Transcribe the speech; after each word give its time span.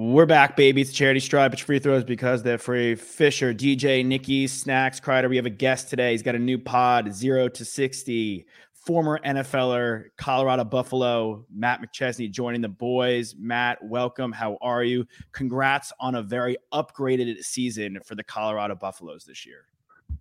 We're 0.00 0.26
back, 0.26 0.56
baby. 0.56 0.82
It's 0.82 0.92
charity 0.92 1.18
stripe. 1.18 1.52
It's 1.52 1.60
free 1.60 1.80
throws 1.80 2.04
because 2.04 2.44
they're 2.44 2.56
free. 2.56 2.94
Fisher, 2.94 3.52
DJ, 3.52 4.06
Nikki, 4.06 4.46
Snacks, 4.46 5.00
Kreider. 5.00 5.28
We 5.28 5.34
have 5.34 5.44
a 5.44 5.50
guest 5.50 5.90
today. 5.90 6.12
He's 6.12 6.22
got 6.22 6.36
a 6.36 6.38
new 6.38 6.56
pod, 6.56 7.12
zero 7.12 7.48
to 7.48 7.64
60. 7.64 8.46
Former 8.74 9.18
NFLer, 9.26 10.04
Colorado 10.16 10.62
Buffalo, 10.62 11.44
Matt 11.52 11.82
McChesney 11.82 12.30
joining 12.30 12.60
the 12.60 12.68
boys. 12.68 13.34
Matt, 13.36 13.82
welcome. 13.82 14.30
How 14.30 14.56
are 14.60 14.84
you? 14.84 15.04
Congrats 15.32 15.92
on 15.98 16.14
a 16.14 16.22
very 16.22 16.56
upgraded 16.72 17.42
season 17.42 17.98
for 18.04 18.14
the 18.14 18.22
Colorado 18.22 18.76
Buffaloes 18.76 19.24
this 19.24 19.44
year. 19.44 19.64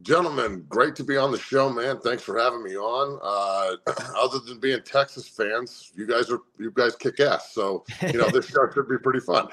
Gentlemen, 0.07 0.63
great 0.69 0.95
to 0.95 1.03
be 1.03 1.17
on 1.17 1.33
the 1.33 1.37
show, 1.37 1.69
man. 1.69 1.99
Thanks 1.99 2.23
for 2.23 2.39
having 2.39 2.63
me 2.63 2.77
on. 2.77 3.19
Uh, 3.21 3.91
other 4.17 4.39
than 4.39 4.57
being 4.57 4.81
Texas 4.83 5.27
fans, 5.27 5.91
you 5.95 6.07
guys 6.07 6.31
are 6.31 6.39
you 6.57 6.71
guys 6.71 6.95
kick 6.95 7.19
ass. 7.19 7.51
So 7.53 7.83
you 8.01 8.13
know 8.13 8.29
this 8.29 8.45
show 8.49 8.69
should 8.73 8.87
be 8.87 8.97
pretty 8.99 9.19
fun. 9.19 9.49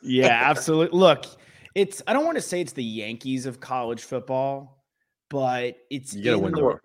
yeah, 0.00 0.28
absolutely. 0.44 0.96
Look, 0.96 1.24
it's 1.74 2.00
I 2.06 2.12
don't 2.12 2.24
want 2.24 2.36
to 2.36 2.42
say 2.42 2.60
it's 2.60 2.74
the 2.74 2.84
Yankees 2.84 3.44
of 3.44 3.58
college 3.58 4.04
football, 4.04 4.84
but 5.30 5.74
it's 5.90 6.14
you 6.14 6.22
gotta 6.22 6.38
win 6.38 6.52
the, 6.52 6.60
more. 6.60 6.80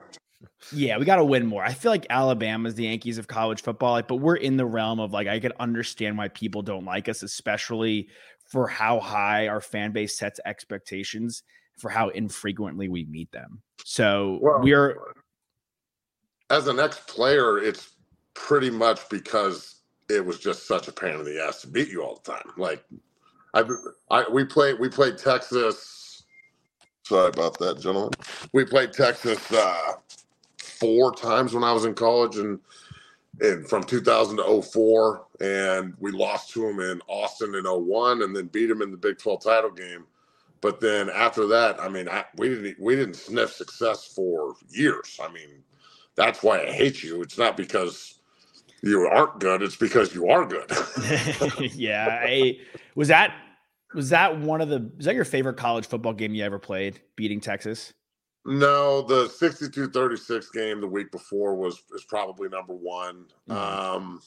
Yeah, 0.72 0.98
we 0.98 1.06
got 1.06 1.18
to 1.18 1.24
win 1.24 1.46
more. 1.46 1.64
I 1.64 1.74
feel 1.74 1.92
like 1.92 2.08
Alabama's 2.10 2.74
the 2.74 2.86
Yankees 2.86 3.20
of 3.20 3.28
college 3.28 3.62
football, 3.62 3.92
like, 3.92 4.08
but 4.08 4.16
we're 4.16 4.38
in 4.38 4.58
the 4.58 4.66
realm 4.66 5.00
of 5.00 5.14
like 5.14 5.28
I 5.28 5.40
could 5.40 5.54
understand 5.60 6.18
why 6.18 6.30
people 6.30 6.64
don't 6.64 6.84
like 6.84 7.08
us, 7.10 7.22
especially 7.22 8.10
for 8.48 8.68
how 8.68 9.00
high 9.00 9.50
our 9.50 9.62
fan 9.62 9.92
base 9.92 10.18
sets 10.18 10.40
expectations 10.46 11.44
for 11.78 11.90
how 11.90 12.10
infrequently 12.10 12.90
we 12.90 13.06
meet 13.06 13.32
them. 13.32 13.62
So 13.84 14.40
Well, 14.42 14.62
we're 14.62 14.98
As 16.50 16.68
an 16.68 16.80
ex-player, 16.80 17.60
it's 17.60 17.92
pretty 18.34 18.70
much 18.70 19.08
because 19.10 19.82
it 20.10 20.26
was 20.26 20.40
just 20.40 20.68
such 20.68 20.88
a 20.88 20.92
pain 20.92 21.16
in 21.16 21.24
the 21.24 21.44
ass 21.44 21.62
to 21.62 21.68
beat 21.68 21.90
you 21.90 22.04
all 22.04 22.22
the 22.24 22.32
time. 22.32 22.52
Like 22.58 22.84
I, 23.54 23.64
I 24.12 24.26
we 24.30 24.46
played 24.46 24.80
we 24.80 24.90
played 24.90 25.18
Texas. 25.18 26.24
Sorry 27.04 27.30
about 27.30 27.58
that, 27.60 27.80
gentlemen. 27.80 28.12
We 28.54 28.66
played 28.66 28.94
Texas 28.94 29.52
uh, 29.52 29.94
four 30.58 31.14
times 31.14 31.54
when 31.54 31.64
I 31.64 31.74
was 31.74 31.86
in 31.86 31.94
college, 31.94 32.38
and 32.38 32.60
and 33.42 33.68
from 33.68 33.84
2000 33.84 34.38
to 34.38 34.62
04, 34.62 35.26
and 35.42 35.96
we 36.00 36.12
lost 36.12 36.52
to 36.52 36.62
them 36.62 36.80
in 36.80 37.02
Austin 37.08 37.56
in 37.56 37.66
01, 37.66 38.22
and 38.22 38.36
then 38.36 38.48
beat 38.48 38.68
them 38.68 38.82
in 38.82 38.92
the 38.92 38.98
Big 38.98 39.18
12 39.18 39.44
title 39.44 39.72
game. 39.72 40.06
But 40.64 40.80
then 40.80 41.10
after 41.10 41.46
that, 41.48 41.78
I 41.82 41.90
mean, 41.90 42.08
I, 42.08 42.24
we 42.38 42.48
didn't 42.48 42.80
we 42.80 42.96
didn't 42.96 43.18
sniff 43.18 43.52
success 43.52 44.08
for 44.16 44.56
years. 44.70 45.20
I 45.22 45.30
mean, 45.30 45.62
that's 46.16 46.42
why 46.42 46.62
I 46.62 46.72
hate 46.72 47.04
you. 47.04 47.22
It's 47.22 47.38
not 47.38 47.58
because 47.58 48.20
you 48.82 49.06
aren't 49.06 49.42
good; 49.42 49.62
it's 49.62 49.76
because 49.76 50.16
you 50.16 50.30
are 50.30 50.46
good. 50.46 50.72
yeah. 51.76 52.22
I, 52.24 52.60
was 52.96 53.10
that 53.10 53.36
was 53.94 54.10
that 54.12 54.40
one 54.40 54.62
of 54.62 54.70
the 54.70 54.90
was 54.96 55.06
that 55.06 55.16
your 55.16 55.26
favorite 55.26 55.58
college 55.58 55.86
football 55.86 56.14
game 56.14 56.34
you 56.34 56.46
ever 56.46 56.60
played? 56.60 57.02
Beating 57.18 57.42
Texas. 57.42 57.94
No, 58.46 59.02
the 59.02 59.28
62-36 59.28 60.52
game 60.54 60.80
the 60.82 60.88
week 60.88 61.12
before 61.12 61.56
was 61.56 61.84
is 61.94 62.06
probably 62.06 62.48
number 62.48 62.74
one. 62.74 63.26
Mhm. 63.50 63.54
Um, 63.54 64.22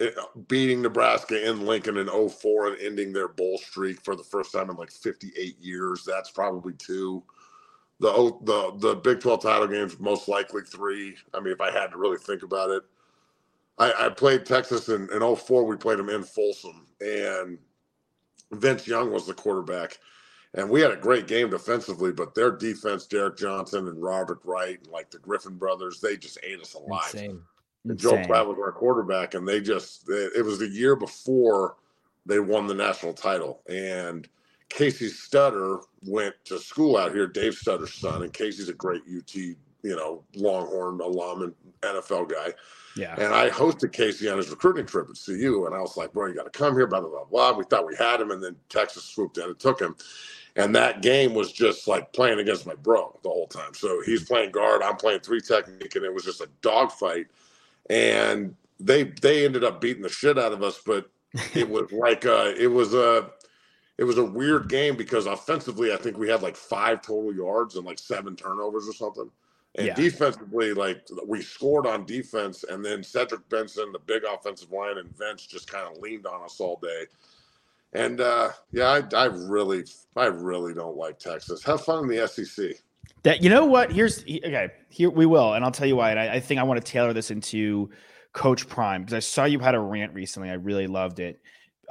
Eh, 0.00 0.10
beating 0.48 0.82
Nebraska 0.82 1.48
in 1.48 1.66
Lincoln 1.66 1.98
in 1.98 2.08
04 2.08 2.68
and 2.68 2.80
ending 2.80 3.12
their 3.12 3.28
bowl 3.28 3.58
streak 3.58 4.02
for 4.02 4.16
the 4.16 4.24
first 4.24 4.52
time 4.52 4.68
in 4.70 4.76
like 4.76 4.90
58 4.90 5.58
years. 5.60 6.04
That's 6.04 6.30
probably 6.30 6.72
two. 6.74 7.22
The 8.00 8.10
the 8.42 8.72
the 8.78 8.94
Big 8.96 9.20
12 9.20 9.42
title 9.42 9.68
games 9.68 10.00
most 10.00 10.26
likely 10.26 10.62
three. 10.62 11.16
I 11.32 11.38
mean, 11.38 11.52
if 11.52 11.60
I 11.60 11.70
had 11.70 11.92
to 11.92 11.96
really 11.96 12.18
think 12.18 12.42
about 12.42 12.70
it, 12.70 12.82
I, 13.78 14.06
I 14.06 14.08
played 14.08 14.44
Texas 14.44 14.88
in, 14.88 15.08
in 15.12 15.36
04. 15.36 15.64
We 15.64 15.76
played 15.76 16.00
them 16.00 16.10
in 16.10 16.24
Folsom, 16.24 16.86
and 17.00 17.58
Vince 18.50 18.88
Young 18.88 19.12
was 19.12 19.26
the 19.26 19.34
quarterback. 19.34 19.98
And 20.54 20.70
we 20.70 20.80
had 20.80 20.92
a 20.92 20.96
great 20.96 21.26
game 21.26 21.50
defensively, 21.50 22.12
but 22.12 22.34
their 22.34 22.52
defense, 22.52 23.06
Derrick 23.06 23.36
Johnson 23.36 23.88
and 23.88 24.00
Robert 24.00 24.38
Wright, 24.44 24.78
and 24.80 24.92
like 24.92 25.10
the 25.10 25.18
Griffin 25.18 25.56
brothers, 25.56 26.00
they 26.00 26.16
just 26.16 26.38
ate 26.44 26.60
us 26.60 26.74
alive. 26.74 27.10
Insane. 27.12 27.42
Joe. 27.94 28.16
Klatt 28.16 28.46
was 28.46 28.58
our 28.58 28.72
quarterback, 28.72 29.34
and 29.34 29.46
they 29.46 29.60
just 29.60 30.08
it 30.08 30.32
it 30.36 30.44
was 30.44 30.58
the 30.58 30.68
year 30.68 30.96
before 30.96 31.76
they 32.26 32.40
won 32.40 32.66
the 32.66 32.74
national 32.74 33.12
title. 33.12 33.60
And 33.68 34.26
Kasey 34.70 35.10
Studdard 35.10 35.82
went 36.06 36.34
to 36.46 36.58
school 36.58 36.96
out 36.96 37.12
here, 37.12 37.26
Dave 37.26 37.52
Studdard's 37.52 37.94
son, 37.94 38.22
and 38.22 38.32
Kasey's 38.32 38.68
a 38.68 38.74
great 38.74 39.02
UT, 39.02 39.34
you 39.34 39.56
know, 39.82 40.24
Longhorn 40.34 41.00
alum 41.00 41.42
and 41.42 41.54
NFL 41.82 42.30
guy. 42.30 42.54
Yeah. 42.96 43.14
And 43.18 43.34
I 43.34 43.50
hosted 43.50 43.92
Kasey 43.92 44.30
on 44.30 44.38
his 44.38 44.48
recruiting 44.48 44.86
trip 44.86 45.08
at 45.10 45.16
CU, 45.22 45.66
and 45.66 45.74
I 45.74 45.80
was 45.80 45.96
like, 45.96 46.12
"Bro, 46.12 46.28
you 46.28 46.34
got 46.34 46.50
to 46.50 46.58
come 46.58 46.74
here." 46.74 46.86
Blah 46.86 47.00
blah 47.00 47.10
blah 47.10 47.24
blah. 47.24 47.52
We 47.52 47.64
thought 47.64 47.86
we 47.86 47.96
had 47.96 48.20
him, 48.20 48.30
and 48.30 48.42
then 48.42 48.56
Texas 48.68 49.04
swooped 49.04 49.36
in 49.38 49.44
and 49.44 49.58
took 49.58 49.80
him. 49.80 49.96
And 50.56 50.74
that 50.76 51.02
game 51.02 51.34
was 51.34 51.50
just 51.50 51.88
like 51.88 52.12
playing 52.12 52.38
against 52.38 52.66
my 52.66 52.74
bro 52.76 53.18
the 53.22 53.28
whole 53.28 53.48
time. 53.48 53.74
So 53.74 54.00
he's 54.06 54.24
playing 54.24 54.52
guard, 54.52 54.82
I'm 54.82 54.96
playing 54.96 55.20
three 55.20 55.40
technique, 55.40 55.96
and 55.96 56.04
it 56.04 56.14
was 56.14 56.24
just 56.24 56.40
a 56.40 56.48
dogfight. 56.62 57.26
And 57.90 58.56
they 58.80 59.04
they 59.04 59.44
ended 59.44 59.64
up 59.64 59.80
beating 59.80 60.02
the 60.02 60.08
shit 60.08 60.38
out 60.38 60.52
of 60.52 60.62
us, 60.62 60.80
but 60.84 61.10
it 61.54 61.68
was 61.68 61.90
like 61.92 62.26
uh 62.26 62.52
it 62.58 62.68
was 62.68 62.94
a 62.94 63.30
it 63.98 64.04
was 64.04 64.18
a 64.18 64.24
weird 64.24 64.68
game 64.68 64.96
because 64.96 65.26
offensively 65.26 65.92
I 65.92 65.96
think 65.96 66.18
we 66.18 66.28
had 66.28 66.42
like 66.42 66.56
five 66.56 67.02
total 67.02 67.34
yards 67.34 67.76
and 67.76 67.86
like 67.86 67.98
seven 67.98 68.36
turnovers 68.36 68.88
or 68.88 68.92
something. 68.92 69.30
And 69.76 69.88
Yeah. 69.88 69.94
defensively, 69.94 70.72
like 70.72 71.06
we 71.26 71.42
scored 71.42 71.86
on 71.86 72.06
defense, 72.06 72.64
and 72.64 72.84
then 72.84 73.02
Cedric 73.02 73.48
Benson, 73.48 73.92
the 73.92 73.98
big 74.00 74.22
offensive 74.24 74.70
line, 74.72 74.98
and 74.98 75.16
Vince 75.16 75.46
just 75.46 75.70
kind 75.70 75.88
of 75.88 76.00
leaned 76.02 76.26
on 76.26 76.44
us 76.44 76.60
all 76.60 76.78
day. 76.82 77.06
And 77.92 78.20
uh, 78.20 78.50
yeah, 78.72 79.02
I, 79.14 79.16
I 79.16 79.24
really, 79.26 79.84
I 80.16 80.26
really 80.26 80.74
don't 80.74 80.96
like 80.96 81.18
Texas. 81.18 81.64
Have 81.64 81.82
fun 81.84 82.04
in 82.04 82.08
the 82.16 82.28
SEC. 82.28 82.76
That 83.22 83.42
you 83.42 83.50
know 83.50 83.64
what? 83.64 83.92
Here's 83.92 84.22
okay. 84.22 84.68
Here 84.90 85.10
we 85.10 85.26
will, 85.26 85.54
and 85.54 85.64
I'll 85.64 85.70
tell 85.70 85.86
you 85.86 85.96
why. 85.96 86.10
And 86.10 86.20
I, 86.20 86.34
I 86.34 86.40
think 86.40 86.60
I 86.60 86.62
want 86.62 86.84
to 86.84 86.92
tailor 86.92 87.12
this 87.12 87.30
into 87.30 87.90
Coach 88.32 88.68
Prime 88.68 89.02
because 89.02 89.14
I 89.14 89.20
saw 89.20 89.44
you 89.44 89.58
had 89.58 89.74
a 89.74 89.80
rant 89.80 90.14
recently. 90.14 90.50
I 90.50 90.54
really 90.54 90.86
loved 90.86 91.20
it 91.20 91.40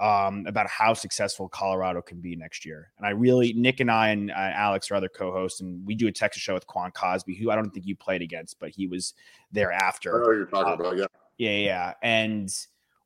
um, 0.01 0.45
about 0.47 0.67
how 0.67 0.93
successful 0.93 1.47
Colorado 1.49 2.01
can 2.01 2.19
be 2.19 2.35
next 2.35 2.65
year. 2.65 2.91
And 2.97 3.05
I 3.07 3.11
really, 3.11 3.53
Nick 3.53 3.79
and 3.79 3.89
I 3.91 4.09
and 4.09 4.31
uh, 4.31 4.33
Alex 4.35 4.89
are 4.91 4.95
other 4.95 5.09
co-hosts, 5.09 5.61
and 5.61 5.85
we 5.85 5.95
do 5.95 6.07
a 6.07 6.11
Texas 6.11 6.41
show 6.41 6.53
with 6.53 6.67
Quan 6.67 6.91
Cosby, 6.91 7.35
who 7.35 7.49
I 7.51 7.55
don't 7.55 7.69
think 7.71 7.85
you 7.85 7.95
played 7.95 8.21
against, 8.21 8.59
but 8.59 8.69
he 8.69 8.87
was 8.87 9.13
there 9.51 9.71
I 9.71 9.77
after. 9.77 10.11
know 10.19 10.31
you're 10.31 10.45
talking 10.45 10.71
Uh, 10.71 10.75
about. 10.75 10.97
Yeah, 10.97 11.05
Yeah, 11.37 11.57
yeah. 11.57 11.93
And 12.01 12.49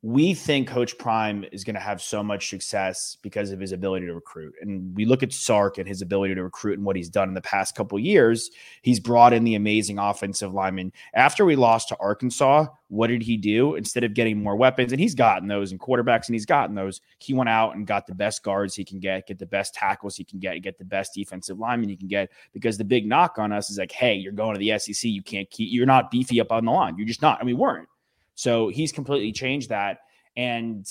we 0.07 0.33
think 0.33 0.69
Coach 0.69 0.97
Prime 0.97 1.43
is 1.51 1.65
going 1.65 1.73
to 1.73 1.81
have 1.81 2.01
so 2.01 2.23
much 2.23 2.49
success 2.49 3.17
because 3.21 3.51
of 3.51 3.59
his 3.59 3.73
ability 3.73 4.05
to 4.05 4.13
recruit. 4.13 4.53
And 4.61 4.95
we 4.95 5.03
look 5.03 5.21
at 5.21 5.33
Sark 5.33 5.79
and 5.79 5.85
his 5.85 6.01
ability 6.01 6.33
to 6.35 6.43
recruit 6.43 6.77
and 6.77 6.85
what 6.85 6.95
he's 6.95 7.09
done 7.09 7.27
in 7.27 7.33
the 7.33 7.41
past 7.41 7.75
couple 7.75 7.99
years. 7.99 8.49
He's 8.83 9.01
brought 9.01 9.33
in 9.33 9.43
the 9.43 9.55
amazing 9.55 9.99
offensive 9.99 10.53
lineman. 10.53 10.93
After 11.13 11.43
we 11.43 11.57
lost 11.57 11.89
to 11.89 11.97
Arkansas, 11.99 12.67
what 12.87 13.07
did 13.07 13.21
he 13.21 13.35
do? 13.35 13.75
Instead 13.75 14.05
of 14.05 14.13
getting 14.13 14.41
more 14.41 14.55
weapons, 14.55 14.93
and 14.93 15.01
he's 15.01 15.13
gotten 15.13 15.49
those 15.49 15.73
and 15.73 15.79
quarterbacks, 15.81 16.29
and 16.29 16.35
he's 16.35 16.45
gotten 16.45 16.73
those, 16.73 17.01
he 17.19 17.33
went 17.33 17.49
out 17.49 17.75
and 17.75 17.85
got 17.85 18.07
the 18.07 18.15
best 18.15 18.43
guards 18.43 18.75
he 18.75 18.85
can 18.85 19.01
get, 19.01 19.27
get 19.27 19.39
the 19.39 19.45
best 19.45 19.73
tackles 19.73 20.15
he 20.15 20.23
can 20.23 20.39
get, 20.39 20.57
get 20.61 20.77
the 20.77 20.85
best 20.85 21.15
defensive 21.15 21.59
lineman 21.59 21.89
he 21.89 21.97
can 21.97 22.07
get. 22.07 22.29
Because 22.53 22.77
the 22.77 22.85
big 22.85 23.05
knock 23.05 23.39
on 23.39 23.51
us 23.51 23.69
is 23.69 23.77
like, 23.77 23.91
hey, 23.91 24.13
you're 24.13 24.31
going 24.31 24.53
to 24.53 24.59
the 24.59 24.79
SEC. 24.79 25.03
You 25.03 25.21
can't 25.21 25.49
keep, 25.49 25.67
you're 25.69 25.85
not 25.85 26.11
beefy 26.11 26.39
up 26.39 26.53
on 26.53 26.63
the 26.63 26.71
line. 26.71 26.95
You're 26.97 27.07
just 27.07 27.21
not. 27.21 27.39
Mean, 27.39 27.57
we 27.57 27.61
weren't. 27.61 27.89
So 28.37 28.69
he's 28.69 28.91
completely 28.91 29.31
changed 29.31 29.69
that. 29.69 30.01
And 30.35 30.87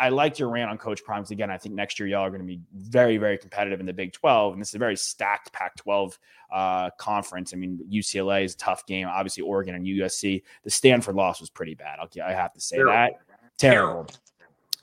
I 0.00 0.08
liked 0.08 0.40
your 0.40 0.48
rant 0.48 0.68
on 0.68 0.76
Coach 0.76 1.04
Primes 1.04 1.30
again. 1.30 1.48
I 1.48 1.56
think 1.56 1.76
next 1.76 2.00
year 2.00 2.08
y'all 2.08 2.24
are 2.24 2.30
going 2.30 2.40
to 2.40 2.46
be 2.46 2.60
very, 2.74 3.16
very 3.16 3.38
competitive 3.38 3.78
in 3.78 3.86
the 3.86 3.92
Big 3.92 4.12
12. 4.12 4.54
And 4.54 4.60
this 4.60 4.70
is 4.70 4.74
a 4.74 4.78
very 4.78 4.96
stacked 4.96 5.52
Pac 5.52 5.76
12 5.76 6.18
uh, 6.52 6.90
conference. 6.98 7.54
I 7.54 7.58
mean, 7.58 7.78
UCLA 7.88 8.42
is 8.42 8.54
a 8.54 8.56
tough 8.56 8.84
game. 8.86 9.06
Obviously, 9.06 9.44
Oregon 9.44 9.76
and 9.76 9.86
USC. 9.86 10.42
The 10.64 10.70
Stanford 10.70 11.14
loss 11.14 11.38
was 11.40 11.48
pretty 11.48 11.76
bad. 11.76 12.00
I'll, 12.00 12.08
I 12.26 12.32
have 12.32 12.52
to 12.54 12.60
say 12.60 12.78
Terrible. 12.78 12.92
that. 12.92 13.12
Terrible. 13.56 14.06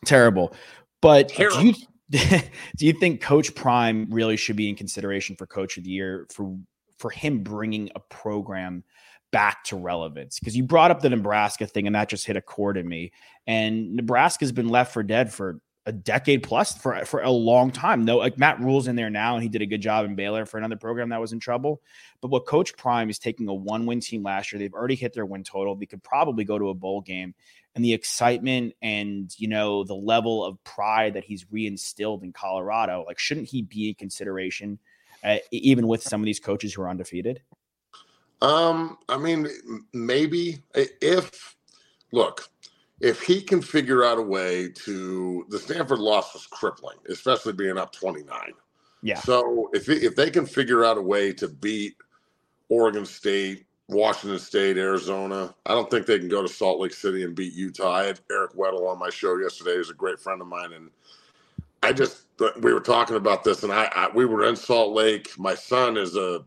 Terrible. 0.06 0.54
But 1.02 1.28
Terrible. 1.28 1.60
do 1.60 1.68
you 1.68 1.74
do 2.78 2.86
you 2.86 2.94
think 2.94 3.20
Coach 3.20 3.54
Prime 3.54 4.08
really 4.10 4.38
should 4.38 4.56
be 4.56 4.70
in 4.70 4.76
consideration 4.76 5.36
for 5.36 5.46
Coach 5.46 5.78
of 5.78 5.84
the 5.84 5.90
Year 5.90 6.26
for 6.32 6.56
for 6.98 7.10
him 7.10 7.44
bringing 7.44 7.90
a 7.96 8.00
program 8.00 8.86
back 9.32 9.64
to 9.66 9.76
relevance? 9.76 10.40
Because 10.40 10.56
you 10.56 10.64
brought 10.64 10.92
up 10.92 11.02
the 11.02 11.10
Nebraska 11.10 11.68
thing, 11.68 11.88
and 11.88 11.96
that 11.96 12.10
just 12.10 12.26
hit 12.26 12.36
a 12.36 12.42
chord 12.42 12.78
in 12.78 12.88
me. 12.88 13.12
And 13.46 13.96
Nebraska's 13.96 14.52
been 14.52 14.70
left 14.70 14.94
for 14.94 15.04
dead 15.04 15.34
for 15.34 15.62
a 15.88 15.92
decade 15.94 16.44
plus 16.44 16.78
for 16.78 17.06
for 17.06 17.22
a 17.22 17.32
long 17.32 17.72
time. 17.72 18.04
No, 18.04 18.18
like 18.18 18.38
Matt 18.38 18.60
Rhule's 18.60 18.88
in 18.88 18.98
there 18.98 19.10
now, 19.10 19.36
and 19.36 19.42
he 19.42 19.48
did 19.48 19.62
a 19.62 19.66
good 19.66 19.82
job 19.82 20.06
in 20.06 20.16
Baylor 20.16 20.46
for 20.46 20.58
another 20.58 20.76
program 20.76 21.10
that 21.10 21.22
was 21.22 21.32
in 21.32 21.40
trouble. 21.40 21.82
But 22.20 22.28
what 22.28 22.46
Coach 22.46 22.76
Prime 22.76 23.10
is 23.10 23.18
taking 23.18 23.48
a 23.48 23.54
one 23.54 23.86
win 23.86 24.02
team 24.02 24.22
last 24.22 24.52
year, 24.52 24.60
they've 24.60 24.74
already 24.74 24.96
hit 24.96 25.14
their 25.14 25.26
win 25.26 25.46
total. 25.46 25.76
They 25.76 25.86
could 25.86 26.04
probably 26.04 26.44
go 26.44 26.60
to 26.60 26.70
a 26.70 26.74
bowl 26.74 27.00
game, 27.00 27.34
and 27.74 27.86
the 27.86 27.94
excitement 27.94 28.74
and 28.82 29.34
you 29.38 29.48
know 29.48 29.86
the 29.86 29.96
level 29.96 30.44
of 30.44 30.62
pride 30.66 31.14
that 31.14 31.24
he's 31.24 31.46
reinstilled 31.46 32.22
in 32.22 32.34
Colorado, 32.34 33.06
like 33.08 33.18
shouldn't 33.18 33.48
he 33.48 33.62
be 33.62 33.88
in 33.88 33.96
consideration, 33.96 34.80
uh, 35.24 35.38
even 35.52 35.88
with 35.88 36.04
some 36.04 36.22
of 36.22 36.26
these 36.26 36.42
coaches 36.42 36.74
who 36.74 36.82
are 36.82 36.90
undefeated? 36.90 37.42
Um, 38.42 38.98
I 39.10 39.18
mean, 39.18 39.48
maybe 39.94 40.62
if 40.76 41.56
look 42.12 42.50
if 43.00 43.22
he 43.22 43.42
can 43.42 43.62
figure 43.62 44.04
out 44.04 44.18
a 44.18 44.22
way 44.22 44.70
to 44.70 45.46
the 45.50 45.60
Stanford 45.60 46.00
loss 46.00 46.34
was 46.34 46.48
crippling, 46.48 46.98
especially 47.10 47.54
being 47.54 47.78
up 47.78 47.94
29. 47.94 48.54
Yeah. 49.04 49.20
So 49.20 49.70
if 49.74 49.90
if 49.90 50.16
they 50.16 50.30
can 50.30 50.46
figure 50.46 50.84
out 50.84 50.98
a 50.98 51.02
way 51.02 51.32
to 51.34 51.48
beat 51.48 51.96
Oregon 52.70 53.06
State, 53.06 53.66
Washington 53.88 54.40
State, 54.40 54.78
Arizona, 54.78 55.54
I 55.66 55.74
don't 55.74 55.90
think 55.90 56.06
they 56.06 56.20
can 56.20 56.28
go 56.28 56.42
to 56.42 56.48
Salt 56.48 56.80
Lake 56.80 56.94
City 56.94 57.24
and 57.24 57.36
beat 57.36 57.54
Utah. 57.54 57.92
I 57.94 58.04
had 58.06 58.20
Eric 58.32 58.54
Weddle 58.54 58.90
on 58.90 59.00
my 59.00 59.10
show 59.10 59.38
yesterday. 59.38 59.78
He's 59.78 59.90
a 59.90 59.94
great 59.94 60.20
friend 60.20 60.42
of 60.42 60.48
mine, 60.48 60.74
and 60.74 60.90
I 61.84 61.94
just 61.94 62.24
we 62.62 62.74
were 62.74 62.80
talking 62.80 63.16
about 63.16 63.44
this, 63.44 63.64
and 63.64 63.72
I, 63.72 63.92
I 63.96 64.10
we 64.14 64.26
were 64.26 64.46
in 64.46 64.56
Salt 64.56 64.94
Lake. 64.94 65.38
My 65.38 65.54
son 65.54 65.98
is 65.98 66.16
a 66.16 66.44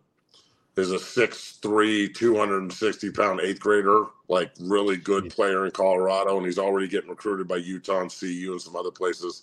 is 0.81 0.93
a 0.93 0.97
6'3", 0.97 2.15
260 2.15 3.11
pound 3.13 3.41
eighth 3.41 3.61
grader, 3.61 4.07
like 4.29 4.53
really 4.61 4.97
good 4.97 5.31
player 5.31 5.65
in 5.67 5.71
Colorado, 5.71 6.37
and 6.37 6.47
he's 6.47 6.59
already 6.59 6.89
getting 6.89 7.11
recruited 7.11 7.47
by 7.47 7.57
Utah 7.57 8.01
and 8.01 8.11
CU 8.13 8.49
and 8.53 8.61
some 8.61 8.77
other 8.77 8.91
places. 8.91 9.43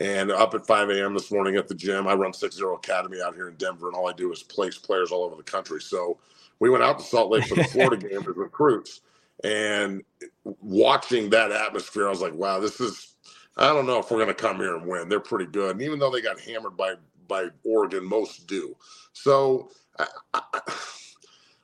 And 0.00 0.30
up 0.30 0.54
at 0.54 0.66
5 0.66 0.90
a.m. 0.90 1.14
this 1.14 1.30
morning 1.30 1.56
at 1.56 1.68
the 1.68 1.74
gym, 1.74 2.06
I 2.06 2.14
run 2.14 2.32
6 2.32 2.56
0 2.56 2.76
Academy 2.76 3.20
out 3.20 3.34
here 3.34 3.48
in 3.48 3.56
Denver, 3.56 3.88
and 3.88 3.96
all 3.96 4.08
I 4.08 4.12
do 4.12 4.32
is 4.32 4.42
place 4.42 4.78
players 4.78 5.10
all 5.12 5.24
over 5.24 5.36
the 5.36 5.42
country. 5.42 5.80
So 5.80 6.18
we 6.60 6.70
went 6.70 6.84
out 6.84 6.98
to 6.98 7.04
Salt 7.04 7.30
Lake 7.30 7.44
for 7.46 7.56
the 7.56 7.64
Florida 7.64 7.96
game 8.08 8.20
as 8.20 8.36
recruits. 8.36 9.00
And 9.44 10.02
watching 10.44 11.30
that 11.30 11.50
atmosphere, 11.50 12.06
I 12.06 12.10
was 12.10 12.20
like, 12.20 12.34
wow, 12.34 12.60
this 12.60 12.80
is, 12.80 13.14
I 13.56 13.68
don't 13.68 13.86
know 13.86 13.98
if 13.98 14.10
we're 14.10 14.18
going 14.18 14.28
to 14.28 14.34
come 14.34 14.58
here 14.58 14.76
and 14.76 14.86
win. 14.86 15.08
They're 15.08 15.20
pretty 15.20 15.46
good. 15.46 15.72
And 15.72 15.82
even 15.82 15.98
though 15.98 16.10
they 16.10 16.20
got 16.20 16.40
hammered 16.40 16.76
by, 16.76 16.94
by 17.26 17.48
Oregon, 17.64 18.04
most 18.04 18.46
do. 18.46 18.76
So 19.12 19.70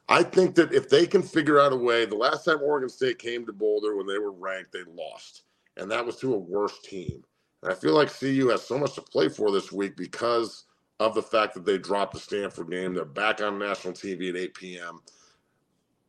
I, 0.08 0.22
think 0.22 0.54
that 0.56 0.72
if 0.72 0.88
they 0.88 1.06
can 1.06 1.22
figure 1.22 1.60
out 1.60 1.72
a 1.72 1.76
way, 1.76 2.04
the 2.04 2.16
last 2.16 2.44
time 2.44 2.58
Oregon 2.62 2.88
State 2.88 3.18
came 3.18 3.46
to 3.46 3.52
Boulder 3.52 3.96
when 3.96 4.06
they 4.06 4.18
were 4.18 4.32
ranked, 4.32 4.72
they 4.72 4.82
lost, 4.94 5.42
and 5.76 5.90
that 5.90 6.04
was 6.04 6.16
to 6.16 6.34
a 6.34 6.38
worse 6.38 6.78
team. 6.80 7.22
And 7.62 7.72
I 7.72 7.74
feel 7.74 7.94
like 7.94 8.12
CU 8.12 8.48
has 8.48 8.62
so 8.62 8.78
much 8.78 8.94
to 8.94 9.02
play 9.02 9.28
for 9.28 9.50
this 9.50 9.72
week 9.72 9.96
because 9.96 10.64
of 11.00 11.14
the 11.14 11.22
fact 11.22 11.54
that 11.54 11.64
they 11.64 11.78
dropped 11.78 12.14
the 12.14 12.20
Stanford 12.20 12.70
game. 12.70 12.94
They're 12.94 13.04
back 13.04 13.40
on 13.40 13.58
national 13.58 13.94
TV 13.94 14.30
at 14.30 14.36
8 14.36 14.54
p.m. 14.54 15.00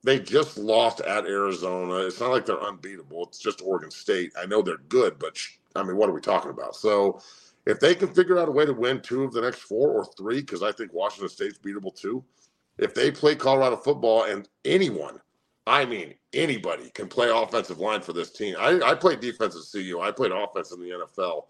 They 0.03 0.19
just 0.19 0.57
lost 0.57 1.01
at 1.01 1.25
Arizona. 1.25 2.05
It's 2.05 2.19
not 2.19 2.31
like 2.31 2.45
they're 2.45 2.61
unbeatable. 2.61 3.25
It's 3.25 3.39
just 3.39 3.61
Oregon 3.61 3.91
State. 3.91 4.31
I 4.39 4.45
know 4.45 4.61
they're 4.61 4.77
good, 4.89 5.19
but 5.19 5.37
I 5.75 5.83
mean, 5.83 5.97
what 5.97 6.09
are 6.09 6.13
we 6.13 6.21
talking 6.21 6.51
about? 6.51 6.75
So 6.75 7.21
if 7.67 7.81
they 7.81 7.93
can 7.93 8.07
figure 8.07 8.39
out 8.39 8.47
a 8.47 8.51
way 8.51 8.65
to 8.65 8.73
win 8.73 9.01
two 9.01 9.23
of 9.23 9.33
the 9.33 9.41
next 9.41 9.59
four 9.59 9.89
or 9.91 10.05
three, 10.17 10.39
because 10.39 10.63
I 10.63 10.71
think 10.71 10.93
Washington 10.93 11.27
State's 11.27 11.59
beatable 11.59 11.93
too, 11.93 12.23
if 12.77 12.93
they 12.93 13.11
play 13.11 13.35
Colorado 13.35 13.75
football 13.75 14.23
and 14.23 14.47
anyone, 14.63 15.19
I 15.67 15.83
mean 15.83 16.13
anybody, 16.33 16.89
can 16.91 17.09
play 17.09 17.29
offensive 17.29 17.79
line 17.79 18.01
for 18.01 18.13
this 18.13 18.31
team. 18.31 18.55
I, 18.57 18.79
I 18.79 18.95
played 18.95 19.19
defense 19.19 19.55
at 19.55 19.69
CU. 19.69 19.99
I 19.99 20.11
played 20.11 20.31
offense 20.31 20.71
in 20.71 20.79
the 20.79 20.91
NFL. 20.91 21.47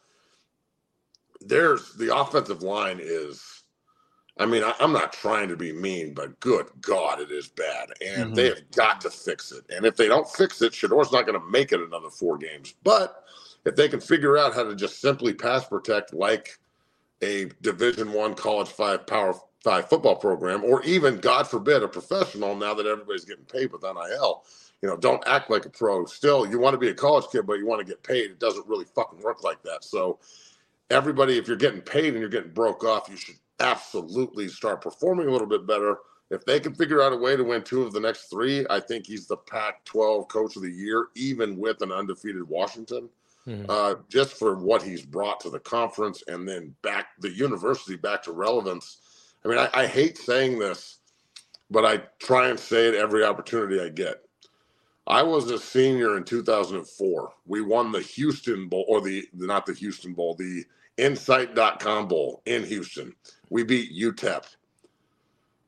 There's 1.42 1.94
the 1.94 2.16
offensive 2.16 2.64
line 2.64 3.00
is. 3.00 3.64
I 4.40 4.46
mean, 4.46 4.64
I, 4.64 4.74
am 4.80 4.94
not 4.94 5.14
trying 5.14 5.50
to 5.50 5.56
be 5.56 5.74
mean, 5.74 6.14
but 6.14 6.40
good 6.40 6.68
God, 6.82 7.20
it 7.20 7.32
is 7.32 7.48
bad, 7.48 7.90
and 8.06 8.26
mm-hmm. 8.26 8.34
they 8.36 8.50
have 8.50 8.70
got 8.72 9.02
to 9.02 9.10
fix 9.10 9.52
it. 9.52 9.64
And 9.72 9.84
if 9.84 9.96
they 9.96 10.08
don't 10.08 10.30
fix 10.30 10.62
it, 10.62 10.76
Shedeur's 10.76 11.12
not 11.12 11.26
going 11.26 11.40
to 11.40 11.48
make 11.50 11.72
it 11.72 11.80
another 11.80 12.12
four 12.12 12.38
games. 12.38 12.76
But 12.84 13.24
if 13.68 13.76
they 13.76 13.90
can 13.90 14.00
figure 14.00 14.38
out 14.38 14.56
how 14.56 14.64
to 14.64 14.76
just 14.76 15.02
simply 15.02 15.34
pass 15.34 15.66
protect 15.66 16.14
like 16.14 16.58
a 17.22 17.50
division 17.62 18.14
one 18.14 18.34
college 18.34 18.70
five 18.70 19.06
power 19.06 19.36
five 19.64 19.90
football 19.90 20.16
program 20.16 20.64
or 20.64 20.82
even 20.84 21.18
god 21.18 21.48
forbid 21.48 21.84
a 21.84 21.88
professional 21.88 22.56
now 22.56 22.74
that 22.74 22.86
everybody's 22.86 23.26
getting 23.26 23.46
paid 23.46 23.72
with 23.72 23.84
nil 23.84 24.44
you 24.82 24.90
know 24.90 24.98
don't 24.98 25.24
act 25.28 25.50
like 25.50 25.66
a 25.66 25.70
pro. 25.70 26.06
Still 26.06 26.48
you 26.48 26.60
want 26.60 26.74
to 26.74 26.78
be 26.78 26.90
a 26.90 26.94
college 26.94 27.26
kid 27.32 27.46
but 27.48 27.56
you 27.56 27.66
want 27.66 27.80
to 27.80 27.86
get 27.86 28.04
paid. 28.04 28.32
It 28.32 28.40
doesn't 28.40 28.68
really 28.68 28.86
fucking 28.86 29.22
work 29.22 29.44
like 29.44 29.62
that. 29.64 29.84
So 29.84 30.20
everybody 30.90 31.38
if 31.38 31.48
you're 31.48 31.58
getting 31.58 31.82
paid 31.82 32.14
and 32.14 32.20
you're 32.20 32.30
getting 32.30 32.52
broke 32.52 32.84
off 32.84 33.10
you 33.10 33.18
should 33.18 33.36
absolutely 33.60 34.48
start 34.48 34.82
performing 34.82 35.28
a 35.28 35.32
little 35.32 35.48
bit 35.48 35.66
better. 35.68 35.98
If 36.30 36.46
they 36.46 36.60
can 36.60 36.76
figure 36.76 37.02
out 37.02 37.14
a 37.14 37.18
way 37.18 37.38
to 37.38 37.44
win 37.44 37.64
two 37.64 37.84
of 37.84 37.94
the 37.94 38.02
next 38.02 38.30
three 38.30 38.66
i 38.70 38.82
think 38.82 39.08
he's 39.08 39.28
the 39.28 39.38
pac 39.38 39.84
12 39.86 40.28
coach 40.28 40.58
of 40.58 40.62
the 40.62 40.72
year 40.72 41.08
even 41.16 41.58
with 41.58 41.82
an 41.82 41.92
undefeated 41.92 42.48
washington 42.48 43.10
mm-hmm. 43.48 43.66
uh, 43.70 43.96
just 44.10 44.34
for 44.34 44.56
what 44.56 44.84
he's 44.84 45.06
brought 45.06 45.40
to 45.42 45.50
the 45.50 45.60
conference 45.60 46.24
and 46.28 46.48
then 46.48 46.76
back 46.82 47.08
the 47.20 47.30
university 47.30 47.96
back 47.96 48.24
to 48.24 48.32
relevance. 48.32 48.98
I 49.46 49.48
mean, 49.48 49.58
I, 49.58 49.70
I 49.74 49.88
hate 49.88 50.18
saying 50.18 50.60
this, 50.60 51.00
but 51.72 51.86
I 51.86 52.04
try 52.20 52.50
and 52.50 52.60
say 52.60 52.88
it 52.88 52.96
every 52.96 53.24
opportunity 53.24 53.80
I 53.80 53.90
get. 53.90 54.22
I 55.08 55.24
was 55.24 55.50
a 55.52 55.58
senior 55.58 56.18
in 56.18 56.26
2004. 56.26 57.32
We 57.46 57.62
won 57.62 57.94
the 57.94 58.02
Houston 58.02 58.68
Bowl, 58.68 58.86
or 58.90 59.00
the 59.00 59.26
not 59.34 59.66
the 59.66 59.74
Houston 59.74 60.14
Bowl, 60.14 60.36
the 60.36 60.66
Insight.com 60.98 62.08
Bowl 62.10 62.42
in 62.46 62.64
Houston. 62.66 63.16
We 63.50 63.64
beat 63.64 63.94
UTEP. 63.98 64.44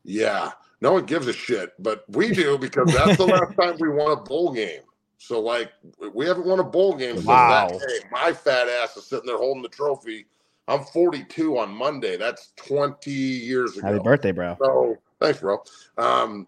Yeah, 0.03 0.51
no 0.81 0.93
one 0.93 1.05
gives 1.05 1.27
a 1.27 1.33
shit, 1.33 1.71
but 1.79 2.03
we 2.09 2.31
do 2.31 2.57
because 2.57 2.91
that's 2.93 3.17
the 3.17 3.25
last 3.27 3.55
time 3.55 3.77
we 3.79 3.89
won 3.89 4.11
a 4.11 4.15
bowl 4.17 4.51
game. 4.51 4.81
So 5.19 5.39
like 5.41 5.71
we 6.13 6.25
haven't 6.25 6.45
won 6.45 6.59
a 6.59 6.63
bowl 6.63 6.95
game 6.95 7.23
wow. 7.25 7.67
that 7.67 7.79
day. 7.79 8.07
My 8.09 8.33
fat 8.33 8.67
ass 8.69 8.95
is 8.95 9.05
sitting 9.05 9.27
there 9.27 9.37
holding 9.37 9.61
the 9.61 9.69
trophy. 9.69 10.25
I'm 10.67 10.85
42 10.85 11.57
on 11.57 11.71
Monday. 11.71 12.15
That's 12.15 12.53
20 12.55 13.11
years 13.11 13.77
ago. 13.77 13.87
Happy 13.87 13.99
birthday, 13.99 14.31
bro. 14.31 14.55
So 14.59 14.97
thanks, 15.19 15.39
bro. 15.41 15.61
Um, 15.97 16.47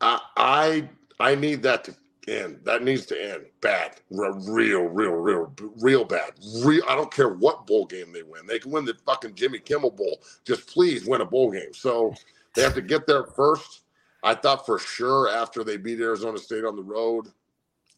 I 0.00 0.20
I 0.36 0.88
I 1.18 1.34
need 1.34 1.62
that 1.64 1.84
to 1.84 1.94
end. 2.28 2.60
That 2.62 2.84
needs 2.84 3.04
to 3.06 3.20
end 3.20 3.46
bad, 3.60 4.00
real, 4.10 4.82
real, 4.82 5.12
real, 5.12 5.52
real 5.80 6.04
bad. 6.04 6.34
Real. 6.62 6.84
I 6.88 6.94
don't 6.94 7.12
care 7.12 7.30
what 7.30 7.66
bowl 7.66 7.84
game 7.84 8.12
they 8.12 8.22
win. 8.22 8.46
They 8.46 8.60
can 8.60 8.70
win 8.70 8.84
the 8.84 8.94
fucking 9.04 9.34
Jimmy 9.34 9.58
Kimmel 9.58 9.90
Bowl. 9.90 10.20
Just 10.44 10.68
please 10.68 11.04
win 11.04 11.20
a 11.20 11.26
bowl 11.26 11.50
game. 11.50 11.74
So 11.74 12.14
they 12.54 12.62
have 12.62 12.74
to 12.74 12.82
get 12.82 13.08
there 13.08 13.24
first. 13.24 13.82
I 14.22 14.34
thought 14.34 14.64
for 14.64 14.78
sure 14.78 15.28
after 15.28 15.64
they 15.64 15.76
beat 15.76 16.00
Arizona 16.00 16.38
State 16.38 16.64
on 16.64 16.76
the 16.76 16.82
road, 16.82 17.28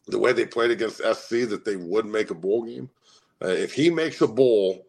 the 0.07 0.19
way 0.19 0.33
they 0.33 0.45
played 0.45 0.71
against 0.71 0.97
SC 0.97 1.47
that 1.49 1.63
they 1.65 1.75
would 1.75 2.05
make 2.05 2.29
a 2.29 2.35
bowl 2.35 2.63
game. 2.63 2.89
Uh, 3.43 3.49
if 3.49 3.73
he 3.73 3.89
makes 3.89 4.21
a 4.21 4.27
bowl, 4.27 4.87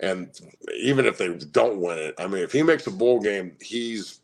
and 0.00 0.38
even 0.76 1.06
if 1.06 1.18
they 1.18 1.34
don't 1.50 1.80
win 1.80 1.98
it, 1.98 2.14
I 2.18 2.26
mean, 2.26 2.42
if 2.42 2.52
he 2.52 2.62
makes 2.62 2.86
a 2.86 2.90
bowl 2.90 3.20
game, 3.20 3.56
he's 3.60 4.20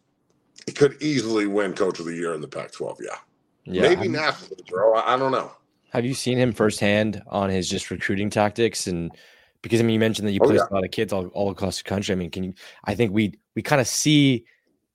he 0.66 0.72
could 0.72 1.00
easily 1.02 1.46
win 1.46 1.72
Coach 1.72 1.98
of 1.98 2.06
the 2.06 2.14
Year 2.14 2.34
in 2.34 2.40
the 2.40 2.48
Pac-12. 2.48 2.98
Yeah, 3.00 3.16
yeah. 3.64 3.82
maybe 3.82 4.08
nationally, 4.08 4.62
bro. 4.68 4.94
I, 4.94 5.14
I 5.14 5.16
don't 5.16 5.32
know. 5.32 5.52
Have 5.90 6.04
you 6.04 6.14
seen 6.14 6.38
him 6.38 6.52
firsthand 6.52 7.22
on 7.26 7.50
his 7.50 7.68
just 7.68 7.90
recruiting 7.90 8.30
tactics 8.30 8.86
and? 8.86 9.12
Because 9.62 9.78
I 9.78 9.84
mean, 9.84 9.94
you 9.94 10.00
mentioned 10.00 10.26
that 10.26 10.32
you 10.32 10.40
oh, 10.42 10.48
play 10.48 10.56
yeah. 10.56 10.66
a 10.68 10.74
lot 10.74 10.84
of 10.84 10.90
kids 10.90 11.12
all, 11.12 11.28
all 11.28 11.50
across 11.50 11.78
the 11.78 11.84
country. 11.84 12.12
I 12.12 12.16
mean, 12.16 12.30
can 12.30 12.42
you? 12.42 12.54
I 12.84 12.96
think 12.96 13.12
we 13.12 13.38
we 13.54 13.62
kind 13.62 13.80
of 13.80 13.86
see 13.86 14.44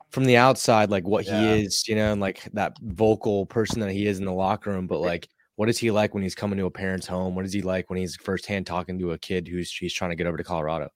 from 0.10 0.26
the 0.26 0.38
outside 0.38 0.90
like 0.90 1.08
what 1.08 1.26
yeah. 1.26 1.56
he 1.56 1.64
is, 1.64 1.88
you 1.88 1.96
know, 1.96 2.12
and 2.12 2.22
like 2.22 2.44
that 2.54 2.78
vocal 2.82 3.46
person 3.46 3.80
that 3.82 3.92
he 3.92 4.08
is 4.08 4.20
in 4.20 4.26
the 4.26 4.34
locker 4.34 4.72
room. 4.72 4.88
But 4.88 5.00
like 5.00 5.30
what 5.58 5.70
is 5.70 5.78
he 5.80 5.90
like 5.90 6.14
when 6.14 6.22
he's 6.22 6.36
coming 6.36 6.58
to 6.60 6.66
a 6.66 6.72
parent's 6.72 7.08
home? 7.08 7.36
What 7.36 7.44
is 7.44 7.52
he 7.52 7.64
like 7.64 7.90
when 7.90 7.98
he's 7.98 8.16
firsthand 8.16 8.68
talking 8.68 8.98
to 9.00 9.12
a 9.12 9.18
kid 9.18 9.48
who's 9.48 9.72
he's 9.72 9.92
trying 9.92 10.12
to 10.12 10.16
get 10.16 10.28
over 10.28 10.38
to 10.38 10.44
Colorado? 10.44 10.90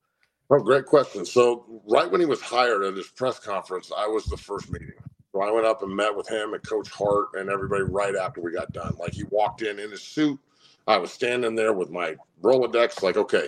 Oh, 0.51 0.59
great 0.59 0.85
question. 0.85 1.25
So 1.25 1.81
right 1.87 2.09
when 2.09 2.21
he 2.21 2.27
was 2.27 2.41
hired 2.41 2.83
at 2.83 2.95
his 2.95 3.07
press 3.07 3.39
conference, 3.39 3.91
I 3.95 4.05
was 4.05 4.25
the 4.25 4.37
first 4.37 4.71
meeting. 4.71 4.91
So 5.31 5.41
I 5.41 5.49
went 5.49 5.65
up 5.65 5.81
and 5.81 5.95
met 5.95 6.15
with 6.15 6.29
him 6.29 6.53
and 6.53 6.61
Coach 6.61 6.89
Hart 6.91 7.29
and 7.33 7.49
everybody 7.49 7.83
right 7.83 8.15
after 8.15 8.39
we 8.39 8.51
got 8.51 8.71
done. 8.71 8.95
Like 8.99 9.13
he 9.13 9.23
walked 9.31 9.63
in 9.63 9.79
in 9.79 9.89
his 9.89 10.03
suit. 10.03 10.39
I 10.87 10.97
was 10.97 11.11
standing 11.11 11.55
there 11.55 11.73
with 11.73 11.89
my 11.89 12.15
Rolodex, 12.43 13.01
like, 13.01 13.17
okay. 13.17 13.47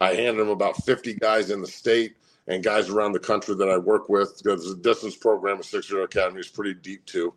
I 0.00 0.14
handed 0.14 0.40
him 0.40 0.48
about 0.48 0.82
50 0.84 1.14
guys 1.14 1.50
in 1.50 1.60
the 1.60 1.66
state 1.66 2.16
and 2.46 2.64
guys 2.64 2.88
around 2.88 3.12
the 3.12 3.18
country 3.18 3.54
that 3.54 3.68
I 3.68 3.76
work 3.76 4.08
with 4.08 4.40
because 4.42 4.66
the 4.66 4.80
distance 4.80 5.16
program 5.16 5.58
at 5.58 5.66
Six 5.66 5.90
Year 5.90 6.04
Academy 6.04 6.40
is 6.40 6.48
pretty 6.48 6.74
deep 6.74 7.04
too. 7.04 7.34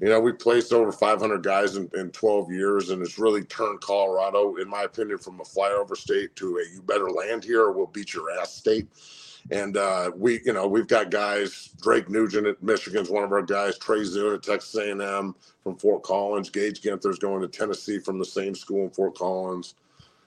You 0.00 0.10
know, 0.10 0.20
we 0.20 0.32
placed 0.32 0.72
over 0.72 0.92
500 0.92 1.42
guys 1.42 1.76
in, 1.76 1.90
in 1.94 2.10
12 2.10 2.50
years, 2.50 2.90
and 2.90 3.02
it's 3.02 3.18
really 3.18 3.44
turned 3.44 3.80
Colorado, 3.80 4.56
in 4.56 4.68
my 4.68 4.82
opinion, 4.82 5.16
from 5.18 5.40
a 5.40 5.44
flyover 5.44 5.96
state 5.96 6.36
to 6.36 6.58
a 6.58 6.74
you 6.74 6.82
better 6.82 7.10
land 7.10 7.44
here 7.44 7.62
or 7.62 7.72
we'll 7.72 7.86
beat 7.86 8.12
your 8.12 8.30
ass 8.30 8.52
state. 8.52 8.88
And 9.50 9.76
uh, 9.76 10.10
we, 10.14 10.40
you 10.44 10.52
know, 10.52 10.66
we've 10.66 10.88
got 10.88 11.10
guys. 11.10 11.70
Drake 11.80 12.10
Nugent 12.10 12.46
at 12.46 12.62
Michigan's 12.62 13.08
one 13.08 13.24
of 13.24 13.32
our 13.32 13.42
guys. 13.42 13.78
Trey 13.78 14.00
Zuhn 14.00 14.34
at 14.34 14.42
Texas 14.42 14.74
A&M 14.74 15.34
from 15.62 15.76
Fort 15.76 16.02
Collins. 16.02 16.50
Gage 16.50 16.82
Ginther's 16.82 17.18
going 17.18 17.40
to 17.40 17.48
Tennessee 17.48 17.98
from 17.98 18.18
the 18.18 18.24
same 18.24 18.54
school 18.54 18.84
in 18.84 18.90
Fort 18.90 19.14
Collins. 19.14 19.74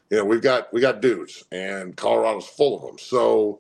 you 0.10 0.18
know, 0.18 0.26
we've 0.26 0.42
got 0.42 0.72
we 0.74 0.82
got 0.82 1.02
dudes, 1.02 1.44
and 1.52 1.96
Colorado's 1.96 2.48
full 2.48 2.78
of 2.78 2.82
them. 2.88 2.98
So 2.98 3.60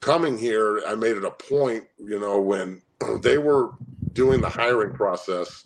coming 0.00 0.38
here, 0.38 0.82
I 0.86 0.94
made 0.94 1.16
it 1.16 1.24
a 1.24 1.30
point, 1.30 1.84
you 1.98 2.18
know, 2.18 2.40
when 2.40 2.80
they 3.22 3.38
were 3.38 3.72
doing 4.14 4.40
the 4.40 4.48
hiring 4.48 4.92
process. 4.92 5.64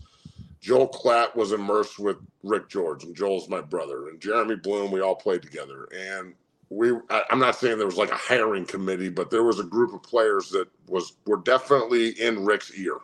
Joel 0.60 0.88
Klatt 0.88 1.36
was 1.36 1.52
immersed 1.52 1.98
with 1.98 2.18
Rick 2.42 2.68
George, 2.68 3.04
and 3.04 3.16
Joel's 3.16 3.48
my 3.48 3.60
brother, 3.60 4.08
and 4.08 4.20
Jeremy 4.20 4.56
Bloom. 4.56 4.92
We 4.92 5.00
all 5.00 5.16
played 5.16 5.42
together, 5.42 5.88
and 5.96 6.34
we. 6.70 6.92
I, 7.10 7.24
I'm 7.30 7.40
not 7.40 7.56
saying 7.56 7.78
there 7.78 7.86
was 7.86 7.96
like 7.98 8.12
a 8.12 8.16
hiring 8.16 8.66
committee, 8.66 9.08
but 9.10 9.30
there 9.30 9.44
was 9.44 9.60
a 9.60 9.64
group 9.64 9.94
of 9.94 10.02
players 10.02 10.50
that 10.50 10.68
was 10.88 11.14
were 11.26 11.38
definitely 11.38 12.10
in 12.20 12.44
Rick's 12.44 12.72
ear, 12.74 12.98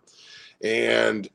and 0.62 1.28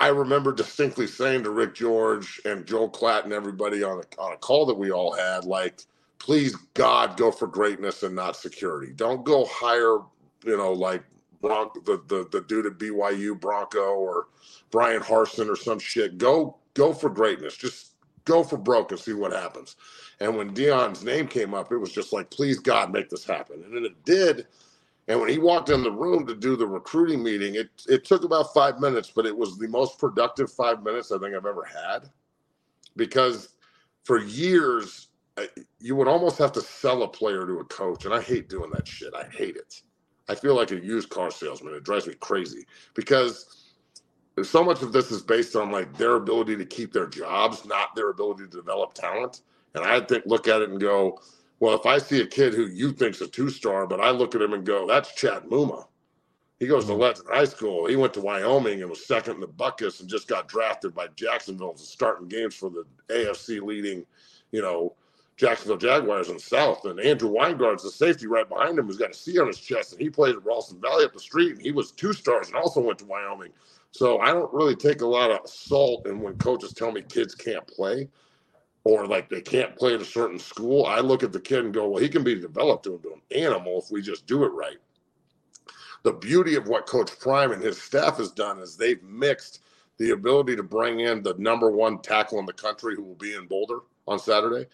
I 0.00 0.08
remember 0.08 0.52
distinctly 0.52 1.06
saying 1.06 1.44
to 1.44 1.50
Rick 1.50 1.74
George 1.74 2.40
and 2.44 2.66
Joel 2.66 2.90
Klatt 2.90 3.24
and 3.24 3.32
everybody 3.32 3.82
on 3.82 4.00
a, 4.00 4.20
on 4.22 4.32
a 4.32 4.36
call 4.36 4.66
that 4.66 4.74
we 4.74 4.90
all 4.90 5.12
had, 5.14 5.44
like, 5.44 5.82
please 6.18 6.56
God, 6.74 7.16
go 7.16 7.30
for 7.30 7.46
greatness 7.46 8.02
and 8.02 8.14
not 8.14 8.36
security. 8.36 8.92
Don't 8.94 9.24
go 9.24 9.44
hire, 9.44 9.98
you 10.44 10.56
know, 10.56 10.72
like 10.72 11.04
Bronco, 11.42 11.80
the, 11.82 12.02
the 12.08 12.28
the 12.30 12.42
dude 12.42 12.66
at 12.66 12.78
BYU 12.78 13.40
Bronco 13.40 13.94
or 13.96 14.28
Bryan 14.70 15.02
Harsin 15.02 15.48
or 15.50 15.56
some 15.56 15.78
shit. 15.80 16.18
Go 16.18 16.58
go 16.74 16.92
for 16.94 17.10
greatness. 17.10 17.56
Just 17.56 17.94
go 18.24 18.44
for 18.44 18.58
broke 18.58 18.92
and 18.92 19.00
see 19.00 19.14
what 19.14 19.32
happens. 19.32 19.76
And 20.20 20.36
when 20.36 20.54
Deion's 20.54 21.04
name 21.04 21.28
came 21.28 21.54
up, 21.54 21.72
it 21.72 21.78
was 21.78 21.92
just 21.92 22.12
like, 22.12 22.30
please 22.30 22.58
God, 22.60 22.92
make 22.92 23.10
this 23.10 23.24
happen. 23.24 23.62
And 23.64 23.76
then 23.76 23.84
it 23.84 24.04
did. 24.04 24.46
And 25.08 25.20
when 25.20 25.28
he 25.30 25.38
walked 25.38 25.70
in 25.70 25.82
the 25.82 25.92
room 25.92 26.26
to 26.26 26.34
do 26.34 26.56
the 26.56 26.66
recruiting 26.66 27.22
meeting, 27.22 27.56
it 27.56 27.70
it 27.88 28.04
took 28.04 28.24
about 28.24 28.54
five 28.54 28.80
minutes, 28.80 29.12
but 29.14 29.26
it 29.26 29.36
was 29.36 29.58
the 29.58 29.68
most 29.68 29.98
productive 29.98 30.52
five 30.52 30.82
minutes 30.82 31.12
I 31.12 31.18
think 31.18 31.34
I've 31.34 31.46
ever 31.46 31.64
had. 31.64 32.10
Because 32.96 33.50
for 34.04 34.20
years, 34.20 35.08
you 35.80 35.96
would 35.96 36.08
almost 36.08 36.38
have 36.38 36.52
to 36.52 36.62
sell 36.62 37.02
a 37.04 37.08
player 37.08 37.46
to 37.46 37.60
a 37.60 37.64
coach, 37.66 38.04
and 38.06 38.14
I 38.14 38.22
hate 38.22 38.48
doing 38.48 38.70
that 38.72 38.88
shit. 38.88 39.14
I 39.14 39.24
hate 39.24 39.56
it. 39.56 39.82
I 40.28 40.34
feel 40.34 40.54
like 40.54 40.70
a 40.70 40.76
used 40.76 41.10
car 41.10 41.30
salesman. 41.30 41.74
It 41.74 41.84
drives 41.84 42.06
me 42.06 42.14
crazy 42.14 42.66
because 42.94 43.64
so 44.42 44.64
much 44.64 44.82
of 44.82 44.92
this 44.92 45.10
is 45.10 45.22
based 45.22 45.54
on 45.54 45.70
like 45.70 45.96
their 45.96 46.16
ability 46.16 46.56
to 46.56 46.64
keep 46.64 46.92
their 46.92 47.06
jobs, 47.06 47.64
not 47.64 47.94
their 47.94 48.10
ability 48.10 48.44
to 48.44 48.50
develop 48.50 48.94
talent. 48.94 49.42
And 49.74 49.84
I 49.84 50.00
think 50.00 50.24
look 50.26 50.48
at 50.48 50.62
it 50.62 50.70
and 50.70 50.80
go, 50.80 51.20
well, 51.60 51.74
if 51.74 51.86
I 51.86 51.98
see 51.98 52.20
a 52.20 52.26
kid 52.26 52.54
who 52.54 52.66
you 52.66 52.92
think's 52.92 53.20
a 53.20 53.26
two 53.26 53.50
star, 53.50 53.86
but 53.86 54.00
I 54.00 54.10
look 54.10 54.34
at 54.34 54.42
him 54.42 54.52
and 54.52 54.64
go, 54.64 54.86
that's 54.86 55.14
Chad 55.14 55.44
Muma. 55.44 55.86
He 56.58 56.66
goes 56.66 56.86
to 56.86 56.92
mm-hmm. 56.92 57.02
Legend 57.02 57.28
High 57.30 57.44
School. 57.44 57.86
He 57.86 57.96
went 57.96 58.14
to 58.14 58.20
Wyoming 58.20 58.80
and 58.80 58.90
was 58.90 59.04
second 59.04 59.34
in 59.34 59.40
the 59.40 59.48
Butkus 59.48 60.00
and 60.00 60.08
just 60.08 60.28
got 60.28 60.48
drafted 60.48 60.94
by 60.94 61.08
Jacksonville 61.16 61.74
to 61.74 61.82
starting 61.82 62.28
games 62.28 62.54
for 62.54 62.70
the 62.70 62.84
AFC 63.08 63.60
leading, 63.60 64.06
you 64.50 64.62
know, 64.62 64.94
Jacksonville 65.36 65.76
Jaguars 65.76 66.28
in 66.28 66.34
the 66.34 66.40
South. 66.40 66.84
And 66.84 67.00
Andrew 67.00 67.30
Wingard's 67.30 67.82
the 67.82 67.90
safety 67.90 68.26
right 68.26 68.48
behind 68.48 68.78
him 68.78 68.86
who's 68.86 68.96
got 68.96 69.10
a 69.10 69.14
C 69.14 69.38
on 69.38 69.48
his 69.48 69.58
chest. 69.58 69.92
And 69.92 70.00
he 70.00 70.10
played 70.10 70.36
at 70.36 70.44
Ralston 70.44 70.80
Valley 70.80 71.04
up 71.04 71.12
the 71.12 71.20
street. 71.20 71.52
And 71.52 71.62
he 71.62 71.72
was 71.72 71.92
two 71.92 72.12
stars 72.12 72.48
and 72.48 72.56
also 72.56 72.80
went 72.80 72.98
to 73.00 73.06
Wyoming. 73.06 73.50
So 73.90 74.18
I 74.20 74.32
don't 74.32 74.52
really 74.52 74.76
take 74.76 75.00
a 75.00 75.06
lot 75.06 75.30
of 75.30 75.48
salt 75.48 76.06
in 76.06 76.20
when 76.20 76.36
coaches 76.38 76.72
tell 76.72 76.92
me 76.92 77.02
kids 77.02 77.34
can't 77.34 77.66
play 77.66 78.08
or 78.84 79.06
like 79.06 79.28
they 79.28 79.40
can't 79.40 79.76
play 79.76 79.94
at 79.94 80.02
a 80.02 80.04
certain 80.04 80.38
school, 80.38 80.84
I 80.84 81.00
look 81.00 81.22
at 81.22 81.32
the 81.32 81.40
kid 81.40 81.64
and 81.64 81.74
go, 81.74 81.88
well, 81.88 82.02
he 82.02 82.08
can 82.08 82.22
be 82.22 82.34
developed 82.34 82.86
into 82.86 83.14
an 83.14 83.22
animal 83.34 83.80
if 83.80 83.90
we 83.90 84.02
just 84.02 84.26
do 84.26 84.44
it 84.44 84.48
right. 84.48 84.76
The 86.02 86.12
beauty 86.12 86.54
of 86.54 86.68
what 86.68 86.86
Coach 86.86 87.18
Prime 87.18 87.52
and 87.52 87.62
his 87.62 87.80
staff 87.80 88.18
has 88.18 88.30
done 88.30 88.58
is 88.58 88.76
they've 88.76 89.02
mixed 89.02 89.62
the 89.96 90.10
ability 90.10 90.54
to 90.56 90.62
bring 90.62 91.00
in 91.00 91.22
the 91.22 91.34
number 91.38 91.70
one 91.70 91.98
tackle 92.02 92.38
in 92.38 92.46
the 92.46 92.52
country 92.52 92.94
who 92.94 93.02
will 93.02 93.14
be 93.14 93.34
in 93.34 93.46
Boulder 93.46 93.78
on 94.06 94.18
Saturday 94.18 94.66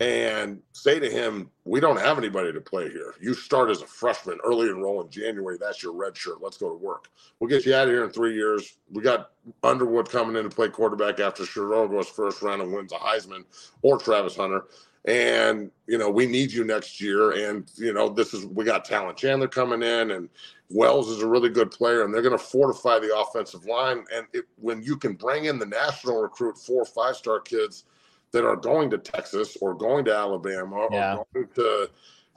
and 0.00 0.60
say 0.72 1.00
to 1.00 1.10
him, 1.10 1.50
We 1.64 1.80
don't 1.80 1.98
have 1.98 2.18
anybody 2.18 2.52
to 2.52 2.60
play 2.60 2.90
here. 2.90 3.14
You 3.20 3.34
start 3.34 3.70
as 3.70 3.82
a 3.82 3.86
freshman, 3.86 4.38
early 4.44 4.68
enroll 4.68 5.02
in 5.02 5.10
January. 5.10 5.56
That's 5.58 5.82
your 5.82 5.94
red 5.94 6.16
shirt. 6.16 6.42
Let's 6.42 6.58
go 6.58 6.68
to 6.68 6.76
work. 6.76 7.08
We'll 7.40 7.48
get 7.48 7.64
you 7.64 7.74
out 7.74 7.88
of 7.88 7.94
here 7.94 8.04
in 8.04 8.10
three 8.10 8.34
years. 8.34 8.76
We 8.92 9.02
got 9.02 9.30
Underwood 9.62 10.10
coming 10.10 10.36
in 10.36 10.48
to 10.48 10.54
play 10.54 10.68
quarterback 10.68 11.20
after 11.20 11.46
Shiro 11.46 11.88
goes 11.88 12.08
first 12.08 12.42
round 12.42 12.62
and 12.62 12.72
wins 12.72 12.92
a 12.92 12.96
Heisman 12.96 13.44
or 13.82 13.98
Travis 13.98 14.36
Hunter. 14.36 14.64
And, 15.06 15.70
you 15.86 15.98
know, 15.98 16.10
we 16.10 16.26
need 16.26 16.52
you 16.52 16.64
next 16.64 17.00
year. 17.00 17.48
And, 17.48 17.70
you 17.76 17.92
know, 17.92 18.08
this 18.08 18.34
is, 18.34 18.44
we 18.44 18.64
got 18.64 18.84
Talent 18.84 19.16
Chandler 19.16 19.46
coming 19.46 19.82
in, 19.82 20.10
and 20.10 20.28
Wells 20.68 21.08
is 21.08 21.22
a 21.22 21.28
really 21.28 21.48
good 21.48 21.70
player, 21.70 22.04
and 22.04 22.12
they're 22.12 22.22
going 22.22 22.36
to 22.36 22.44
fortify 22.44 22.98
the 22.98 23.16
offensive 23.16 23.66
line. 23.66 24.04
And 24.12 24.26
it, 24.32 24.46
when 24.56 24.82
you 24.82 24.96
can 24.96 25.14
bring 25.14 25.44
in 25.44 25.60
the 25.60 25.66
national 25.66 26.20
recruit 26.20 26.58
four 26.58 26.84
five 26.84 27.14
star 27.14 27.38
kids, 27.38 27.84
that 28.32 28.44
are 28.44 28.56
going 28.56 28.90
to 28.90 28.98
Texas 28.98 29.56
or 29.60 29.74
going 29.74 30.04
to 30.06 30.14
Alabama 30.14 30.88
yeah. 30.90 31.16
or 31.16 31.26
going 31.32 31.48
to, 31.54 31.90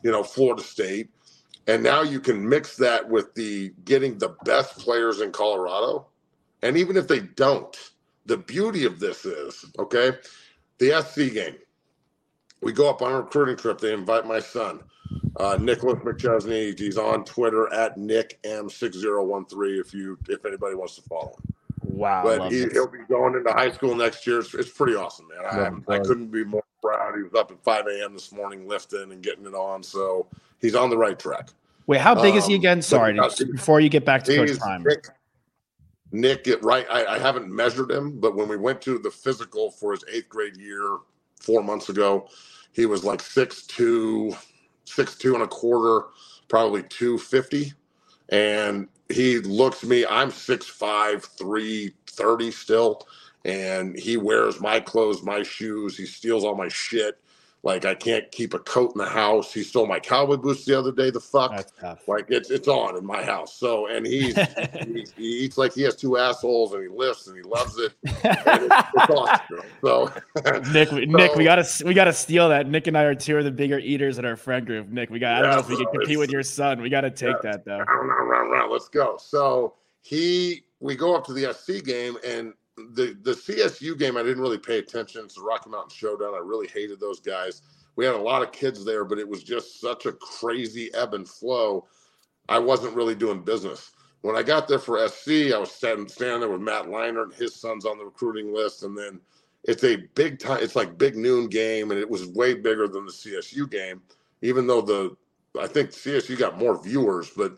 you 0.03 0.12
know, 0.12 0.24
Florida 0.24 0.62
State. 0.62 1.10
And 1.67 1.84
now 1.84 2.01
you 2.01 2.19
can 2.19 2.48
mix 2.48 2.77
that 2.77 3.08
with 3.08 3.34
the 3.36 3.74
getting 3.86 4.17
the 4.17 4.36
best 4.43 4.77
players 4.79 5.22
in 5.22 5.31
Colorado. 5.31 6.08
And 6.62 6.77
even 6.77 6.98
if 6.98 7.08
they 7.08 7.19
don't, 7.19 7.75
the 8.25 8.38
beauty 8.38 8.86
of 8.86 9.00
this 9.00 9.25
is, 9.25 9.65
okay, 9.77 10.12
the 10.77 11.01
SC 11.01 11.34
game. 11.34 11.55
We 12.62 12.74
go 12.74 12.89
up 12.89 13.01
on 13.01 13.12
a 13.12 13.22
recruiting 13.22 13.55
trip. 13.55 13.79
They 13.79 13.93
invite 13.93 14.25
my 14.25 14.39
son, 14.39 14.81
uh, 15.38 15.58
Nicholas 15.62 16.00
McChesney. 16.00 16.77
He's 16.77 16.98
on 16.98 17.24
Twitter 17.24 17.72
at 17.74 17.98
Nick 17.98 18.39
M6013 18.43 19.79
if 19.79 19.93
you 19.93 20.17
if 20.27 20.46
anybody 20.46 20.75
wants 20.75 20.96
to 20.96 21.01
follow 21.03 21.36
him. 21.38 21.55
Wow. 21.89 22.24
But 22.24 22.51
he, 22.51 22.65
will 22.65 22.88
be 22.88 23.00
going 23.10 23.36
into 23.36 23.51
high 23.51 23.72
school 23.72 23.96
next 23.96 24.25
year. 24.25 24.39
It's, 24.39 24.53
it's 24.53 24.69
pretty 24.69 24.96
awesome, 24.96 25.27
man. 25.27 25.84
I, 25.88 25.96
I, 25.96 26.00
couldn't 26.00 26.27
be 26.27 26.43
more 26.43 26.63
proud. 26.81 27.15
He 27.15 27.24
was 27.24 27.34
up 27.34 27.51
at 27.51 27.62
5 27.63 27.88
a.m. 27.88 28.13
this 28.13 28.31
morning 28.31 28.67
lifting 28.67 29.12
and 29.12 29.22
getting 29.22 29.46
it 29.46 29.53
on. 29.53 29.84
So 29.84 30.27
he's 30.60 30.75
on 30.75 30.89
the 30.89 30.98
right 30.98 31.17
track. 31.17 31.50
Wait, 31.88 32.00
how 32.00 32.13
big 32.13 32.34
um, 32.34 32.38
is 32.38 32.46
he 32.46 32.53
um, 32.53 32.60
again? 32.60 32.81
Sorry, 32.81 33.19
before 33.51 33.79
you 33.79 33.89
get 33.89 34.05
back 34.05 34.24
to 34.25 34.36
Coach 34.36 34.60
Prime. 34.60 34.84
Nick, 34.84 35.08
Nick 36.12 36.43
get 36.43 36.63
right. 36.63 36.86
I, 36.89 37.15
I 37.15 37.19
haven't 37.19 37.50
measured 37.50 37.91
him, 37.91 38.19
but 38.19 38.36
when 38.36 38.48
we 38.48 38.58
went 38.58 38.81
to 38.84 39.00
the 39.00 39.10
physical 39.10 39.72
for 39.72 39.91
his 39.91 40.03
eighth 40.12 40.29
grade 40.29 40.58
year 40.58 40.98
four 41.39 41.63
months 41.63 41.89
ago, 41.89 42.29
he 42.72 42.86
was 42.86 43.03
like 43.03 43.22
six 43.22 43.63
two, 43.63 44.36
six 44.86 45.15
two 45.15 45.34
and 45.34 45.43
a 45.43 45.48
quarter, 45.48 46.08
probably 46.48 46.84
250. 46.84 47.74
And 48.29 48.88
he 49.09 49.39
looks 49.39 49.83
me. 49.85 50.05
I'm 50.05 50.31
six 50.31 50.67
five, 50.67 51.23
three 51.25 51.93
thirty 52.07 52.51
still, 52.51 53.07
and 53.45 53.97
he 53.97 54.17
wears 54.17 54.61
my 54.61 54.79
clothes, 54.81 55.23
my 55.23 55.43
shoes. 55.43 55.97
He 55.97 56.05
steals 56.07 56.45
all 56.45 56.55
my 56.55 56.69
shit. 56.69 57.19
Like 57.61 57.83
I 57.83 57.93
can't 57.93 58.31
keep 58.31 58.53
a 58.53 58.59
coat 58.59 58.93
in 58.95 58.99
the 58.99 59.09
house. 59.09 59.53
He 59.53 59.63
stole 59.63 59.85
my 59.85 59.99
cowboy 59.99 60.37
boots 60.37 60.63
the 60.63 60.79
other 60.79 60.93
day. 60.93 61.09
The 61.09 61.19
fuck, 61.19 61.51
like 62.07 62.25
it's 62.29 62.49
it's 62.49 62.69
on 62.69 62.97
in 62.97 63.05
my 63.05 63.21
house. 63.21 63.57
So 63.57 63.87
and 63.87 64.05
he's 64.05 64.35
he, 64.85 65.05
he, 65.17 65.23
eats 65.23 65.57
like 65.57 65.73
he 65.73 65.81
has 65.81 65.97
two 65.97 66.17
assholes 66.17 66.73
and 66.73 66.81
he 66.81 66.87
lifts 66.87 67.27
and 67.27 67.35
he 67.35 67.43
loves 67.43 67.77
it. 67.77 67.91
it's, 68.03 68.23
it's 68.23 69.09
awesome. 69.09 69.59
So 69.81 70.13
Nick, 70.71 70.87
so, 70.89 70.99
Nick, 70.99 71.35
we 71.35 71.43
gotta 71.43 71.67
we 71.83 71.93
gotta 71.93 72.13
steal 72.13 72.47
that. 72.47 72.65
Nick 72.65 72.87
and 72.87 72.97
I 72.97 73.03
are 73.03 73.15
two 73.15 73.37
of 73.37 73.43
the 73.43 73.51
bigger 73.51 73.77
eaters 73.79 74.19
in 74.19 74.25
our 74.25 74.37
friend 74.37 74.65
group. 74.65 74.87
Nick, 74.87 75.09
we 75.09 75.19
got. 75.19 75.35
I 75.35 75.41
don't 75.41 75.51
know 75.51 75.59
if 75.59 75.67
we 75.67 75.75
can 75.75 75.87
compete 75.93 76.17
with 76.17 76.31
your 76.31 76.43
son. 76.43 76.81
We 76.81 76.89
got 76.89 77.01
to 77.01 77.11
take 77.11 77.35
yeah, 77.43 77.51
that 77.51 77.65
though. 77.65 77.79
Round, 77.79 78.29
round, 78.29 78.51
round, 78.51 78.71
Let's 78.71 78.87
go. 78.87 79.17
So 79.19 79.73
he 80.01 80.63
we 80.79 80.95
go 80.95 81.13
up 81.13 81.25
to 81.25 81.33
the 81.33 81.53
SC 81.53 81.83
game 81.83 82.17
and 82.25 82.53
the 82.93 83.17
the 83.21 83.31
CSU 83.31 83.98
game, 83.98 84.17
I 84.17 84.24
didn't 84.24 84.41
really 84.41 84.57
pay 84.57 84.79
attention. 84.79 85.25
It's 85.25 85.36
the 85.36 85.41
Rocky 85.41 85.69
Mountain 85.69 85.95
Showdown. 85.95 86.33
I 86.33 86.39
really 86.39 86.67
hated 86.67 87.00
those 87.00 87.19
guys. 87.19 87.62
We 87.95 88.05
had 88.05 88.15
a 88.15 88.21
lot 88.21 88.41
of 88.41 88.51
kids 88.51 88.86
there, 88.86 89.03
but 89.03 89.19
it 89.19 89.27
was 89.27 89.43
just 89.43 89.81
such 89.81 90.05
a 90.05 90.13
crazy 90.13 90.93
ebb 90.93 91.13
and 91.13 91.27
flow. 91.27 91.88
I 92.48 92.59
wasn't 92.59 92.95
really 92.95 93.15
doing 93.15 93.43
business. 93.43 93.91
When 94.21 94.36
I 94.36 94.43
got 94.43 94.67
there 94.67 94.79
for 94.79 95.07
SC, 95.07 95.53
I 95.53 95.57
was 95.57 95.71
standing, 95.71 96.07
standing 96.07 96.41
there 96.41 96.50
with 96.50 96.62
Matt 96.62 96.86
Leinart 96.86 97.24
and 97.24 97.33
his 97.33 97.55
son's 97.55 97.86
on 97.86 97.98
the 97.98 98.05
recruiting 98.05 98.53
list. 98.53 98.83
And 98.83 98.98
then 98.98 99.21
it's 99.63 99.83
a 99.83 99.98
big 100.15 100.39
time, 100.39 100.59
it's 100.62 100.75
like 100.75 100.98
big 100.98 101.15
noon 101.15 101.48
game, 101.48 101.91
and 101.91 102.00
it 102.00 102.09
was 102.09 102.27
way 102.27 102.53
bigger 102.53 102.88
than 102.88 103.05
the 103.05 103.12
CSU 103.12 103.69
game, 103.69 104.01
even 104.41 104.67
though 104.67 104.81
the 104.81 105.15
I 105.59 105.67
think 105.67 105.91
CSU 105.91 106.38
got 106.38 106.57
more 106.57 106.81
viewers, 106.81 107.29
but 107.31 107.57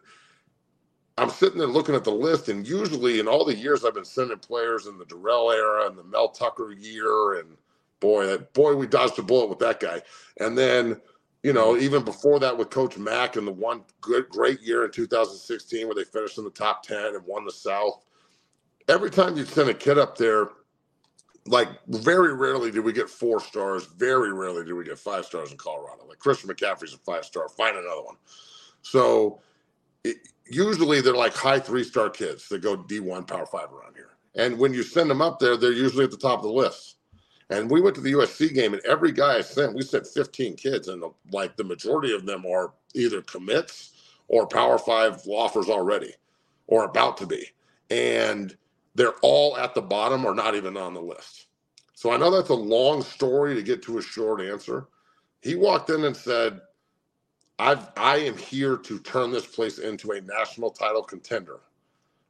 I'm 1.17 1.29
sitting 1.29 1.57
there 1.57 1.67
looking 1.67 1.95
at 1.95 2.03
the 2.03 2.11
list, 2.11 2.49
and 2.49 2.67
usually 2.67 3.19
in 3.19 3.27
all 3.27 3.45
the 3.45 3.55
years 3.55 3.83
I've 3.83 3.93
been 3.93 4.05
sending 4.05 4.37
players 4.39 4.87
in 4.87 4.97
the 4.97 5.05
Dorrell 5.05 5.53
era 5.53 5.87
and 5.87 5.97
the 5.97 6.03
Mel 6.03 6.29
Tucker 6.29 6.71
year, 6.71 7.39
and 7.39 7.57
boy, 7.99 8.25
that 8.27 8.53
boy, 8.53 8.75
we 8.75 8.87
dodged 8.87 9.19
a 9.19 9.23
bullet 9.23 9.49
with 9.49 9.59
that 9.59 9.79
guy. 9.79 10.01
And 10.39 10.57
then, 10.57 10.99
you 11.43 11.53
know, 11.53 11.73
mm-hmm. 11.73 11.83
even 11.83 12.03
before 12.03 12.39
that 12.39 12.57
with 12.57 12.69
Coach 12.69 12.97
Mack 12.97 13.35
and 13.35 13.47
the 13.47 13.51
one 13.51 13.83
good, 14.01 14.29
great 14.29 14.61
year 14.61 14.85
in 14.85 14.91
2016 14.91 15.85
where 15.85 15.95
they 15.95 16.03
finished 16.03 16.37
in 16.37 16.43
the 16.43 16.49
top 16.49 16.83
10 16.83 17.15
and 17.15 17.25
won 17.25 17.45
the 17.45 17.51
South. 17.51 18.03
Every 18.87 19.09
time 19.09 19.37
you 19.37 19.45
send 19.45 19.69
a 19.69 19.73
kid 19.73 19.97
up 19.97 20.17
there, 20.17 20.49
like 21.47 21.69
very 21.87 22.33
rarely 22.33 22.71
do 22.71 22.81
we 22.81 22.93
get 22.93 23.09
four 23.09 23.39
stars. 23.39 23.85
Very 23.85 24.33
rarely 24.33 24.65
do 24.65 24.75
we 24.75 24.83
get 24.83 24.99
five 24.99 25.25
stars 25.25 25.51
in 25.51 25.57
Colorado. 25.57 26.05
Like 26.07 26.19
Christian 26.19 26.49
McCaffrey's 26.49 26.93
a 26.93 26.97
five 26.97 27.25
star. 27.25 27.49
Find 27.49 27.77
another 27.77 28.03
one. 28.03 28.15
So 28.81 29.39
it, 30.03 30.17
usually 30.53 31.01
they're 31.01 31.15
like 31.15 31.33
high 31.33 31.59
three 31.59 31.83
star 31.83 32.09
kids 32.09 32.47
that 32.49 32.61
go 32.61 32.77
D1 32.77 33.27
Power 33.27 33.45
Five 33.45 33.71
around 33.71 33.95
here. 33.95 34.11
And 34.35 34.57
when 34.57 34.73
you 34.73 34.83
send 34.83 35.09
them 35.09 35.21
up 35.21 35.39
there, 35.39 35.57
they're 35.57 35.73
usually 35.73 36.05
at 36.05 36.11
the 36.11 36.17
top 36.17 36.39
of 36.39 36.45
the 36.45 36.51
list. 36.51 36.97
And 37.49 37.69
we 37.69 37.81
went 37.81 37.95
to 37.95 38.01
the 38.01 38.13
USC 38.13 38.53
game, 38.53 38.73
and 38.73 38.83
every 38.85 39.11
guy 39.11 39.37
I 39.37 39.41
sent, 39.41 39.75
we 39.75 39.81
sent 39.81 40.07
15 40.07 40.55
kids, 40.55 40.87
and 40.87 41.01
the, 41.01 41.09
like 41.33 41.57
the 41.57 41.65
majority 41.65 42.15
of 42.15 42.25
them 42.25 42.45
are 42.45 42.73
either 42.93 43.21
commits 43.23 43.91
or 44.29 44.47
Power 44.47 44.77
Five 44.77 45.21
offers 45.27 45.69
already, 45.69 46.13
or 46.67 46.85
about 46.85 47.17
to 47.17 47.27
be, 47.27 47.45
and 47.89 48.55
they're 48.95 49.15
all 49.21 49.57
at 49.57 49.75
the 49.75 49.81
bottom 49.81 50.25
or 50.25 50.33
not 50.33 50.55
even 50.55 50.77
on 50.77 50.93
the 50.93 51.01
list. 51.01 51.47
So 51.93 52.11
I 52.11 52.17
know 52.17 52.31
that's 52.31 52.49
a 52.49 52.53
long 52.55 53.01
story 53.01 53.53
to 53.55 53.61
get 53.61 53.83
to 53.83 53.97
a 53.97 54.01
short 54.01 54.41
answer. 54.41 54.87
He 55.41 55.55
walked 55.55 55.89
in 55.89 56.05
and 56.05 56.15
said, 56.15 56.61
I've, 57.61 57.89
I 57.95 58.17
am 58.17 58.35
here 58.35 58.75
to 58.75 58.99
turn 58.99 59.29
this 59.29 59.45
place 59.45 59.77
into 59.77 60.13
a 60.13 60.21
national 60.21 60.71
title 60.71 61.03
contender. 61.03 61.59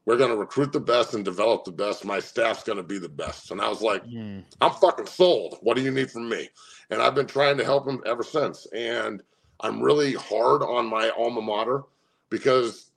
We're 0.05 0.17
going 0.17 0.29
to 0.29 0.35
recruit 0.35 0.73
the 0.73 0.79
best 0.81 1.13
and 1.13 1.23
develop 1.23 1.63
the 1.63 1.71
best. 1.71 2.03
My 2.03 2.19
staff's 2.19 2.63
going 2.65 2.79
to 2.79 2.83
be 2.83 2.99
the 2.99 3.07
best. 3.07 3.49
And 3.49 3.61
I 3.61 3.69
was 3.69 3.81
like, 3.81 4.03
mm. 4.05 4.43
I'm 4.59 4.73
fucking 4.73 5.05
sold. 5.05 5.59
What 5.61 5.77
do 5.77 5.83
you 5.83 5.91
need 5.91 6.11
from 6.11 6.27
me? 6.27 6.49
And 6.89 7.01
I've 7.01 7.15
been 7.15 7.27
trying 7.27 7.57
to 7.59 7.63
help 7.63 7.87
him 7.87 8.03
ever 8.05 8.23
since. 8.23 8.67
And 8.75 9.23
I'm 9.61 9.81
really 9.81 10.15
hard 10.15 10.63
on 10.63 10.85
my 10.87 11.11
alma 11.11 11.41
mater 11.41 11.83
because, 12.29 12.91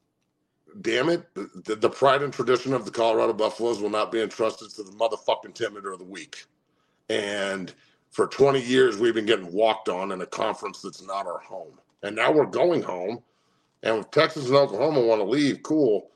damn 0.80 1.10
it, 1.10 1.32
the, 1.34 1.76
the 1.76 1.90
pride 1.90 2.22
and 2.22 2.32
tradition 2.32 2.74
of 2.74 2.84
the 2.84 2.90
Colorado 2.90 3.34
Buffaloes 3.34 3.80
will 3.80 3.90
not 3.90 4.10
be 4.10 4.20
entrusted 4.20 4.70
to 4.70 4.82
the 4.82 4.92
motherfucking 4.92 5.54
timid 5.54 5.86
or 5.86 5.96
the 5.96 6.02
weak. 6.02 6.46
And 7.08 7.72
for 8.10 8.26
20 8.26 8.60
years, 8.60 8.98
we've 8.98 9.14
been 9.14 9.24
getting 9.24 9.52
walked 9.52 9.88
on 9.88 10.10
in 10.10 10.20
a 10.20 10.26
conference 10.26 10.82
that's 10.82 11.02
not 11.02 11.28
our 11.28 11.38
home. 11.38 11.78
And 12.04 12.14
now 12.14 12.30
we're 12.30 12.46
going 12.46 12.82
home. 12.82 13.20
And 13.82 13.98
if 13.98 14.10
Texas 14.12 14.46
and 14.46 14.54
Oklahoma 14.54 15.00
want 15.00 15.20
to 15.20 15.26
leave, 15.26 15.62
cool 15.64 16.10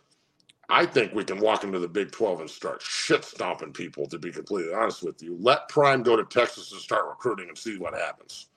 I 0.71 0.85
think 0.85 1.14
we 1.14 1.25
can 1.25 1.40
walk 1.40 1.64
into 1.64 1.78
the 1.78 1.88
Big 1.88 2.11
12 2.11 2.40
and 2.40 2.50
start 2.50 2.83
shit 2.83 3.25
stomping 3.25 3.73
people, 3.73 4.07
to 4.09 4.18
be 4.18 4.30
completely 4.30 4.75
honest 4.75 5.02
with 5.02 5.23
you. 5.23 5.37
Let 5.40 5.68
Prime 5.68 6.02
go 6.02 6.14
to 6.14 6.25
Texas 6.25 6.73
and 6.73 6.80
start 6.80 7.07
recruiting 7.09 7.49
and 7.49 7.57
see 7.57 7.78
what 7.78 7.95
happens. 7.95 8.49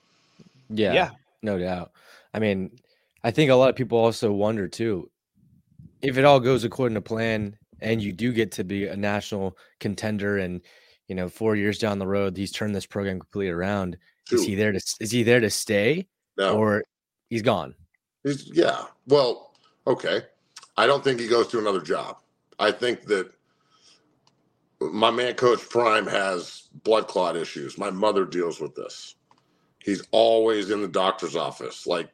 Yeah. 0.68 0.92
Yeah. 0.92 1.10
No 1.42 1.58
doubt. 1.58 1.92
I 2.34 2.38
mean, 2.38 2.78
I 3.24 3.30
think 3.30 3.50
a 3.50 3.54
lot 3.54 3.70
of 3.70 3.76
people 3.76 3.98
also 3.98 4.30
wonder 4.30 4.68
too 4.68 5.10
if 6.02 6.18
it 6.18 6.24
all 6.24 6.40
goes 6.40 6.64
according 6.64 6.94
to 6.94 7.00
plan 7.00 7.56
and 7.80 8.02
you 8.02 8.12
do 8.12 8.32
get 8.32 8.52
to 8.52 8.64
be 8.64 8.86
a 8.86 8.96
national 8.96 9.56
contender 9.80 10.38
and 10.38 10.60
you 11.08 11.14
know 11.14 11.28
4 11.28 11.56
years 11.56 11.78
down 11.78 11.98
the 11.98 12.06
road 12.06 12.36
he's 12.36 12.52
turned 12.52 12.74
this 12.74 12.86
program 12.86 13.20
completely 13.20 13.50
around 13.50 13.96
Two. 14.28 14.36
is 14.36 14.44
he 14.44 14.54
there 14.54 14.72
to 14.72 14.80
is 15.00 15.10
he 15.10 15.22
there 15.22 15.40
to 15.40 15.50
stay 15.50 16.08
no. 16.38 16.56
or 16.56 16.84
he's 17.32 17.42
gone 17.42 17.74
he's 18.22 18.50
yeah 18.54 18.84
well 19.06 19.54
okay 19.86 20.22
I 20.76 20.86
don't 20.86 21.04
think 21.04 21.20
he 21.20 21.28
goes 21.28 21.48
to 21.48 21.58
another 21.58 21.80
job. 21.80 22.18
I 22.58 22.70
think 22.70 23.06
that 23.06 23.30
my 24.80 25.10
man, 25.10 25.34
Coach 25.34 25.68
Prime, 25.68 26.06
has 26.06 26.68
blood 26.82 27.08
clot 27.08 27.36
issues. 27.36 27.78
My 27.78 27.90
mother 27.90 28.24
deals 28.24 28.60
with 28.60 28.74
this. 28.74 29.16
He's 29.78 30.02
always 30.10 30.70
in 30.70 30.80
the 30.80 30.88
doctor's 30.88 31.36
office. 31.36 31.86
Like 31.86 32.08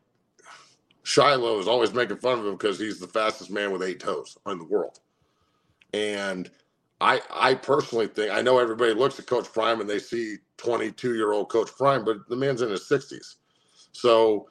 Shilo 1.05 1.61
is 1.61 1.69
always 1.69 1.95
making 1.95 2.19
fun 2.19 2.39
of 2.39 2.47
him 2.47 2.53
because 2.53 2.79
he's 2.79 2.99
the 2.99 3.07
fastest 3.07 3.51
man 3.51 3.71
with 3.73 3.83
eight 3.83 4.01
toes 4.01 4.37
in 4.47 4.59
the 4.59 4.65
world. 4.65 5.01
And 5.95 6.51
I, 7.01 7.21
I 7.31 7.55
personally 7.55 8.09
think 8.09 8.33
I 8.33 8.43
know 8.43 8.59
everybody 8.59 8.93
looks 8.93 9.19
at 9.19 9.27
Coach 9.27 9.53
Prime 9.53 9.81
and 9.81 9.89
they 9.89 9.99
see 9.99 10.37
22 10.57 11.15
year 11.15 11.33
old 11.33 11.49
Coach 11.49 11.71
Prime, 11.77 12.05
but 12.05 12.29
the 12.29 12.37
man's 12.37 12.63
in 12.63 12.71
his 12.71 12.89
60s. 12.89 13.37
So 13.93 14.49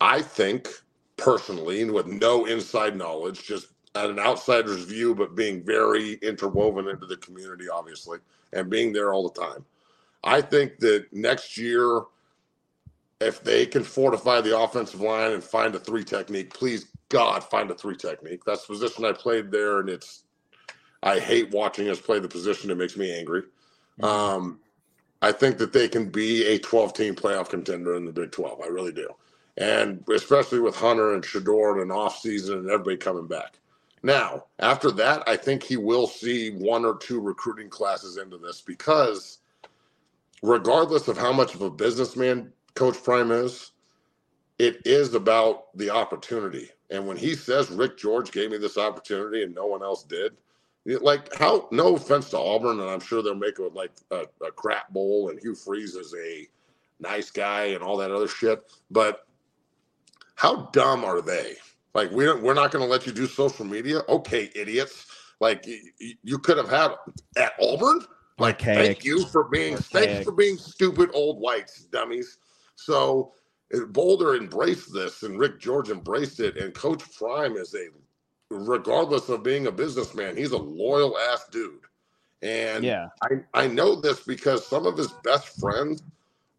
I 0.00 0.22
think 0.22 0.68
personally 1.16 1.84
with 1.84 2.06
no 2.06 2.46
inside 2.46 2.96
knowledge, 2.96 3.44
just 3.44 3.68
at 3.94 4.10
an 4.10 4.18
outsider's 4.18 4.84
view, 4.84 5.14
but 5.14 5.36
being 5.36 5.62
very 5.62 6.14
interwoven 6.14 6.88
into 6.88 7.06
the 7.06 7.16
community, 7.18 7.68
obviously, 7.68 8.18
and 8.52 8.68
being 8.68 8.92
there 8.92 9.12
all 9.12 9.28
the 9.28 9.40
time. 9.40 9.64
I 10.24 10.40
think 10.40 10.78
that 10.80 11.06
next 11.12 11.56
year, 11.56 12.02
if 13.20 13.44
they 13.44 13.66
can 13.66 13.84
fortify 13.84 14.40
the 14.40 14.58
offensive 14.58 15.00
line 15.00 15.32
and 15.32 15.44
find 15.44 15.74
a 15.74 15.78
three 15.78 16.04
technique, 16.04 16.52
please 16.52 16.86
God, 17.08 17.44
find 17.44 17.70
a 17.70 17.74
three 17.74 17.96
technique. 17.96 18.44
That's 18.44 18.66
the 18.66 18.72
position 18.72 19.04
I 19.04 19.12
played 19.12 19.50
there, 19.50 19.78
and 19.80 19.88
it's 19.88 20.24
I 21.02 21.20
hate 21.20 21.50
watching 21.50 21.88
us 21.88 22.00
play 22.00 22.18
the 22.18 22.28
position. 22.28 22.70
It 22.70 22.78
makes 22.78 22.96
me 22.96 23.16
angry. 23.16 23.42
Mm-hmm. 24.00 24.04
Um, 24.04 24.60
I 25.22 25.30
think 25.30 25.58
that 25.58 25.72
they 25.72 25.88
can 25.88 26.10
be 26.10 26.44
a 26.46 26.58
12 26.58 26.92
team 26.94 27.14
playoff 27.14 27.48
contender 27.48 27.94
in 27.94 28.04
the 28.04 28.12
Big 28.12 28.32
12. 28.32 28.60
I 28.60 28.66
really 28.66 28.92
do 28.92 29.08
and 29.56 30.04
especially 30.12 30.60
with 30.60 30.76
Hunter 30.76 31.14
and 31.14 31.22
Shedeur 31.22 31.82
and 31.82 31.92
off 31.92 32.18
season 32.18 32.58
and 32.58 32.70
everybody 32.70 32.96
coming 32.96 33.26
back. 33.26 33.58
Now, 34.02 34.44
after 34.58 34.90
that, 34.92 35.22
I 35.26 35.36
think 35.36 35.62
he 35.62 35.76
will 35.76 36.06
see 36.06 36.50
one 36.50 36.84
or 36.84 36.96
two 36.98 37.20
recruiting 37.20 37.70
classes 37.70 38.18
into 38.18 38.36
this 38.36 38.60
because, 38.60 39.38
regardless 40.42 41.08
of 41.08 41.16
how 41.16 41.32
much 41.32 41.54
of 41.54 41.62
a 41.62 41.70
businessman 41.70 42.52
Coach 42.74 43.02
Prime 43.02 43.30
is, 43.30 43.70
it 44.58 44.82
is 44.84 45.14
about 45.14 45.76
the 45.76 45.90
opportunity. 45.90 46.70
And 46.90 47.06
when 47.06 47.16
he 47.16 47.34
says 47.34 47.70
Rick 47.70 47.96
George 47.96 48.30
gave 48.30 48.50
me 48.50 48.58
this 48.58 48.76
opportunity 48.76 49.42
and 49.42 49.54
no 49.54 49.66
one 49.66 49.82
else 49.82 50.04
did, 50.04 50.36
like 50.84 51.34
how 51.34 51.66
no 51.72 51.96
offense 51.96 52.28
to 52.30 52.38
Auburn, 52.38 52.80
and 52.80 52.90
I'm 52.90 53.00
sure 53.00 53.22
they'll 53.22 53.34
make 53.34 53.58
it 53.58 53.74
like 53.74 53.92
a, 54.10 54.26
a 54.44 54.50
crap 54.52 54.90
bowl, 54.90 55.30
and 55.30 55.40
Hugh 55.40 55.54
Freeze 55.54 55.94
is 55.94 56.14
a 56.14 56.46
nice 57.00 57.30
guy 57.30 57.66
and 57.66 57.82
all 57.82 57.96
that 57.96 58.10
other 58.10 58.28
shit, 58.28 58.70
but 58.90 59.23
how 60.34 60.68
dumb 60.72 61.04
are 61.04 61.20
they? 61.20 61.56
Like 61.94 62.10
we 62.10 62.24
don't, 62.24 62.42
we're 62.42 62.54
not 62.54 62.72
going 62.72 62.84
to 62.84 62.90
let 62.90 63.06
you 63.06 63.12
do 63.12 63.26
social 63.26 63.64
media. 63.64 64.00
Okay, 64.08 64.50
idiots. 64.54 65.06
Like 65.40 65.66
you, 65.66 65.80
you 66.22 66.38
could 66.38 66.56
have 66.56 66.68
had 66.68 66.92
at 67.36 67.52
Auburn. 67.60 68.00
Like 68.38 68.60
thank 68.60 69.04
you 69.04 69.26
for 69.26 69.44
being 69.44 69.76
thanks 69.76 70.24
for 70.24 70.32
being 70.32 70.56
stupid 70.56 71.10
old 71.14 71.40
whites 71.40 71.84
dummies. 71.84 72.38
So 72.74 73.32
uh, 73.72 73.84
Boulder 73.86 74.34
embraced 74.34 74.92
this, 74.92 75.22
and 75.22 75.38
Rick 75.38 75.60
George 75.60 75.90
embraced 75.90 76.40
it, 76.40 76.56
and 76.56 76.74
Coach 76.74 77.04
Prime 77.16 77.56
is 77.56 77.74
a 77.74 77.88
regardless 78.50 79.28
of 79.28 79.42
being 79.42 79.66
a 79.66 79.72
businessman, 79.72 80.36
he's 80.36 80.52
a 80.52 80.58
loyal 80.58 81.16
ass 81.18 81.46
dude. 81.50 81.80
And 82.42 82.84
yeah, 82.84 83.08
I, 83.22 83.62
I 83.62 83.66
know 83.68 83.94
this 83.94 84.20
because 84.20 84.66
some 84.66 84.86
of 84.86 84.96
his 84.96 85.12
best 85.22 85.60
friends 85.60 86.02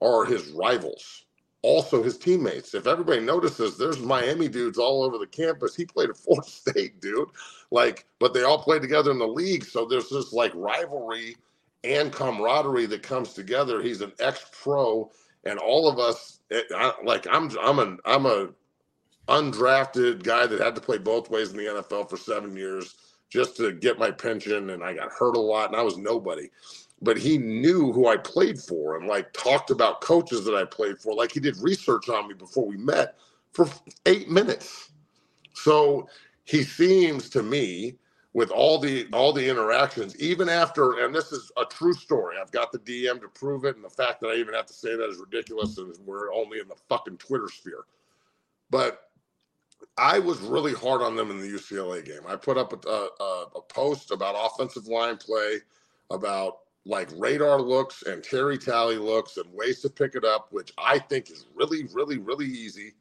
are 0.02 0.26
his 0.26 0.50
rivals 0.50 1.25
also 1.66 2.04
his 2.04 2.18
teammates. 2.18 2.76
If 2.76 2.86
everybody 2.86 3.22
notices, 3.22 3.78
there's 3.78 4.00
Miami 4.00 4.48
dudes 4.48 4.78
all 4.78 5.04
over 5.04 5.18
the 5.18 5.26
campus. 5.26 5.76
He 5.76 5.86
played 5.86 6.10
at 6.10 6.18
Fort 6.26 6.46
State, 6.46 7.02
dude. 7.02 7.30
Like, 7.72 8.06
but 8.20 8.34
they 8.34 8.44
all 8.44 8.62
play 8.62 8.80
together 8.80 9.12
in 9.12 9.18
the 9.18 9.28
league. 9.28 9.66
So 9.66 9.86
there's 9.86 10.10
this 10.10 10.32
like 10.32 10.52
rivalry 10.54 11.36
and 11.84 12.12
camaraderie 12.12 12.86
that 12.88 13.02
comes 13.04 13.34
together. 13.34 13.82
He's 13.82 14.02
an 14.02 14.12
ex-pro, 14.20 15.12
and 15.44 15.60
all 15.60 15.88
of 15.88 16.00
us, 16.00 16.40
it, 16.50 16.66
eh, 16.72 16.76
I, 16.76 16.94
like, 17.04 17.28
I'm, 17.30 17.50
I'm 17.60 17.80
an, 17.80 18.00
I'm 18.06 18.26
a 18.26 18.50
undrafted 19.28 20.24
guy 20.24 20.46
that 20.48 20.60
had 20.60 20.76
to 20.76 20.82
play 20.82 20.98
both 20.98 21.30
ways 21.30 21.52
in 21.52 21.58
the 21.58 21.64
NFL 21.64 22.10
for 22.10 22.18
seven 22.18 22.56
years 22.56 22.96
just 23.30 23.58
to 23.58 23.72
get 23.72 24.00
my 24.00 24.12
pension, 24.12 24.70
and 24.70 24.84
I 24.84 24.94
got 24.94 25.12
hurt 25.12 25.36
a 25.36 25.40
lot, 25.40 25.70
and 25.70 25.76
I 25.76 25.84
was 25.84 25.98
nobody 25.98 26.50
but 27.06 27.18
he 27.18 27.38
knew 27.38 27.94
who 27.94 28.08
I 28.08 28.18
played 28.18 28.60
for 28.60 28.98
and 28.98 29.08
like 29.08 29.32
talked 29.32 29.70
about 29.70 30.02
coaches 30.02 30.44
that 30.46 30.56
I 30.56 30.66
played 30.66 30.98
for. 31.00 31.14
Like 31.14 31.32
he 31.32 31.40
did 31.40 31.56
research 31.58 32.10
on 32.10 32.28
me 32.28 32.34
before 32.34 32.66
we 32.66 32.78
met 32.78 33.16
for 33.54 33.70
eight 34.08 34.28
minutes. 34.28 34.90
So 35.54 36.10
he 36.44 36.64
seems 36.64 37.30
to 37.30 37.44
me 37.44 37.96
with 38.34 38.50
all 38.50 38.80
the 38.80 39.08
all 39.14 39.32
the 39.32 39.48
interactions, 39.48 40.20
even 40.20 40.50
after, 40.50 41.06
and 41.06 41.14
this 41.16 41.32
is 41.32 41.52
a 41.58 41.64
true 41.66 41.94
story. 41.94 42.38
I've 42.42 42.52
got 42.52 42.72
the 42.72 42.80
DM 42.80 43.22
to 43.22 43.30
prove 43.30 43.64
it, 43.64 43.76
and 43.76 43.86
the 43.86 43.90
fact 43.90 44.20
that 44.22 44.28
I 44.28 44.36
even 44.36 44.56
have 44.56 44.66
to 44.66 44.74
say 44.74 44.96
that 44.96 45.10
is 45.10 45.20
ridiculous, 45.20 45.78
and 45.78 45.96
we're 46.06 46.34
only 46.34 46.60
in 46.60 46.68
the 46.68 46.76
fucking 46.90 47.18
Twitter 47.18 47.48
sphere. 47.48 47.86
But 48.70 49.10
I 49.98 50.20
was 50.20 50.40
really 50.40 50.74
hard 50.74 51.02
on 51.02 51.16
them 51.16 51.32
in 51.32 51.40
the 51.40 51.48
UCLA 51.48 52.04
game. 52.04 52.22
I 52.28 52.36
put 52.36 52.58
up 52.58 52.86
a, 52.86 52.90
a, 52.90 53.46
a 53.56 53.62
post 53.62 54.12
about 54.12 54.36
offensive 54.38 54.88
line 54.88 55.18
play, 55.18 55.60
about 56.10 56.65
like 56.86 57.10
radar 57.16 57.62
looks 57.62 58.04
and 58.04 58.24
Terry 58.24 58.58
Tally 58.58 58.98
looks 58.98 59.38
and 59.38 59.52
ways 59.54 59.82
to 59.82 59.90
pick 59.90 60.16
it 60.16 60.24
up, 60.24 60.48
which 60.52 60.72
I 60.78 61.00
think 61.00 61.32
is 61.32 61.48
really, 61.56 61.86
really, 61.94 62.20
really 62.20 62.46
easy. 62.46 62.94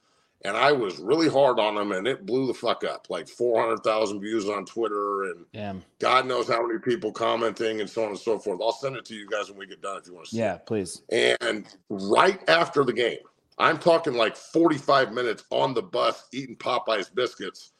And 0.46 0.58
I 0.58 0.72
was 0.72 0.98
really 0.98 1.28
hard 1.28 1.58
on 1.58 1.74
them, 1.74 1.92
and 1.92 2.06
it 2.06 2.26
blew 2.26 2.46
the 2.46 2.52
fuck 2.52 2.84
up. 2.84 3.06
Like 3.08 3.28
four 3.28 3.62
hundred 3.62 3.82
thousand 3.82 4.20
views 4.20 4.46
on 4.46 4.66
Twitter, 4.66 5.24
and 5.24 5.46
Damn. 5.54 5.82
God 6.00 6.26
knows 6.26 6.48
how 6.48 6.66
many 6.66 6.78
people 6.78 7.12
commenting, 7.12 7.80
and 7.80 7.88
so 7.88 8.02
on 8.02 8.10
and 8.10 8.18
so 8.18 8.38
forth. 8.38 8.60
I'll 8.62 8.72
send 8.72 8.96
it 8.96 9.06
to 9.06 9.14
you 9.14 9.26
guys 9.26 9.48
when 9.48 9.58
we 9.58 9.66
get 9.66 9.80
done 9.80 9.96
if 9.98 10.06
you 10.06 10.12
want 10.12 10.26
to 10.26 10.30
see. 10.32 10.38
Yeah, 10.38 10.56
it. 10.56 10.66
please. 10.66 11.00
And 11.10 11.66
right 11.88 12.46
after 12.46 12.84
the 12.84 12.92
game, 12.92 13.20
I'm 13.56 13.78
talking 13.78 14.14
like 14.14 14.36
forty-five 14.36 15.14
minutes 15.14 15.44
on 15.48 15.72
the 15.72 15.82
bus 15.82 16.28
eating 16.30 16.56
Popeyes 16.56 17.14
biscuits 17.14 17.70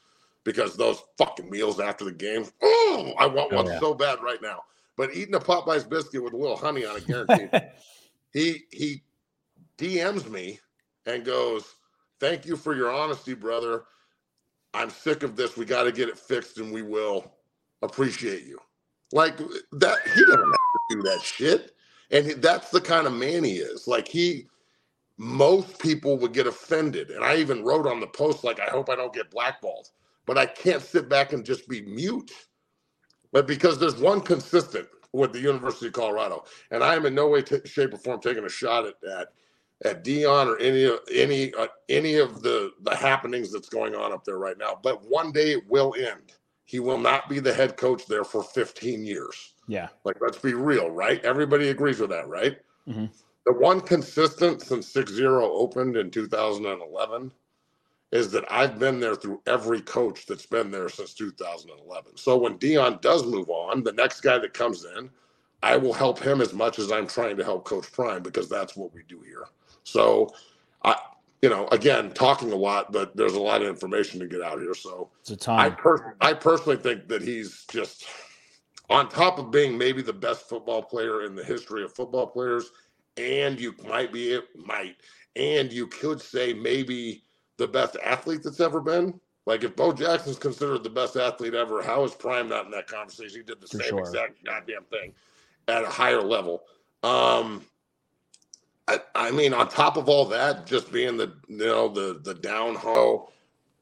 because 0.44 0.74
those 0.74 1.02
fucking 1.18 1.50
meals 1.50 1.80
after 1.80 2.06
the 2.06 2.12
game. 2.12 2.46
Oh, 2.62 3.12
I 3.18 3.26
want 3.26 3.52
oh, 3.52 3.56
one 3.56 3.66
yeah. 3.66 3.78
so 3.78 3.92
bad 3.92 4.22
right 4.22 4.40
now 4.40 4.62
but 4.96 5.14
eating 5.14 5.34
a 5.34 5.40
Popeyes 5.40 5.88
biscuit 5.88 6.22
with 6.22 6.32
a 6.32 6.36
little 6.36 6.56
honey 6.56 6.84
on 6.84 6.96
it, 6.96 7.06
guaranteed. 7.06 7.50
he 8.32 8.62
he 8.70 9.02
DMs 9.78 10.28
me 10.28 10.60
and 11.06 11.24
goes, 11.24 11.74
"Thank 12.20 12.46
you 12.46 12.56
for 12.56 12.74
your 12.74 12.90
honesty, 12.90 13.34
brother. 13.34 13.84
I'm 14.72 14.90
sick 14.90 15.22
of 15.22 15.36
this. 15.36 15.56
We 15.56 15.64
got 15.64 15.84
to 15.84 15.92
get 15.92 16.08
it 16.08 16.18
fixed, 16.18 16.58
and 16.58 16.72
we 16.72 16.82
will 16.82 17.32
appreciate 17.82 18.44
you." 18.44 18.58
Like 19.12 19.36
that, 19.38 19.98
he 20.14 20.24
doesn't 20.24 20.40
have 20.40 20.90
to 20.90 20.96
do 20.96 21.02
that 21.02 21.22
shit. 21.22 21.74
And 22.10 22.42
that's 22.42 22.70
the 22.70 22.80
kind 22.80 23.06
of 23.06 23.12
man 23.12 23.44
he 23.44 23.56
is. 23.56 23.86
Like 23.86 24.08
he, 24.08 24.48
most 25.16 25.78
people 25.78 26.18
would 26.18 26.32
get 26.32 26.46
offended. 26.46 27.10
And 27.10 27.24
I 27.24 27.36
even 27.36 27.64
wrote 27.64 27.86
on 27.86 28.00
the 28.00 28.06
post, 28.06 28.44
like, 28.44 28.60
I 28.60 28.66
hope 28.66 28.90
I 28.90 28.96
don't 28.96 29.12
get 29.12 29.30
blackballed. 29.30 29.90
But 30.26 30.38
I 30.38 30.46
can't 30.46 30.82
sit 30.82 31.08
back 31.08 31.32
and 31.32 31.44
just 31.44 31.68
be 31.68 31.82
mute. 31.82 32.30
But 33.34 33.48
because 33.48 33.80
there's 33.80 33.96
one 33.96 34.20
consistent 34.20 34.86
with 35.12 35.32
the 35.32 35.40
University 35.40 35.88
of 35.88 35.92
Colorado, 35.92 36.44
and 36.70 36.84
I 36.84 36.94
am 36.94 37.04
in 37.04 37.16
no 37.16 37.28
way, 37.28 37.42
t- 37.42 37.58
shape, 37.64 37.92
or 37.92 37.98
form 37.98 38.20
taking 38.20 38.44
a 38.44 38.48
shot 38.48 38.86
at 38.86 39.00
that 39.02 39.28
at 39.84 40.04
Deion 40.04 40.46
or 40.46 40.58
any 40.60 40.88
any 41.12 41.52
uh, 41.54 41.66
any 41.88 42.14
of 42.14 42.42
the 42.42 42.70
the 42.82 42.94
happenings 42.94 43.52
that's 43.52 43.68
going 43.68 43.96
on 43.96 44.12
up 44.12 44.24
there 44.24 44.38
right 44.38 44.56
now. 44.56 44.78
But 44.80 45.04
one 45.10 45.32
day 45.32 45.50
it 45.50 45.68
will 45.68 45.96
end. 45.98 46.32
He 46.64 46.78
will 46.78 46.96
not 46.96 47.28
be 47.28 47.40
the 47.40 47.52
head 47.52 47.76
coach 47.76 48.06
there 48.06 48.24
for 48.24 48.42
15 48.42 49.04
years. 49.04 49.54
Yeah. 49.66 49.88
Like 50.04 50.16
let's 50.20 50.38
be 50.38 50.54
real, 50.54 50.88
right? 50.90 51.22
Everybody 51.24 51.70
agrees 51.70 51.98
with 51.98 52.10
that, 52.10 52.28
right? 52.28 52.58
Mm-hmm. 52.88 53.06
The 53.46 53.52
one 53.52 53.80
consistent 53.80 54.62
since 54.62 54.90
6-0 54.94 55.42
opened 55.42 55.96
in 55.96 56.10
2011 56.10 57.32
is 58.14 58.30
that 58.30 58.44
I've 58.48 58.78
been 58.78 59.00
there 59.00 59.16
through 59.16 59.42
every 59.44 59.80
coach 59.80 60.24
that's 60.24 60.46
been 60.46 60.70
there 60.70 60.88
since 60.88 61.14
2011. 61.14 62.16
So 62.16 62.38
when 62.38 62.56
Deion 62.58 63.00
does 63.00 63.26
move 63.26 63.50
on, 63.50 63.82
the 63.82 63.92
next 63.92 64.20
guy 64.20 64.38
that 64.38 64.54
comes 64.54 64.84
in, 64.84 65.10
I 65.64 65.76
will 65.76 65.92
help 65.92 66.20
him 66.20 66.40
as 66.40 66.54
much 66.54 66.78
as 66.78 66.92
I'm 66.92 67.08
trying 67.08 67.36
to 67.36 67.44
help 67.44 67.64
Coach 67.64 67.90
Prime 67.90 68.22
because 68.22 68.48
that's 68.48 68.76
what 68.76 68.94
we 68.94 69.02
do 69.08 69.20
here. 69.22 69.46
So, 69.82 70.32
I, 70.84 70.94
you 71.42 71.48
know, 71.48 71.66
again, 71.72 72.12
talking 72.12 72.52
a 72.52 72.56
lot, 72.56 72.92
but 72.92 73.16
there's 73.16 73.34
a 73.34 73.40
lot 73.40 73.62
of 73.62 73.68
information 73.68 74.20
to 74.20 74.28
get 74.28 74.42
out 74.42 74.60
here. 74.60 74.74
So, 74.74 75.10
it's 75.20 75.30
a 75.30 75.36
time. 75.36 75.58
I, 75.58 75.70
per- 75.70 76.16
I 76.20 76.34
personally 76.34 76.76
think 76.76 77.08
that 77.08 77.20
he's 77.20 77.64
just 77.68 78.04
on 78.90 79.08
top 79.08 79.40
of 79.40 79.50
being 79.50 79.76
maybe 79.76 80.02
the 80.02 80.12
best 80.12 80.48
football 80.48 80.82
player 80.82 81.24
in 81.24 81.34
the 81.34 81.42
history 81.42 81.82
of 81.82 81.92
football 81.92 82.28
players, 82.28 82.70
and 83.16 83.58
you 83.58 83.74
might 83.88 84.12
be 84.12 84.30
it 84.32 84.44
might, 84.54 84.96
and 85.34 85.72
you 85.72 85.88
could 85.88 86.20
say 86.20 86.52
maybe 86.52 87.23
the 87.58 87.68
best 87.68 87.96
athlete 88.04 88.42
that's 88.44 88.60
ever 88.60 88.80
been. 88.80 89.20
Like 89.46 89.64
if 89.64 89.76
Bo 89.76 89.92
Jackson's 89.92 90.38
considered 90.38 90.84
the 90.84 90.90
best 90.90 91.16
athlete 91.16 91.54
ever, 91.54 91.82
how 91.82 92.04
is 92.04 92.14
Prime 92.14 92.48
not 92.48 92.66
in 92.66 92.72
that 92.72 92.88
conversation? 92.88 93.38
He 93.38 93.44
did 93.44 93.60
the 93.60 93.68
For 93.70 93.80
same 93.80 93.88
sure. 93.88 93.98
exact 93.98 94.44
goddamn 94.44 94.84
thing 94.90 95.14
at 95.68 95.84
a 95.84 95.88
higher 95.88 96.22
level. 96.22 96.62
Um, 97.02 97.64
I, 98.88 99.00
I 99.14 99.30
mean, 99.32 99.54
on 99.54 99.68
top 99.68 99.96
of 99.96 100.08
all 100.08 100.26
that, 100.26 100.66
just 100.66 100.92
being 100.92 101.16
the 101.18 101.34
you 101.48 101.58
know 101.58 101.88
the 101.88 102.20
the 102.22 102.34
down 102.34 102.76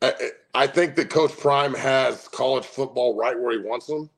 I, 0.03 0.15
I 0.55 0.67
think 0.67 0.97
that 0.97 1.11
Coach 1.11 1.37
Prime 1.39 1.75
has 1.75 2.29
college 2.29 2.65
football 2.67 3.17
right 3.17 3.39
where 3.39 3.53
he 3.53 3.59
wants 3.67 3.87
them 3.87 4.11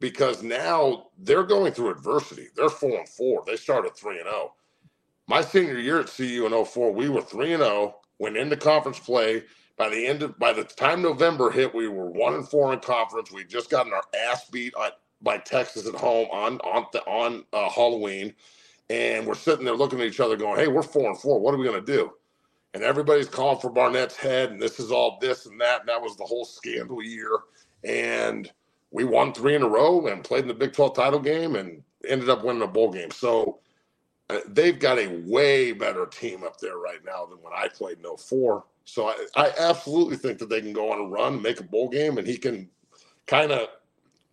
because 0.00 0.42
now 0.42 1.08
they're 1.18 1.44
going 1.44 1.72
through 1.72 1.90
adversity. 1.90 2.48
They're 2.56 2.70
four 2.70 2.98
and 2.98 3.08
four. 3.08 3.44
They 3.46 3.56
started 3.56 3.96
three 3.96 4.16
and 4.18 4.26
zero. 4.26 4.54
My 5.28 5.42
senior 5.42 5.78
year 5.78 6.00
at 6.00 6.08
CU 6.14 6.46
in 6.46 6.64
04, 6.66 6.92
we 6.92 7.08
were 7.08 7.22
three 7.22 7.54
and 7.54 7.62
zero. 7.62 7.96
Went 8.18 8.36
into 8.36 8.56
conference 8.56 8.98
play. 8.98 9.44
By 9.76 9.90
the 9.90 10.06
end 10.06 10.22
of 10.22 10.38
by 10.38 10.52
the 10.52 10.64
time 10.64 11.02
November 11.02 11.50
hit, 11.50 11.74
we 11.74 11.88
were 11.88 12.10
one 12.10 12.34
and 12.34 12.48
four 12.48 12.72
in 12.72 12.80
conference. 12.80 13.30
We 13.30 13.44
just 13.44 13.70
gotten 13.70 13.92
our 13.92 14.04
ass 14.26 14.48
beat 14.48 14.74
on, 14.74 14.90
by 15.20 15.38
Texas 15.38 15.86
at 15.86 15.94
home 15.94 16.28
on 16.32 16.58
on 16.60 16.86
the, 16.92 17.02
on 17.04 17.44
uh, 17.52 17.68
Halloween, 17.68 18.32
and 18.88 19.26
we're 19.26 19.34
sitting 19.34 19.66
there 19.66 19.74
looking 19.74 20.00
at 20.00 20.06
each 20.06 20.20
other, 20.20 20.36
going, 20.36 20.58
"Hey, 20.58 20.68
we're 20.68 20.82
four 20.82 21.10
and 21.10 21.20
four. 21.20 21.40
What 21.40 21.54
are 21.54 21.58
we 21.58 21.70
to 21.70 21.80
do?" 21.82 22.12
And 22.76 22.84
everybody's 22.84 23.28
calling 23.28 23.58
for 23.58 23.70
Barnett's 23.70 24.16
head, 24.16 24.50
and 24.50 24.60
this 24.60 24.78
is 24.78 24.90
all 24.90 25.18
this 25.20 25.46
and 25.46 25.58
that. 25.60 25.80
And 25.80 25.88
that 25.88 26.02
was 26.02 26.16
the 26.16 26.24
whole 26.24 26.44
scandal 26.44 27.02
year. 27.02 27.30
And 27.84 28.50
we 28.90 29.04
won 29.04 29.32
three 29.32 29.54
in 29.54 29.62
a 29.62 29.68
row 29.68 30.06
and 30.06 30.22
played 30.22 30.42
in 30.42 30.48
the 30.48 30.54
Big 30.54 30.74
12 30.74 30.94
title 30.94 31.20
game 31.20 31.56
and 31.56 31.82
ended 32.06 32.28
up 32.28 32.44
winning 32.44 32.62
a 32.62 32.66
bowl 32.66 32.92
game. 32.92 33.10
So 33.10 33.42
uh, 33.42 33.65
Uh, 34.30 34.40
they've 34.48 34.78
got 34.78 34.98
a 34.98 35.08
way 35.24 35.72
better 35.72 36.06
team 36.06 36.44
up 36.44 36.58
there 36.60 36.78
right 36.78 37.04
now 37.04 37.26
than 37.26 37.38
when 37.42 37.52
I 37.54 37.68
played 37.68 37.98
in 37.98 38.16
04. 38.16 38.64
So 38.84 39.08
I, 39.08 39.26
I 39.36 39.52
absolutely 39.58 40.16
think 40.16 40.38
that 40.38 40.48
they 40.48 40.60
can 40.60 40.72
go 40.72 40.92
on 40.92 41.00
a 41.00 41.08
run, 41.08 41.42
make 41.42 41.60
a 41.60 41.64
bowl 41.64 41.88
game, 41.88 42.18
and 42.18 42.26
he 42.26 42.36
can 42.36 42.68
kind 43.26 43.52
of 43.52 43.68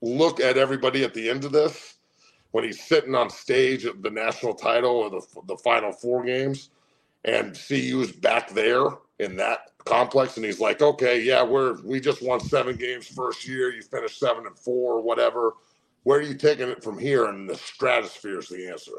look 0.02 0.40
at 0.40 0.58
everybody 0.58 1.04
at 1.04 1.14
the 1.14 1.30
end 1.30 1.46
of 1.46 1.52
this 1.52 1.96
when 2.52 2.64
he's 2.64 2.84
sitting 2.84 3.16
on 3.16 3.30
stage 3.30 3.86
at 3.86 4.02
the 4.04 4.10
national 4.12 4.54
title 4.56 4.92
or 4.98 5.10
the, 5.10 5.22
the 5.48 5.58
final 5.58 5.92
four 5.92 6.24
games 6.24 6.70
and 7.26 7.56
CU's 7.68 8.12
back 8.12 8.50
there 8.52 8.88
in 9.20 9.38
that 9.38 9.72
complex, 9.86 10.38
and 10.38 10.46
he's 10.46 10.60
like, 10.60 10.82
okay, 10.82 11.22
yeah, 11.22 11.44
we're 11.44 11.82
we 11.84 12.00
just 12.00 12.24
won 12.24 12.40
seven 12.40 12.76
games 12.76 13.08
first 13.08 13.48
year. 13.48 13.74
You 13.74 13.82
finished 13.84 14.20
seven 14.20 14.48
and 14.48 14.58
four, 14.58 14.96
or 14.96 15.02
whatever. 15.02 15.54
Where 16.04 16.20
are 16.20 16.24
you 16.24 16.36
taking 16.36 16.70
it 16.70 16.84
from 16.84 17.00
here? 17.00 17.28
And 17.28 17.50
the 17.50 17.56
stratosphere 17.56 18.40
is 18.40 18.50
the 18.50 18.68
answer. 18.70 18.94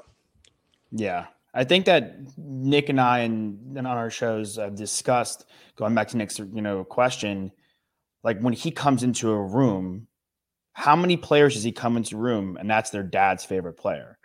Yeah. 0.90 1.27
I 1.55 1.64
think 1.64 1.87
that 1.87 2.16
Nick 2.37 2.88
and 2.88 3.01
I 3.01 3.20
and, 3.20 3.77
and 3.77 3.87
on 3.87 3.97
our 3.97 4.11
shows 4.11 4.57
have 4.57 4.75
discussed 4.75 5.47
going 5.77 5.94
back 5.94 6.09
to 6.09 6.16
Nick's 6.16 6.38
you 6.38 6.62
know 6.62 6.83
question, 6.85 7.53
like 8.25 8.40
when 8.40 8.53
he 8.55 8.70
comes 8.70 9.03
into 9.03 9.31
a 9.31 9.40
room, 9.40 10.09
how 10.73 10.97
many 10.97 11.16
players 11.16 11.55
does 11.55 11.62
he 11.62 11.70
come 11.70 11.97
into 11.97 12.16
a 12.16 12.20
room 12.20 12.57
and 12.59 12.68
that's 12.68 12.90
their 12.90 13.05
dad's 13.05 13.44
favorite 13.44 13.75
player? 13.75 14.18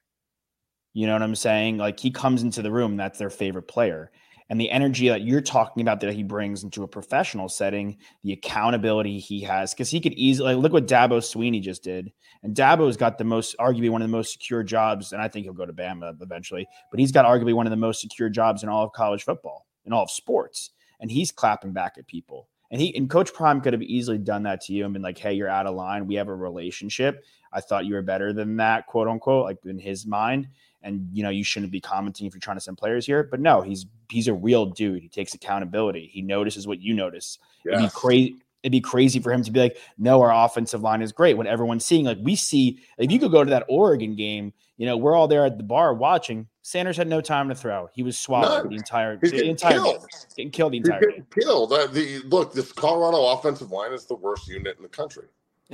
You 0.93 1.06
know 1.06 1.13
what 1.13 1.22
I'm 1.22 1.36
saying? 1.36 1.78
Like 1.78 2.00
he 2.00 2.10
comes 2.10 2.41
into 2.41 2.63
the 2.63 2.72
room, 2.72 2.98
that's 2.98 3.19
their 3.19 3.30
favorite 3.30 3.67
player. 3.67 4.12
And 4.49 4.59
the 4.59 4.71
energy 4.71 5.09
that 5.09 5.21
you're 5.21 5.41
talking 5.41 5.81
about 5.81 5.99
that 5.99 6.13
he 6.13 6.23
brings 6.23 6.63
into 6.63 6.83
a 6.83 6.88
professional 6.88 7.49
setting, 7.49 7.97
the 8.23 8.33
accountability 8.33 9.19
he 9.19 9.41
has, 9.41 9.73
because 9.73 9.89
he 9.89 10.01
could 10.01 10.13
easily 10.13 10.55
like, 10.55 10.63
look 10.63 10.73
what 10.73 10.88
Dabo 10.88 11.19
Swinney 11.19 11.62
just 11.62 11.83
did. 11.83 12.12
And 12.41 12.55
Dabo's 12.55 12.97
got 12.97 13.17
the 13.17 13.23
most, 13.23 13.55
arguably 13.59 13.89
one 13.89 14.01
of 14.01 14.07
the 14.07 14.17
most 14.17 14.33
secure 14.33 14.63
jobs, 14.63 15.13
and 15.13 15.21
I 15.21 15.27
think 15.27 15.43
he'll 15.43 15.53
go 15.53 15.65
to 15.65 15.73
Bama 15.73 16.15
eventually, 16.21 16.67
but 16.89 16.99
he's 16.99 17.12
got 17.12 17.25
arguably 17.25 17.53
one 17.53 17.67
of 17.67 17.71
the 17.71 17.77
most 17.77 18.01
secure 18.01 18.29
jobs 18.29 18.63
in 18.63 18.69
all 18.69 18.83
of 18.83 18.93
college 18.93 19.23
football, 19.23 19.67
in 19.85 19.93
all 19.93 20.03
of 20.03 20.12
sports. 20.12 20.71
And 20.99 21.12
he's 21.12 21.31
clapping 21.31 21.71
back 21.71 21.93
at 21.97 22.07
people. 22.07 22.49
And 22.71 22.79
he 22.79 22.95
and 22.95 23.09
Coach 23.09 23.33
Prime 23.33 23.62
could 23.62 23.73
have 23.73 23.81
easily 23.81 24.17
done 24.17 24.43
that 24.43 24.62
to 24.62 24.73
you 24.73 24.83
and 24.85 24.93
been 24.93 25.01
like, 25.01 25.17
hey, 25.17 25.33
you're 25.33 25.49
out 25.49 25.65
of 25.65 25.75
line. 25.75 26.05
We 26.05 26.15
have 26.15 26.27
a 26.27 26.35
relationship. 26.35 27.23
I 27.51 27.62
thought 27.62 27.85
you 27.85 27.95
were 27.95 28.01
better 28.01 28.33
than 28.33 28.57
that, 28.57 28.88
quote 28.88 29.07
unquote, 29.07 29.45
like 29.45 29.57
in 29.65 29.79
his 29.79 30.05
mind. 30.05 30.47
And 30.81 31.09
you 31.12 31.23
know, 31.23 31.29
you 31.29 31.43
shouldn't 31.43 31.71
be 31.71 31.81
commenting 31.81 32.25
if 32.25 32.33
you're 32.33 32.39
trying 32.39 32.57
to 32.57 32.62
send 32.62 32.77
players 32.77 33.05
here. 33.05 33.23
But 33.23 33.39
no, 33.41 33.62
he's 33.62 33.85
he's 34.09 34.27
a 34.27 34.33
real 34.33 34.65
dude. 34.67 35.01
He 35.01 35.09
takes 35.09 35.33
accountability. 35.33 36.09
He 36.12 36.21
notices 36.21 36.67
what 36.67 36.79
you 36.81 36.93
notice. 36.93 37.38
It'd 37.65 37.79
be 37.79 37.89
crazy. 37.89 38.35
It'd 38.62 38.71
be 38.73 38.81
crazy 38.81 39.19
for 39.21 39.31
him 39.31 39.41
to 39.43 39.51
be 39.51 39.59
like, 39.62 39.77
no, 39.97 40.21
our 40.21 40.45
offensive 40.45 40.81
line 40.81 41.01
is 41.01 41.13
great. 41.13 41.38
When 41.38 41.47
everyone's 41.47 41.85
seeing, 41.85 42.03
like, 42.03 42.17
we 42.21 42.35
see, 42.35 42.79
if 42.97 43.09
you 43.09 43.17
could 43.17 43.31
go 43.31 43.41
to 43.41 43.49
that 43.51 43.63
Oregon 43.69 44.17
game, 44.17 44.51
you 44.75 44.85
know, 44.85 44.97
we're 44.97 45.15
all 45.15 45.29
there 45.29 45.45
at 45.45 45.57
the 45.57 45.63
bar 45.63 45.93
watching. 45.93 46.45
Sanders 46.62 46.97
had 46.97 47.07
no 47.07 47.21
time 47.21 47.47
to 47.47 47.55
throw. 47.55 47.88
He 47.93 48.03
was 48.03 48.19
swallowed 48.19 48.63
None. 48.63 48.69
the 48.69 48.75
entire, 48.75 49.17
He's 49.21 49.31
the 49.31 49.38
getting 49.38 49.51
entire 49.51 49.71
killed. 49.75 49.99
game. 49.99 50.07
Getting 50.35 50.51
killed 50.51 50.73
the 50.73 50.77
He's 50.79 50.88
entire 50.88 50.99
game. 51.12 51.25
killed. 51.39 51.71
Uh, 51.71 51.88
the 51.88 52.19
look, 52.25 52.53
this 52.53 52.73
Colorado 52.73 53.27
offensive 53.27 53.71
line 53.71 53.93
is 53.93 54.05
the 54.05 54.15
worst 54.15 54.49
unit 54.49 54.75
in 54.75 54.83
the 54.83 54.89
country, 54.89 55.27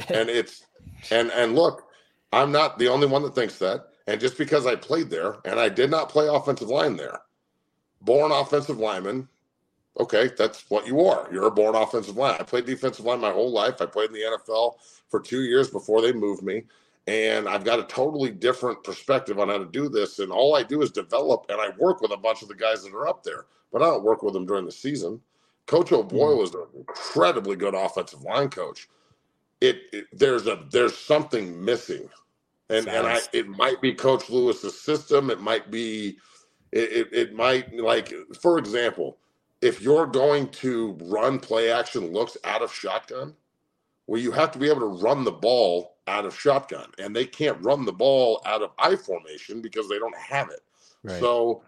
and 0.10 0.30
it's 0.30 0.66
and 1.12 1.32
and 1.32 1.56
look, 1.56 1.88
I'm 2.32 2.52
not 2.52 2.78
the 2.78 2.88
only 2.88 3.08
one 3.08 3.24
that 3.24 3.36
thinks 3.36 3.58
that. 3.60 3.88
And 4.08 4.22
just 4.22 4.38
because 4.38 4.68
I 4.68 4.76
played 4.76 5.10
there, 5.10 5.38
and 5.46 5.60
I 5.60 5.70
did 5.70 5.90
not 5.90 6.10
play 6.10 6.28
offensive 6.28 6.70
line 6.70 6.96
there, 6.96 7.22
born 8.02 8.32
offensive 8.32 8.78
lineman. 8.78 9.28
Okay, 9.98 10.30
that's 10.38 10.70
what 10.70 10.86
you 10.86 11.06
are. 11.06 11.28
You're 11.32 11.48
a 11.48 11.52
born 11.52 11.74
offensive 11.74 12.18
line. 12.18 12.36
I 12.38 12.44
played 12.44 12.66
defensive 12.66 13.06
line 13.06 13.22
my 13.22 13.32
whole 13.32 13.52
life. 13.52 13.82
I 13.82 13.86
played 13.86 14.10
in 14.10 14.14
the 14.14 14.38
NFL 14.38 14.76
for 15.10 15.22
two 15.22 15.44
years 15.44 15.70
before 15.70 16.02
they 16.02 16.12
moved 16.12 16.44
me. 16.44 16.64
And 17.08 17.48
I've 17.48 17.64
got 17.64 17.80
a 17.80 17.84
totally 17.84 18.32
different 18.32 18.84
perspective 18.84 19.40
on 19.40 19.48
how 19.48 19.58
to 19.58 19.66
do 19.66 19.88
this. 19.88 20.20
And 20.20 20.32
all 20.32 20.56
I 20.56 20.64
do 20.64 20.82
is 20.82 20.92
develop 20.92 21.46
and 21.50 21.62
I 21.62 21.70
work 21.78 22.02
with 22.02 22.12
a 22.12 22.18
bunch 22.18 22.42
of 22.42 22.48
the 22.48 22.56
guys 22.56 22.84
that 22.84 22.94
are 22.94 23.08
up 23.08 23.24
there, 23.24 23.46
but 23.72 23.82
I 23.82 23.86
don't 23.86 24.04
work 24.04 24.24
with 24.24 24.34
them 24.34 24.46
during 24.46 24.66
the 24.66 24.72
season. 24.72 25.22
Coach 25.68 25.92
O'Boyle 25.92 26.38
hmm. 26.38 26.44
is 26.44 26.54
an 26.54 26.66
incredibly 26.76 27.56
good 27.56 27.76
offensive 27.76 28.22
line 28.24 28.50
coach. 28.50 28.90
It, 29.62 29.82
it 29.94 30.06
there's 30.14 30.48
a 30.48 30.66
there's 30.72 30.98
something 30.98 31.64
missing. 31.64 32.10
And 32.70 32.88
and 32.88 33.08
I 33.08 33.20
it 33.34 33.48
might 33.48 33.82
be 33.82 33.94
Coach 33.94 34.30
Lewis's 34.30 34.80
system. 34.80 35.30
It 35.30 35.40
might 35.40 35.72
be 35.72 36.18
it, 36.72 36.92
it, 36.92 37.14
it 37.14 37.36
might 37.36 37.74
like 37.76 38.14
for 38.42 38.58
example, 38.58 39.18
if 39.62 39.82
you're 39.82 40.08
going 40.08 40.50
to 40.50 40.98
run 41.04 41.40
play 41.40 41.72
action 41.72 42.12
looks 42.12 42.38
out 42.44 42.62
of 42.62 42.74
shotgun, 42.74 43.36
well, 44.08 44.22
you 44.22 44.32
have 44.32 44.52
to 44.52 44.60
be 44.60 44.70
able 44.70 44.82
to 44.82 45.04
run 45.04 45.24
the 45.24 45.32
ball 45.32 45.98
out 46.08 46.26
of 46.26 46.40
shotgun, 46.40 46.92
and 47.00 47.16
they 47.16 47.26
can't 47.26 47.64
run 47.64 47.86
the 47.86 47.94
ball 47.94 48.42
out 48.46 48.62
of 48.62 48.72
I 48.78 48.96
formation 48.96 49.62
because 49.62 49.90
they 49.90 49.98
don't 49.98 50.16
have 50.16 50.50
it. 50.50 50.62
Right. 51.04 51.20
So, 51.20 51.64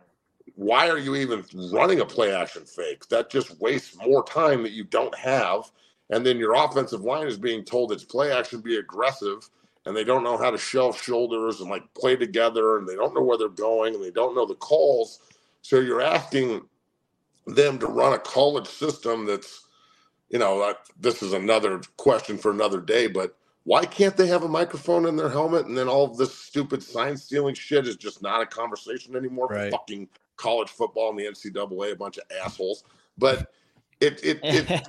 why 0.56 0.90
are 0.90 1.00
you 1.00 1.16
even 1.16 1.44
running 1.72 2.02
a 2.02 2.06
play 2.06 2.34
action 2.34 2.66
fake? 2.66 3.08
That 3.10 3.30
just 3.30 3.60
wastes 3.60 3.98
more 3.98 4.24
time 4.24 4.64
that 4.64 4.72
you 4.72 4.84
don't 4.84 5.16
have. 5.16 5.72
And 6.10 6.26
then 6.26 6.38
your 6.38 6.56
offensive 6.56 7.02
line 7.02 7.28
is 7.28 7.38
being 7.38 7.64
told 7.64 7.92
it's 7.92 8.04
play 8.04 8.32
action, 8.32 8.62
be 8.62 8.78
aggressive, 8.78 9.50
and 9.86 9.96
they 9.96 10.04
don't 10.04 10.24
know 10.24 10.38
how 10.38 10.52
to 10.52 10.58
shelf 10.58 11.02
shoulders 11.02 11.62
and 11.62 11.70
like 11.70 11.84
play 11.94 12.16
together, 12.16 12.78
and 12.78 12.88
they 12.88 12.96
don't 12.96 13.14
know 13.16 13.24
where 13.24 13.38
they're 13.38 13.50
going, 13.50 13.96
and 13.96 14.04
they 14.04 14.12
don't 14.12 14.36
know 14.36 14.46
the 14.46 14.56
calls. 14.56 15.20
So 15.62 15.80
you're 15.80 16.02
asking 16.02 16.62
them 17.48 17.80
to 17.80 17.88
run 17.88 18.14
a 18.14 18.20
college 18.20 18.68
system 18.68 19.26
that's, 19.26 19.68
you 20.30 20.40
know, 20.40 20.74
this 21.00 21.24
is 21.24 21.34
another 21.34 21.82
question 21.98 22.38
for 22.38 22.52
another 22.52 22.82
day, 22.82 23.08
but 23.08 23.36
Why 23.66 23.86
can't 23.86 24.16
they 24.16 24.28
have 24.28 24.44
a 24.44 24.48
microphone 24.48 25.06
in 25.08 25.18
their 25.18 25.30
helmet 25.30 25.66
and 25.66 25.78
then 25.78 25.90
all 25.90 26.06
of 26.06 26.18
this 26.18 26.34
stupid 26.34 26.82
sign 26.82 27.18
stealing 27.18 27.54
shit 27.54 27.86
is 27.88 27.98
just 27.98 28.22
not 28.22 28.42
a 28.42 28.46
conversation 28.46 29.16
anymore 29.16 29.48
Right. 29.50 29.72
fucking 29.72 30.08
college 30.38 30.70
football 30.70 31.10
and 31.10 31.20
the 31.20 31.26
NCAA, 31.26 31.92
a 31.92 31.96
bunch 31.96 32.18
of 32.18 32.24
assholes. 32.46 32.86
But 33.18 33.52
it 34.00 34.20
it 34.24 34.40
it, 34.44 34.88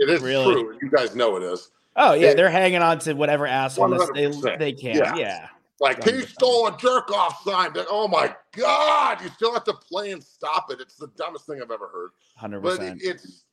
it 0.00 0.08
is 0.10 0.20
Really? 0.22 0.54
true. 0.54 0.78
You 0.82 0.90
guys 0.90 1.14
know 1.14 1.36
it 1.36 1.42
is. 1.42 1.70
Oh 1.96 2.14
yeah, 2.14 2.28
It- 2.28 2.36
they're 2.36 2.50
hanging 2.50 2.82
on 2.82 2.98
to 3.00 3.14
whatever 3.14 3.46
asshole 3.46 3.88
they 3.90 3.96
100%. 4.26 4.58
they 4.58 4.72
can. 4.72 4.96
Yeah. 4.96 5.14
Yeah. 5.16 5.48
Like 5.80 6.02
he 6.04 6.10
100%. 6.10 6.28
stole 6.28 6.66
a 6.68 6.76
jerk 6.76 7.10
off 7.10 7.42
sign. 7.44 7.72
But, 7.72 7.86
oh 7.90 8.06
my 8.08 8.34
god, 8.56 9.20
you 9.22 9.28
still 9.30 9.52
have 9.52 9.64
to 9.64 9.74
play 9.74 10.12
and 10.12 10.22
stop 10.22 10.70
it. 10.70 10.80
It's 10.80 10.94
the 10.96 11.08
dumbest 11.16 11.46
thing 11.46 11.60
I've 11.60 11.70
ever 11.70 11.88
heard. 11.88 12.10
Hundred 12.36 12.60
But 12.62 12.78
percent. 12.78 13.02
it- 13.02 13.06
it's 13.16 13.44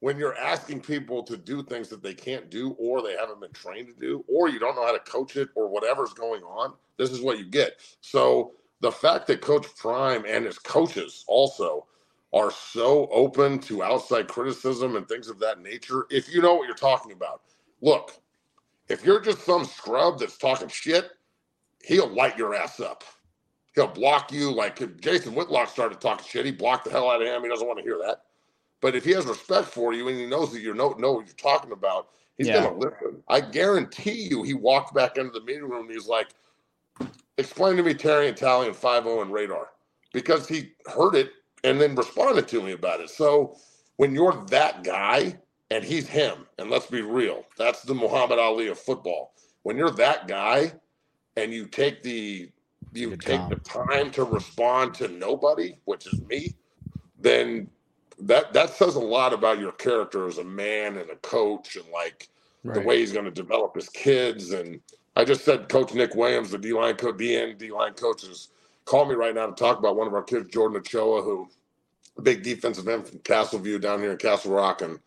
when 0.00 0.18
you're 0.18 0.36
asking 0.38 0.80
people 0.80 1.22
to 1.22 1.36
do 1.36 1.62
things 1.62 1.88
that 1.90 2.02
they 2.02 2.14
can't 2.14 2.48
do 2.50 2.70
or 2.78 3.02
they 3.02 3.14
haven't 3.16 3.38
been 3.40 3.52
trained 3.52 3.86
to 3.88 3.92
do 3.94 4.24
or 4.28 4.48
you 4.48 4.58
don't 4.58 4.74
know 4.74 4.84
how 4.86 4.92
to 4.92 4.98
coach 5.00 5.36
it 5.36 5.50
or 5.54 5.68
whatever's 5.68 6.14
going 6.14 6.42
on 6.42 6.72
this 6.96 7.10
is 7.10 7.20
what 7.20 7.38
you 7.38 7.44
get 7.44 7.78
so 8.00 8.52
the 8.80 8.90
fact 8.90 9.26
that 9.26 9.42
coach 9.42 9.66
prime 9.76 10.24
and 10.26 10.46
his 10.46 10.58
coaches 10.58 11.22
also 11.28 11.86
are 12.34 12.52
so 12.52 13.08
open 13.12 13.58
to 13.58 13.82
outside 13.82 14.28
criticism 14.28 14.96
and 14.96 15.08
things 15.08 15.28
of 15.28 15.38
that 15.40 15.62
nature 15.62 16.06
if 16.10 16.32
you 16.34 16.42
know 16.42 16.54
what 16.54 16.66
you're 16.66 16.76
talking 16.76 17.12
about 17.12 17.42
look 17.82 18.12
if 18.88 19.04
you're 19.04 19.20
just 19.20 19.42
some 19.44 19.64
scrub 19.64 20.18
that's 20.18 20.38
talking 20.38 20.68
shit 20.68 21.12
he'll 21.84 22.08
light 22.08 22.38
your 22.38 22.54
ass 22.54 22.80
up 22.80 23.04
he'll 23.74 23.88
block 23.88 24.32
you 24.32 24.52
like 24.52 24.80
if 24.82 25.00
jason 25.00 25.34
whitlock 25.34 25.68
started 25.68 26.00
talking 26.00 26.26
shit 26.28 26.46
he 26.46 26.52
blocked 26.52 26.84
the 26.86 26.90
hell 26.90 27.10
out 27.10 27.22
of 27.22 27.28
him 27.28 27.42
he 27.42 27.48
doesn't 27.48 27.66
want 27.68 27.78
to 27.78 27.84
hear 27.84 27.98
that 27.98 28.18
but 28.82 28.96
if 28.96 29.04
he 29.04 29.12
has 29.12 29.26
respect 29.26 29.68
for 29.68 29.94
you 29.94 30.08
and 30.08 30.18
he 30.18 30.26
knows 30.26 30.52
that 30.52 30.62
you 30.62 30.74
know 30.74 30.92
know 30.92 31.14
what 31.14 31.26
you're 31.26 31.36
talking 31.36 31.72
about, 31.72 32.10
he's 32.38 32.48
Yeah. 32.48 32.62
gonna 32.62 32.72
listen. 32.78 33.24
I 33.28 33.42
guarantee 33.42 34.28
you, 34.30 34.44
he 34.44 34.54
walked 34.54 34.94
back 34.94 35.18
into 35.18 35.32
the 35.32 35.44
meeting 35.46 35.68
room 35.68 35.86
and 35.86 35.92
he's 35.92 36.08
like, 36.08 36.30
"Explain 37.38 37.76
to 37.78 37.84
me 37.84 37.94
Terry 37.94 38.28
and 38.28 38.36
Tally 38.36 38.68
and 38.68 38.76
Five 38.76 39.06
O 39.06 39.22
and 39.22 39.32
Radar," 39.32 39.70
because 40.12 40.48
he 40.48 40.72
heard 40.86 41.16
it 41.16 41.32
and 41.64 41.80
then 41.80 41.94
responded 41.94 42.48
to 42.48 42.62
me 42.62 42.72
about 42.72 43.00
it. 43.00 43.10
So 43.10 43.56
when 43.96 44.14
you're 44.14 44.44
that 44.48 44.84
guy 44.84 45.38
and 45.70 45.84
he's 45.84 46.08
him, 46.08 46.46
and 46.58 46.70
let's 46.70 46.86
be 46.86 47.02
real, 47.02 47.44
that's 47.56 47.82
the 47.82 47.94
Muhammad 47.94 48.38
Ali 48.38 48.68
of 48.68 48.78
football. 48.78 49.34
When 49.62 49.76
you're 49.76 49.90
that 49.92 50.26
guy 50.28 50.72
and 51.36 51.52
you 51.52 51.66
take 51.66 52.02
the 52.02 52.50
you 52.92 53.10
Good 53.10 53.20
take 53.20 53.48
the 53.48 53.56
time 53.56 54.10
to 54.12 54.24
respond 54.24 54.94
to 54.94 55.08
nobody, 55.08 55.76
which 55.84 56.06
is 56.06 56.20
me, 56.22 56.56
then 57.18 57.68
that 58.18 58.52
that 58.52 58.70
says 58.70 58.96
a 58.96 59.00
lot 59.00 59.32
about 59.32 59.60
your 59.60 59.72
character 59.72 60.26
as 60.26 60.38
a 60.38 60.44
man 60.44 60.96
and 60.98 61.10
a 61.10 61.16
coach 61.16 61.76
and 61.76 61.86
like 61.92 62.28
the 62.64 62.80
way 62.80 62.98
he's 62.98 63.12
going 63.12 63.24
to 63.24 63.30
develop 63.30 63.74
his 63.74 63.88
kids. 63.88 64.52
And 64.52 64.80
I 65.16 65.24
just 65.24 65.44
said, 65.44 65.68
Coach 65.68 65.94
Nick 65.94 66.14
Williams, 66.14 66.50
the 66.50 66.58
D 66.58 66.72
line 66.72 66.96
coach, 66.96 67.16
DN 67.16 67.58
D 67.58 67.70
line 67.70 67.94
coaches, 67.94 68.48
call 68.84 69.06
me 69.06 69.14
right 69.14 69.34
now 69.34 69.46
to 69.46 69.54
talk 69.54 69.78
about 69.78 69.96
one 69.96 70.06
of 70.08 70.14
our 70.14 70.22
kids, 70.22 70.52
Jordan 70.52 70.78
Ochoa, 70.78 71.22
who 71.22 71.48
big 72.22 72.42
defensive 72.42 72.88
end 72.88 73.06
from 73.08 73.20
Castleview 73.20 73.80
down 73.80 74.00
here 74.00 74.12
in 74.12 74.18
Castle 74.18 74.52
Rock, 74.52 74.82
and 74.82 75.00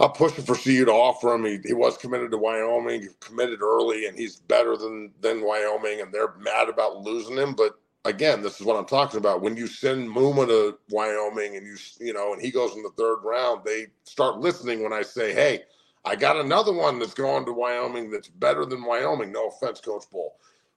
I'm 0.00 0.12
pushing 0.12 0.44
for 0.44 0.56
CU 0.56 0.84
to 0.86 0.92
offer 0.92 1.34
him. 1.34 1.44
He, 1.44 1.58
he 1.64 1.74
was 1.74 1.96
committed 1.98 2.30
to 2.32 2.38
Wyoming, 2.38 3.08
committed 3.20 3.62
early, 3.62 4.06
and 4.06 4.18
he's 4.18 4.36
better 4.36 4.76
than 4.76 5.12
than 5.20 5.42
Wyoming, 5.44 6.00
and 6.02 6.12
they're 6.12 6.34
mad 6.40 6.68
about 6.68 7.02
losing 7.02 7.36
him, 7.38 7.54
but. 7.54 7.78
Again, 8.06 8.42
this 8.42 8.60
is 8.60 8.66
what 8.66 8.76
I'm 8.76 8.86
talking 8.86 9.18
about. 9.18 9.42
When 9.42 9.56
you 9.56 9.66
send 9.66 10.08
Muma 10.08 10.46
to 10.48 10.78
Wyoming 10.90 11.56
and 11.56 11.66
you 11.66 11.76
you 12.00 12.12
know, 12.14 12.32
and 12.32 12.42
he 12.42 12.50
goes 12.50 12.74
in 12.76 12.82
the 12.82 12.90
third 12.98 13.18
round, 13.24 13.62
they 13.64 13.88
start 14.04 14.38
listening 14.40 14.82
when 14.82 14.92
I 14.92 15.02
say, 15.02 15.34
"Hey, 15.34 15.62
I 16.04 16.16
got 16.16 16.36
another 16.36 16.72
one 16.72 16.98
that's 16.98 17.14
going 17.14 17.44
to 17.46 17.52
Wyoming 17.52 18.10
that's 18.10 18.28
better 18.28 18.64
than 18.66 18.84
Wyoming. 18.84 19.32
No 19.32 19.48
offense, 19.48 19.80
Coach 19.80 20.04
Bohl, 20.12 20.30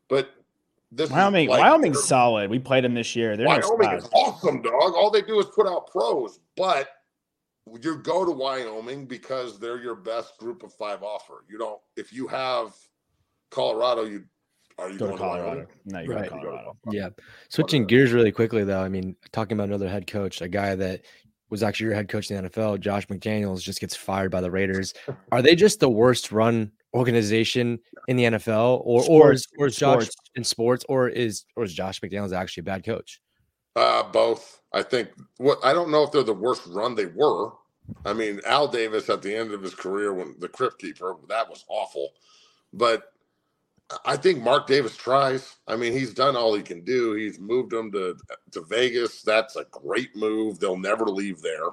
but 0.09 0.29
this 0.95 1.09
Wyoming, 1.09 1.49
like- 1.49 1.61
Wyoming's 1.61 2.03
solid. 2.03 2.49
We 2.49 2.59
played 2.59 2.83
them 2.83 2.93
this 2.93 3.15
year. 3.15 3.35
They're 3.37 3.47
no 3.47 3.59
Wyoming 3.77 3.97
is 3.99 4.09
awesome, 4.13 4.61
dog. 4.61 4.93
All 4.95 5.11
they 5.11 5.21
do 5.21 5.39
is 5.39 5.45
put 5.47 5.67
out 5.67 5.87
pros, 5.87 6.39
but 6.55 6.87
you 7.81 7.97
go 7.97 8.23
to 8.25 8.31
Wyoming 8.31 9.05
because 9.05 9.59
they're 9.59 9.81
your 9.81 9.95
best 9.95 10.37
group 10.37 10.63
of 10.63 10.73
five 10.73 11.03
offer. 11.03 11.43
You 11.49 11.57
don't 11.57 11.79
if 11.97 12.13
you 12.13 12.27
have 12.27 12.73
Colorado, 13.51 14.03
you 14.05 14.23
are 14.77 14.89
you 14.89 14.97
Go 14.99 15.11
to 15.11 15.17
going 15.17 15.17
to 15.17 15.23
Wyoming? 15.23 15.45
Colorado. 15.45 15.71
No, 15.85 15.99
you 15.99 16.07
go 16.07 16.13
Right. 16.15 16.23
to 16.25 16.29
Colorado. 16.29 16.77
Yeah. 16.91 17.09
Switching 17.49 17.85
gears 17.85 18.11
really 18.11 18.31
quickly, 18.31 18.63
though. 18.65 18.81
I 18.81 18.89
mean, 18.89 19.15
talking 19.31 19.57
about 19.57 19.69
another 19.69 19.87
head 19.89 20.05
coach, 20.05 20.41
a 20.41 20.47
guy 20.49 20.75
that 20.75 21.01
was 21.49 21.63
actually 21.63 21.85
your 21.85 21.95
head 21.95 22.09
coach 22.09 22.29
in 22.31 22.43
the 22.43 22.49
NFL, 22.49 22.79
Josh 22.79 23.07
McDaniels, 23.07 23.61
just 23.61 23.79
gets 23.79 23.95
fired 23.95 24.31
by 24.31 24.41
the 24.41 24.51
Raiders. 24.51 24.93
Are 25.31 25.41
they 25.41 25.55
just 25.55 25.79
the 25.79 25.89
worst 25.89 26.31
run 26.31 26.71
organization 26.93 27.79
in 28.07 28.15
the 28.15 28.23
NFL, 28.23 28.81
or 28.83 29.03
or 29.07 29.33
is, 29.33 29.47
or 29.57 29.67
is 29.67 29.75
Josh 29.75 30.03
Sports. 30.03 30.31
in 30.35 30.43
sports, 30.43 30.85
or 30.89 31.09
is 31.09 31.45
or 31.55 31.63
is 31.63 31.73
Josh 31.73 31.99
McDaniels 32.01 32.33
actually 32.33 32.61
a 32.61 32.65
bad 32.65 32.83
coach? 32.83 33.21
Uh, 33.75 34.03
both. 34.03 34.61
I 34.73 34.81
think. 34.81 35.09
What 35.37 35.59
I 35.63 35.73
don't 35.73 35.91
know 35.91 36.03
if 36.03 36.11
they're 36.11 36.23
the 36.23 36.33
worst 36.33 36.65
run 36.67 36.95
they 36.95 37.07
were. 37.07 37.51
I 38.03 38.13
mean, 38.13 38.41
Al 38.45 38.67
Davis 38.67 39.09
at 39.09 39.21
the 39.21 39.35
end 39.35 39.51
of 39.51 39.61
his 39.61 39.75
career 39.75 40.13
when 40.13 40.35
the 40.39 40.47
Crypt 40.47 40.79
Keeper 40.79 41.15
that 41.29 41.47
was 41.47 41.65
awful, 41.69 42.09
but 42.73 43.11
I 44.03 44.17
think 44.17 44.41
Mark 44.41 44.67
Davis 44.67 44.97
tries. 44.97 45.55
I 45.67 45.75
mean, 45.75 45.93
he's 45.93 46.13
done 46.13 46.35
all 46.35 46.55
he 46.55 46.63
can 46.63 46.81
do. 46.83 47.13
He's 47.13 47.39
moved 47.39 47.71
them 47.71 47.91
to 47.91 48.17
to 48.51 48.61
Vegas. 48.61 49.21
That's 49.21 49.55
a 49.55 49.65
great 49.71 50.15
move. 50.15 50.59
They'll 50.59 50.77
never 50.77 51.05
leave 51.05 51.41
there. 51.41 51.69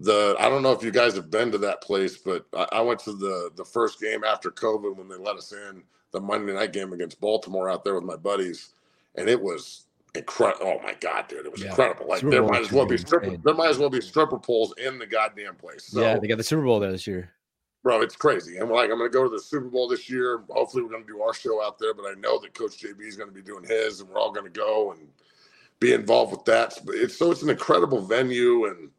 The 0.00 0.36
I 0.38 0.50
don't 0.50 0.62
know 0.62 0.72
if 0.72 0.82
you 0.82 0.90
guys 0.90 1.14
have 1.14 1.30
been 1.30 1.50
to 1.52 1.58
that 1.58 1.80
place, 1.82 2.18
but 2.18 2.46
I, 2.54 2.66
I 2.72 2.80
went 2.82 3.00
to 3.00 3.12
the 3.12 3.50
the 3.56 3.64
first 3.64 4.00
game 4.00 4.22
after 4.24 4.50
COVID 4.50 4.96
when 4.96 5.08
they 5.08 5.16
let 5.16 5.36
us 5.36 5.52
in 5.52 5.82
the 6.12 6.20
Monday 6.20 6.52
night 6.52 6.72
game 6.74 6.92
against 6.92 7.20
Baltimore 7.20 7.70
out 7.70 7.84
there 7.84 7.94
with 7.94 8.04
my 8.04 8.16
buddies, 8.16 8.74
and 9.14 9.28
it 9.28 9.40
was 9.40 9.86
incredible. 10.14 10.66
Oh 10.66 10.82
my 10.82 10.94
god, 11.00 11.28
dude, 11.28 11.46
it 11.46 11.52
was 11.52 11.62
Yeah. 11.62 11.68
incredible. 11.68 12.06
Like 12.06 12.20
Super 12.20 12.30
there 12.32 12.40
Bowl 12.42 12.50
might 12.50 12.62
as 12.62 12.72
well 12.72 12.86
be 12.86 12.98
stripper. 12.98 13.34
There 13.42 13.54
might 13.54 13.70
as 13.70 13.78
well 13.78 13.90
be 13.90 14.02
stripper 14.02 14.38
poles 14.38 14.74
in 14.76 14.98
the 14.98 15.06
goddamn 15.06 15.54
place. 15.54 15.84
So, 15.84 16.02
yeah, 16.02 16.18
they 16.18 16.28
got 16.28 16.36
the 16.36 16.44
Super 16.44 16.62
Bowl 16.64 16.80
there 16.80 16.92
this 16.92 17.06
year. 17.06 17.30
Bro, 17.86 18.00
it's 18.00 18.16
crazy. 18.16 18.56
I'm 18.58 18.68
like, 18.68 18.90
I'm 18.90 18.98
going 18.98 19.08
to 19.08 19.16
go 19.16 19.22
to 19.22 19.28
the 19.30 19.40
Super 19.40 19.68
Bowl 19.68 19.86
this 19.86 20.10
year. 20.10 20.42
Hopefully, 20.50 20.82
we're 20.82 20.90
going 20.90 21.06
to 21.06 21.12
do 21.12 21.22
our 21.22 21.32
show 21.32 21.64
out 21.64 21.78
there. 21.78 21.94
But 21.94 22.06
I 22.06 22.14
know 22.18 22.36
that 22.40 22.52
Coach 22.52 22.82
JB 22.82 23.00
is 23.02 23.16
going 23.16 23.28
to 23.28 23.34
be 23.34 23.42
doing 23.42 23.62
his, 23.62 24.00
and 24.00 24.10
we're 24.10 24.18
all 24.18 24.32
going 24.32 24.44
to 24.44 24.50
go 24.50 24.90
and 24.90 25.06
be 25.78 25.92
involved 25.92 26.32
with 26.32 26.44
that. 26.46 26.76
It's 26.88 27.16
so 27.16 27.30
it's 27.30 27.42
an 27.42 27.48
incredible 27.48 28.00
venue, 28.00 28.66
and 28.66 28.90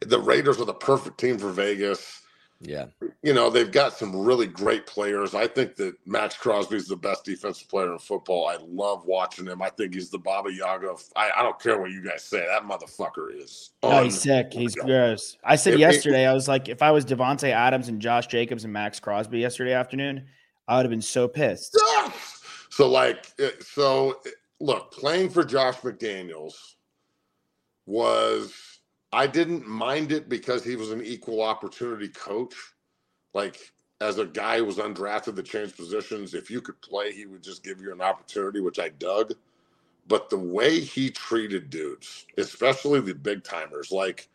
the 0.00 0.18
Raiders 0.18 0.60
are 0.60 0.64
the 0.64 0.74
perfect 0.74 1.18
team 1.18 1.38
for 1.38 1.50
Vegas. 1.52 2.22
Yeah, 2.66 2.86
You 3.22 3.34
know, 3.34 3.50
they've 3.50 3.70
got 3.70 3.92
some 3.92 4.16
really 4.16 4.46
great 4.46 4.86
players. 4.86 5.34
I 5.34 5.46
think 5.46 5.76
that 5.76 5.94
Maxx 6.06 6.36
Crosby 6.36 6.76
is 6.76 6.86
the 6.88 6.96
best 6.96 7.24
defensive 7.24 7.68
player 7.68 7.92
in 7.92 7.98
football. 7.98 8.48
I 8.48 8.56
love 8.66 9.04
watching 9.04 9.46
him. 9.46 9.60
I 9.60 9.68
think 9.68 9.94
he's 9.94 10.08
the 10.08 10.18
Baba 10.18 10.50
Yaga. 10.52 10.94
I, 11.14 11.30
I 11.36 11.42
don't 11.42 11.60
care 11.60 11.78
what 11.78 11.90
you 11.90 12.02
guys 12.02 12.24
say. 12.24 12.46
That 12.46 12.62
motherfucker 12.62 13.38
is. 13.38 13.70
No, 13.82 14.04
he's 14.04 14.18
sick. 14.20 14.52
He's 14.52 14.74
unreal. 14.76 15.08
gross. 15.08 15.36
I 15.44 15.56
said 15.56 15.74
If- 15.74 15.80
yesterday, 15.80 16.26
I 16.26 16.32
was 16.32 16.48
like, 16.48 16.68
if 16.68 16.80
I 16.80 16.90
was 16.90 17.04
Davante 17.04 17.50
Adams 17.50 17.88
and 17.88 18.00
Josh 18.00 18.26
Jacobs 18.28 18.64
and 18.64 18.72
Maxx 18.72 18.98
Crosby 18.98 19.38
yesterday 19.40 19.74
afternoon, 19.74 20.24
I 20.66 20.76
would 20.76 20.86
have 20.86 20.90
been 20.90 21.02
so 21.02 21.28
pissed. 21.28 21.78
So 22.70 22.88
like 22.88 23.26
eh, 23.38 23.50
so 23.60 24.20
eh, 24.26 24.30
look, 24.58 24.90
playing 24.90 25.28
for 25.28 25.44
Josh 25.44 25.76
McDaniels 25.80 26.54
was 27.86 28.73
I 29.14 29.26
didn't 29.28 29.66
mind 29.66 30.10
it 30.10 30.28
because 30.28 30.64
he 30.64 30.76
was 30.76 30.90
an 30.90 31.04
equal 31.04 31.40
opportunity 31.40 32.08
coach. 32.08 32.54
Like 33.32 33.72
as 34.00 34.18
a 34.18 34.26
guy 34.26 34.58
who 34.58 34.64
was 34.64 34.78
undrafted 34.78 35.36
that 35.36 35.46
changed 35.46 35.76
positions, 35.76 36.34
if 36.34 36.50
you 36.50 36.60
could 36.60 36.80
play, 36.82 37.12
he 37.12 37.26
would 37.26 37.42
just 37.42 37.62
give 37.62 37.80
you 37.80 37.92
an 37.92 38.00
opportunity, 38.00 38.60
which 38.60 38.78
I 38.78 38.88
dug. 38.88 39.34
But 40.08 40.30
the 40.30 40.38
way 40.38 40.80
he 40.80 41.10
treated 41.10 41.70
dudes, 41.70 42.26
especially 42.36 43.00
the 43.00 43.14
big 43.14 43.44
timers, 43.44 43.90
like 43.90 44.28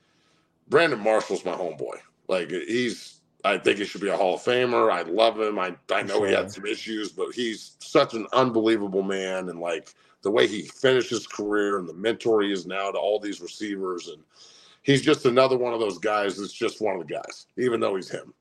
Brandon 0.70 1.00
Marshall's 1.00 1.46
my 1.46 1.54
homeboy. 1.54 1.98
Like 2.28 2.50
he's 2.50 3.20
I 3.44 3.58
think 3.58 3.80
he 3.80 3.86
should 3.86 4.02
be 4.02 4.10
a 4.10 4.18
Hall 4.18 4.36
of 4.36 4.42
Famer. 4.42 4.92
I 4.92 5.04
love 5.04 5.40
him. 5.40 5.60
I, 5.60 5.76
I 5.92 6.04
know 6.04 6.24
he 6.24 6.34
had 6.34 6.52
some 6.52 6.66
issues, 6.66 7.12
but 7.12 7.34
he's 7.34 7.76
such 7.80 8.14
an 8.14 8.28
unbelievable 8.34 9.04
man. 9.04 9.50
And 9.50 9.60
like 9.60 9.94
the 10.22 10.32
way 10.32 10.48
he 10.48 10.64
finished 10.64 11.10
his 11.10 11.28
career 11.28 11.80
and 11.80 11.88
the 11.88 11.94
mentor 11.94 12.42
he 12.42 12.52
is 12.52 12.66
now 12.66 12.92
to 12.92 12.98
all 12.98 13.20
these 13.20 13.40
receivers. 13.42 14.08
And 14.10 14.22
he's 14.82 15.02
just 15.02 15.26
another 15.26 15.58
one 15.58 15.74
of 15.74 15.80
those 15.80 15.98
guys 15.98 16.38
that's 16.38 16.54
just 16.54 16.82
one 16.82 17.00
of 17.00 17.08
the 17.08 17.14
guys, 17.14 17.48
even 17.58 17.80
though 17.80 17.96
he's 17.96 18.10
him. 18.10 18.34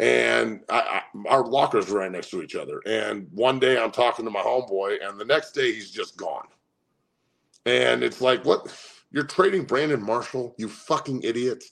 And 0.00 0.60
I, 0.68 1.02
I, 1.14 1.28
our 1.28 1.46
lockers 1.46 1.90
are 1.90 1.98
right 1.98 2.10
next 2.10 2.30
to 2.30 2.42
each 2.42 2.56
other. 2.56 2.80
And 2.84 3.28
one 3.32 3.58
day 3.58 3.80
I'm 3.80 3.92
talking 3.92 4.24
to 4.24 4.30
my 4.30 4.40
homeboy, 4.40 5.06
and 5.06 5.18
the 5.20 5.24
next 5.24 5.52
day 5.52 5.72
he's 5.72 5.90
just 5.90 6.16
gone. 6.16 6.46
And 7.66 8.02
it's 8.02 8.20
like, 8.20 8.44
what? 8.44 8.74
You're 9.12 9.24
trading 9.24 9.64
Brandon 9.64 10.02
Marshall, 10.02 10.54
you 10.58 10.68
fucking 10.68 11.22
idiot. 11.22 11.62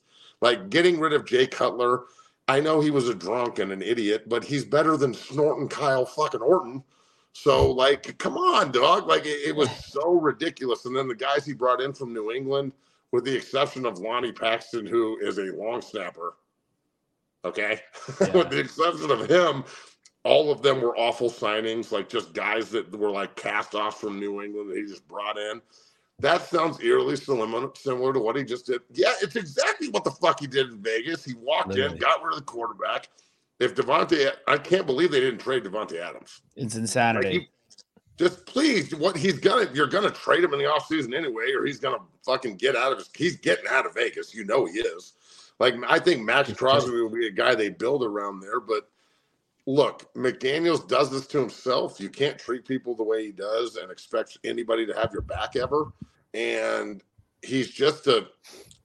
Like 0.40 0.70
getting 0.70 1.00
rid 1.00 1.12
of 1.12 1.26
Jay 1.26 1.46
Cutler. 1.46 2.04
I 2.48 2.60
know 2.60 2.80
he 2.80 2.90
was 2.90 3.08
a 3.08 3.14
drunk 3.14 3.58
and 3.58 3.72
an 3.72 3.82
idiot, 3.82 4.28
but 4.28 4.44
he's 4.44 4.64
better 4.64 4.96
than 4.96 5.14
snorting 5.14 5.68
Kyle 5.68 6.06
fucking 6.06 6.40
Orton. 6.40 6.84
So, 7.32 7.70
like, 7.70 8.18
come 8.18 8.36
on, 8.36 8.72
dog. 8.72 9.08
Like, 9.08 9.24
it, 9.24 9.48
it 9.48 9.56
was 9.56 9.70
so 9.86 10.12
ridiculous. 10.12 10.84
And 10.84 10.94
then 10.94 11.08
the 11.08 11.14
guys 11.14 11.46
he 11.46 11.54
brought 11.54 11.80
in 11.80 11.92
from 11.92 12.12
New 12.12 12.30
England, 12.30 12.72
with 13.12 13.24
the 13.24 13.34
exception 13.36 13.86
of 13.86 13.98
Lonnie 13.98 14.32
Paxton, 14.32 14.86
who 14.86 15.18
is 15.20 15.38
a 15.38 15.52
long 15.54 15.80
snapper, 15.82 16.34
Okay, 17.44 17.80
Yeah. 18.20 18.30
with 18.36 18.50
the 18.50 18.60
exception 18.60 19.10
of 19.10 19.28
him, 19.28 19.64
all 20.24 20.52
of 20.52 20.62
them 20.62 20.80
were 20.80 20.96
awful 20.96 21.28
signings, 21.28 21.90
like 21.90 22.08
just 22.08 22.32
guys 22.34 22.70
that 22.70 22.88
were 22.96 23.10
like 23.10 23.34
cast 23.34 23.74
off 23.74 24.00
from 24.00 24.20
New 24.20 24.40
England 24.42 24.70
that 24.70 24.76
he 24.76 24.84
just 24.84 25.06
brought 25.08 25.36
in. 25.36 25.60
That 26.20 26.42
sounds 26.42 26.80
eerily 26.80 27.16
similar, 27.16 27.68
similar 27.74 28.12
to 28.12 28.20
what 28.20 28.36
he 28.36 28.44
just 28.44 28.66
did. 28.66 28.82
Yeah, 28.92 29.12
it's 29.20 29.34
exactly 29.34 29.88
what 29.88 30.04
the 30.04 30.12
fuck 30.12 30.38
he 30.38 30.46
did 30.46 30.68
in 30.70 30.80
Vegas. 30.80 31.24
He 31.24 31.34
walked 31.34 31.70
Literally. 31.70 31.94
in, 31.94 31.98
got 31.98 32.22
rid 32.22 32.34
of 32.34 32.38
the 32.38 32.44
quarterback. 32.44 33.08
If 33.58 33.74
Davante, 33.74 34.30
I 34.46 34.56
can't 34.58 34.86
believe 34.86 35.10
they 35.10 35.18
didn't 35.20 35.40
trade 35.40 35.64
Davante 35.64 36.00
Adams. 36.00 36.42
It's 36.54 36.74
Like, 36.74 36.82
insanity. 36.82 37.30
he- 37.40 37.48
just 38.22 38.46
please, 38.46 38.94
what 38.94 39.16
he's 39.16 39.40
gonna, 39.40 39.68
you're 39.74 39.88
gonna 39.88 40.10
trade 40.10 40.44
him 40.44 40.52
in 40.52 40.60
the 40.60 40.64
offseason 40.66 41.12
anyway, 41.12 41.52
or 41.58 41.64
he's 41.64 41.80
gonna 41.80 41.98
fucking 42.24 42.56
get 42.56 42.76
out 42.76 42.92
of 42.92 42.98
his. 42.98 43.10
He's 43.16 43.36
getting 43.36 43.66
out 43.68 43.84
of 43.84 43.94
Vegas. 43.94 44.32
You 44.32 44.44
know 44.44 44.64
he 44.64 44.78
is. 44.78 45.14
Like 45.58 45.74
I 45.88 45.98
think 45.98 46.22
Maxx 46.22 46.52
Crosby 46.52 46.92
will 46.92 47.10
be 47.10 47.26
a 47.26 47.32
guy 47.32 47.56
they 47.56 47.68
build 47.68 48.04
around 48.04 48.38
there, 48.38 48.60
but 48.60 48.88
look, 49.66 50.12
McDaniels 50.14 50.86
does 50.86 51.10
this 51.10 51.26
to 51.28 51.40
himself. 51.40 51.98
You 51.98 52.10
can't 52.10 52.38
treat 52.38 52.64
people 52.64 52.94
the 52.94 53.02
way 53.02 53.26
he 53.26 53.32
does 53.32 53.74
and 53.74 53.90
expect 53.90 54.38
anybody 54.44 54.86
to 54.86 54.94
have 54.94 55.12
your 55.12 55.22
back 55.22 55.56
ever. 55.56 55.92
And 56.32 57.02
he's 57.42 57.70
just 57.70 58.06
a. 58.06 58.28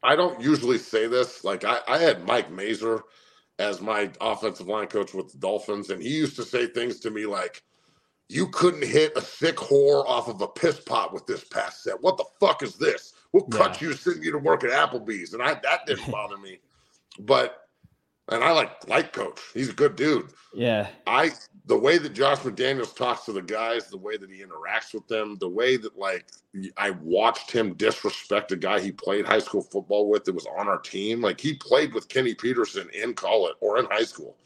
I 0.02 0.15
don't 0.15 0.41
usually 0.41 0.80
say 0.80 1.06
this. 1.06 1.43
Like 1.43 1.63
I, 1.63 1.80
I 1.88 2.00
had 2.00 2.26
Mike 2.26 2.52
Mazer 2.52 3.04
as 3.60 3.82
my 3.82 4.10
offensive 4.19 4.67
line 4.67 4.88
coach 4.88 5.13
with 5.13 5.32
the 5.32 5.38
Dolphins, 5.38 5.91
and 5.91 6.02
he 6.02 6.10
used 6.10 6.36
to 6.38 6.43
say 6.43 6.65
things 6.65 7.00
to 7.02 7.12
me 7.12 7.28
like, 7.28 7.62
"You 8.29 8.47
couldn't 8.49 8.83
hit 8.83 9.13
a 9.15 9.21
sick 9.21 9.57
whore 9.57 10.05
off 10.05 10.27
of 10.27 10.41
a 10.41 10.47
piss 10.47 10.79
pot 10.79 11.13
with 11.13 11.25
this 11.27 11.43
pass 11.43 11.83
set. 11.83 12.01
What 12.01 12.17
the 12.17 12.25
fuck 12.39 12.63
is 12.63 12.75
this? 12.75 13.13
We'll 13.33 13.43
cut 13.43 13.81
you, 13.81 13.93
send 13.93 14.23
you 14.23 14.31
to 14.31 14.37
work 14.37 14.63
at 14.63 14.71
Applebee's." 14.71 15.33
And 15.33 15.41
I 15.41 15.55
that 15.55 15.85
didn't 15.85 16.11
bother 16.11 16.37
me, 16.37 16.59
but 17.19 17.67
and 18.29 18.43
I 18.43 18.51
like 18.51 18.87
like 18.87 19.13
Coach. 19.13 19.39
He's 19.53 19.69
a 19.69 19.73
good 19.73 19.95
dude. 19.95 20.29
yeah. 20.53 20.87
I 21.05 21.31
the 21.65 21.77
way 21.77 21.97
that 21.97 22.13
Josh 22.13 22.39
McDaniels 22.39 22.95
talks 22.95 23.25
to 23.25 23.33
the 23.33 23.41
guys, 23.41 23.89
the 23.89 23.97
way 23.97 24.17
that 24.17 24.29
he 24.29 24.41
interacts 24.41 24.93
with 24.93 25.07
them, 25.07 25.37
the 25.39 25.49
way 25.49 25.77
that 25.77 25.97
like 25.97 26.25
I 26.77 26.91
watched 26.91 27.51
him 27.51 27.73
disrespect 27.73 28.51
a 28.51 28.55
guy 28.55 28.79
he 28.79 28.91
played 28.91 29.25
high 29.25 29.39
school 29.39 29.61
football 29.61 30.09
with 30.09 30.25
that 30.25 30.35
was 30.35 30.47
on 30.57 30.67
our 30.67 30.79
team. 30.79 31.21
Like 31.21 31.39
he 31.39 31.53
played 31.53 31.93
with 31.93 32.09
Kenny 32.09 32.33
Peterson 32.33 32.89
in 32.93 33.13
college 33.13 33.55
or 33.61 33.79
in 33.79 33.85
high 33.85 34.03
school. 34.03 34.37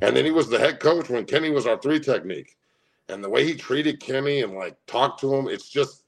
And 0.00 0.16
then 0.16 0.24
he 0.24 0.30
was 0.30 0.48
the 0.48 0.58
head 0.58 0.78
coach 0.78 1.08
when 1.08 1.24
Kenny 1.24 1.50
was 1.50 1.66
our 1.66 1.76
three 1.76 1.98
technique. 1.98 2.56
And 3.10 3.22
the 3.24 3.28
way 3.28 3.44
he 3.44 3.54
treated 3.54 4.00
Kenny 4.00 4.42
and 4.42 4.54
like 4.54 4.76
talked 4.86 5.20
to 5.20 5.34
him, 5.34 5.48
it's 5.48 5.68
just 5.68 6.04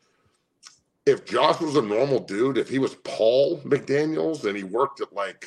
if 1.04 1.24
Josh 1.24 1.60
was 1.60 1.76
a 1.76 1.82
normal 1.82 2.20
dude, 2.20 2.58
if 2.58 2.68
he 2.68 2.78
was 2.78 2.94
Paul 3.04 3.60
McDaniels 3.62 4.44
and 4.44 4.56
he 4.56 4.62
worked 4.62 5.00
at 5.00 5.12
like 5.12 5.46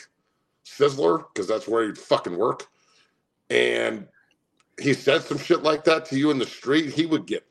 Sizzler, 0.66 1.24
because 1.34 1.48
that's 1.48 1.68
where 1.68 1.86
he'd 1.86 1.98
fucking 1.98 2.38
work, 2.38 2.68
and 3.50 4.08
he 4.80 4.94
said 4.94 5.22
some 5.24 5.38
shit 5.38 5.64
like 5.64 5.86
that 5.86 6.06
to 6.06 6.18
you 6.18 6.32
in 6.32 6.40
the 6.40 6.46
street, 6.46 6.94
he 6.94 7.06
would 7.06 7.26
get 7.26 7.46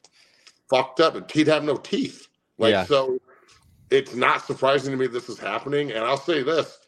fucked 0.69 1.01
up 1.01 1.14
and 1.14 1.31
he'd 1.31 1.47
have 1.47 1.64
no 1.64 1.77
teeth. 1.77 2.29
Like 2.59 2.73
Yeah. 2.73 2.85
so 2.85 3.19
it's 3.90 4.14
not 4.14 4.45
surprising 4.45 4.90
to 4.90 4.99
me 4.99 5.07
this 5.07 5.29
is 5.29 5.38
happening. 5.38 5.93
And 5.93 6.05
I'll 6.05 6.19
say 6.19 6.43
this. 6.43 6.79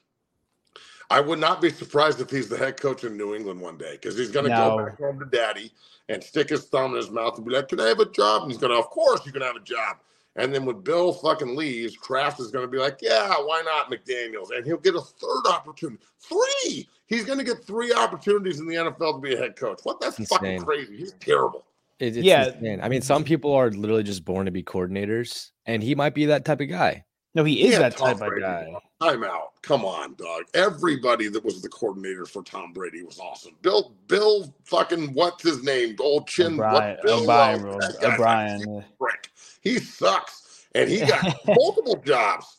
I 1.08 1.20
would 1.20 1.38
not 1.38 1.62
be 1.62 1.70
surprised 1.70 2.20
if 2.20 2.30
he's 2.30 2.48
the 2.48 2.58
head 2.58 2.80
coach 2.80 3.04
in 3.04 3.16
New 3.16 3.34
England 3.34 3.60
one 3.60 3.78
day 3.78 3.92
because 3.92 4.18
he's 4.18 4.32
going 4.32 4.44
to 4.44 4.50
No. 4.50 4.76
go 4.76 4.84
back 4.84 4.98
home 4.98 5.20
to 5.20 5.24
daddy 5.24 5.72
and 6.08 6.22
stick 6.22 6.48
his 6.50 6.64
thumb 6.66 6.92
in 6.92 6.96
his 6.96 7.10
mouth 7.10 7.36
and 7.36 7.46
be 7.46 7.52
like, 7.52 7.68
Can 7.68 7.80
I 7.80 7.88
have 7.88 8.00
a 8.00 8.10
job? 8.10 8.42
And 8.42 8.50
he's 8.50 8.60
going 8.60 8.72
to, 8.72 8.78
Of 8.78 8.90
course, 8.90 9.24
you 9.26 9.32
can 9.32 9.42
have 9.42 9.56
a 9.56 9.60
job. 9.60 9.98
And 10.36 10.54
then 10.54 10.64
when 10.66 10.80
Bill 10.80 11.12
fucking 11.14 11.56
leaves, 11.56 11.96
Kraft 11.96 12.40
is 12.40 12.50
going 12.50 12.64
to 12.64 12.70
be 12.70 12.78
like, 12.78 12.98
Yeah, 13.02 13.28
why 13.38 13.62
not 13.64 13.90
McDaniels? 13.90 14.56
And 14.56 14.64
he'll 14.64 14.76
get 14.76 14.94
a 14.94 15.00
third 15.00 15.46
opportunity. 15.50 16.02
Three. 16.20 16.88
He's 17.06 17.24
going 17.24 17.38
to 17.38 17.44
get 17.44 17.64
three 17.64 17.92
opportunities 17.92 18.58
in 18.60 18.66
the 18.66 18.74
NFL 18.74 19.14
to 19.14 19.20
be 19.20 19.34
a 19.34 19.38
head 19.38 19.56
coach. 19.56 19.80
What? 19.84 20.00
That's 20.00 20.16
fucking 20.28 20.62
crazy. 20.62 20.96
He's 20.96 21.12
terrible. 21.20 21.64
It, 21.98 22.16
it's 22.16 22.26
Yeah. 22.26 22.48
insane. 22.48 22.80
I 22.82 22.88
mean, 22.88 23.00
some 23.02 23.24
people 23.24 23.52
are 23.52 23.70
literally 23.70 24.02
just 24.02 24.24
born 24.24 24.46
to 24.46 24.52
be 24.52 24.62
coordinators, 24.62 25.50
and 25.66 25.82
he 25.82 25.94
might 25.94 26.14
be 26.14 26.26
that 26.26 26.44
type 26.44 26.60
of 26.60 26.68
guy. 26.68 27.04
No, 27.36 27.44
he 27.44 27.66
is 27.66 27.72
Yeah, 27.74 27.80
that 27.80 27.98
Tom 27.98 28.16
type 28.18 28.32
of 28.32 28.40
guy. 28.40 28.74
Time 28.98 29.22
out. 29.22 29.60
Come 29.60 29.84
on, 29.84 30.14
dog. 30.14 30.44
Everybody 30.54 31.28
that 31.28 31.44
was 31.44 31.60
the 31.60 31.68
coordinator 31.68 32.24
for 32.24 32.42
Tom 32.42 32.72
Brady 32.72 33.02
was 33.02 33.18
awesome. 33.18 33.54
Bill, 33.60 33.92
Bill, 34.08 34.54
fucking 34.64 35.12
what's 35.12 35.42
his 35.42 35.62
name? 35.62 35.96
Old 36.00 36.26
chin. 36.28 36.54
O'Brien, 36.54 36.72
what, 36.96 37.02
Bill, 37.02 37.22
O'Brien, 37.24 37.62
rule. 37.62 37.78
that 37.78 38.00
guy's 38.00 38.04
a 38.04 38.14
O'Brien. 38.14 38.84
prick. 38.98 39.30
He 39.60 39.78
sucks, 39.78 40.66
and 40.74 40.88
he 40.88 41.00
got 41.00 41.36
multiple 41.46 41.96
jobs. 42.06 42.56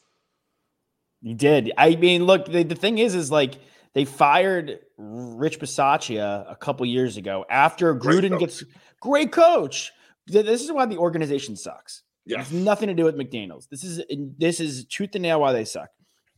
He 1.24 1.34
did. 1.34 1.72
I 1.76 1.96
mean, 1.96 2.26
look, 2.26 2.46
the, 2.46 2.62
the 2.62 2.76
thing 2.76 3.00
is, 3.00 3.16
is 3.16 3.32
like 3.32 3.56
they 3.96 4.06
fired 4.06 4.78
Rich 4.98 5.60
Bisaccia 5.60 6.52
a 6.52 6.56
couple 6.56 6.86
years 6.86 7.18
ago 7.18 7.48
after 7.50 7.96
Gruden 7.96 8.30
coach. 8.30 8.40
gets 8.40 8.64
great 9.00 9.32
coach. 9.32 9.92
This 10.28 10.62
is 10.62 10.72
why 10.72 10.86
the 10.86 10.98
organization 10.98 11.56
sucks. 11.56 12.04
Yeah, 12.28 12.42
It's 12.42 12.52
nothing 12.52 12.88
to 12.88 12.94
do 12.94 13.06
with 13.06 13.16
McDaniels. 13.16 13.70
This 13.70 13.84
is 13.84 14.04
this 14.38 14.60
is 14.60 14.86
tooth 14.86 15.12
and 15.16 15.24
nail 15.24 15.40
why 15.42 15.54
they 15.54 15.66
suck. 15.66 15.90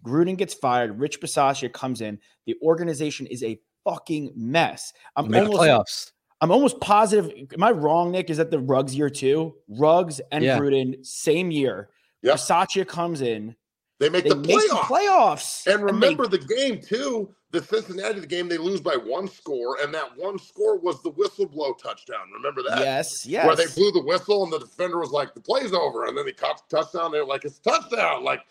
Gruden 0.05 0.37
gets 0.37 0.53
fired. 0.53 0.99
Rich 0.99 1.19
Bisaccia 1.19 1.71
comes 1.73 2.01
in. 2.01 2.19
The 2.45 2.55
organization 2.61 3.25
is 3.27 3.43
a 3.43 3.59
fucking 3.83 4.31
mess. 4.35 4.93
I'm 5.15 5.29
Make 5.29 5.43
almost, 5.43 5.59
playoffs. 5.61 6.11
I'm 6.41 6.51
almost 6.51 6.79
positive. 6.79 7.31
Am 7.53 7.63
I 7.63 7.71
wrong, 7.71 8.11
Nick? 8.11 8.29
Is 8.29 8.37
that 8.37 8.51
the 8.51 8.59
Rugs 8.59 8.95
year 8.95 9.09
too? 9.09 9.55
Rugs 9.67 10.21
and 10.31 10.43
Yeah. 10.43 10.57
Gruden 10.57 11.05
same 11.05 11.51
year. 11.51 11.89
Yep. 12.21 12.35
Bisaccia 12.35 12.87
comes 12.87 13.21
in. 13.21 13.55
They 13.99 14.09
make 14.09 14.23
They 14.23 14.29
the 14.29 14.35
the 14.35 14.47
playoffs. 14.53 14.79
playoffs. 14.81 15.67
And 15.67 15.79
they- 15.81 15.83
remember 15.83 16.27
the 16.27 16.37
game 16.39 16.81
too. 16.81 17.33
The 17.51 17.63
Cincinnati 17.63 18.25
game 18.27 18.47
they 18.47 18.59
lose 18.59 18.79
by 18.79 18.95
one 18.95 19.27
score, 19.27 19.77
and 19.81 19.91
that 19.95 20.15
one 20.15 20.37
score 20.37 20.77
was 20.77 21.01
the 21.01 21.09
whistle 21.09 21.47
blow 21.47 21.73
touchdown. 21.73 22.29
Remember 22.31 22.61
that? 22.69 22.79
yes, 22.79 23.25
yes. 23.25 23.45
Where 23.45 23.55
they 23.55 23.65
blew 23.73 23.91
the 23.91 24.03
whistle 24.03 24.43
and 24.43 24.53
the 24.53 24.59
defender 24.59 24.99
was 24.99 25.09
like, 25.09 25.33
"The 25.33 25.41
play's 25.41 25.73
over," 25.73 26.05
and 26.05 26.15
then 26.17 26.27
he 26.27 26.31
caught 26.33 26.61
the 26.69 26.77
touchdown. 26.77 27.11
They're 27.11 27.25
like, 27.25 27.45
"It's 27.45 27.57
a 27.57 27.61
touchdown!" 27.63 28.23
Like, 28.23 28.41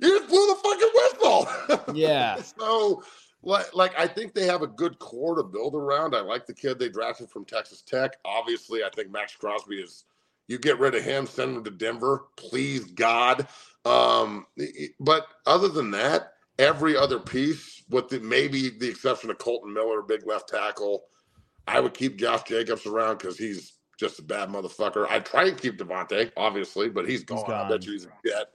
you 0.00 0.18
just 0.18 0.28
blew 0.28 0.46
the 0.48 0.54
fucking 0.56 0.90
whistle. 0.94 1.94
Yeah. 1.94 2.42
so, 2.42 3.04
like, 3.44 3.72
like 3.74 3.96
I 3.96 4.08
think 4.08 4.34
they 4.34 4.46
have 4.46 4.62
a 4.62 4.66
good 4.66 4.98
core 4.98 5.36
to 5.36 5.44
build 5.44 5.76
around. 5.76 6.16
I 6.16 6.20
like 6.20 6.46
the 6.46 6.52
kid 6.54 6.80
they 6.80 6.88
drafted 6.88 7.30
from 7.30 7.44
Texas 7.44 7.80
Tech. 7.80 8.16
Obviously, 8.24 8.82
I 8.82 8.90
think 8.90 9.10
Maxx 9.12 9.36
Crosby 9.36 9.76
is. 9.76 10.04
You 10.48 10.58
get 10.58 10.78
rid 10.78 10.94
of 10.96 11.02
him, 11.02 11.26
send 11.26 11.56
him 11.56 11.64
to 11.64 11.70
Denver, 11.72 12.24
please 12.36 12.84
God. 12.84 13.48
Um, 13.86 14.46
but 15.00 15.28
other 15.46 15.68
than 15.68 15.90
that, 15.92 16.32
every 16.58 16.96
other 16.96 17.18
piece, 17.18 17.82
with 17.88 18.08
the, 18.08 18.20
maybe 18.20 18.70
the 18.70 18.88
exception 18.88 19.30
of 19.30 19.38
Kolton 19.38 19.72
Miller, 19.72 20.02
big 20.02 20.26
left 20.26 20.48
tackle, 20.48 21.04
I 21.68 21.80
would 21.80 21.94
keep 21.94 22.16
Josh 22.16 22.42
Jacobs 22.42 22.86
around 22.86 23.18
because 23.18 23.38
he's 23.38 23.74
just 23.98 24.18
a 24.18 24.22
bad 24.22 24.48
motherfucker. 24.48 25.06
I 25.08 25.20
try 25.20 25.44
and 25.46 25.58
keep 25.60 25.78
Davante, 25.78 26.30
obviously, 26.36 26.88
but 26.88 27.08
he's 27.08 27.24
gone. 27.24 27.44
I 27.44 27.48
gone. 27.48 27.70
bet 27.70 27.86
you 27.86 27.92
he's 27.92 28.06
jet. 28.24 28.48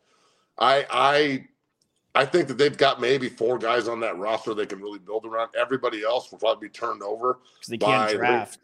I 0.60 0.86
I 0.92 1.48
I 2.14 2.26
think 2.26 2.48
that 2.50 2.58
they've 2.58 2.78
got 2.78 3.00
maybe 3.00 3.30
four 3.30 3.58
guys 3.58 3.88
on 3.88 4.00
that 4.02 4.18
roster 4.18 4.54
they 4.54 4.66
can 4.66 4.82
really 4.82 5.00
build 5.00 5.26
around. 5.26 5.50
Everybody 5.58 6.04
else 6.04 6.32
will 6.32 6.40
probably 6.40 6.68
be 6.68 6.72
turned 6.72 7.02
over. 7.02 7.40
because 7.56 7.68
they 7.70 7.78
can't 7.78 8.12
the- 8.12 8.18
draft. 8.18 8.60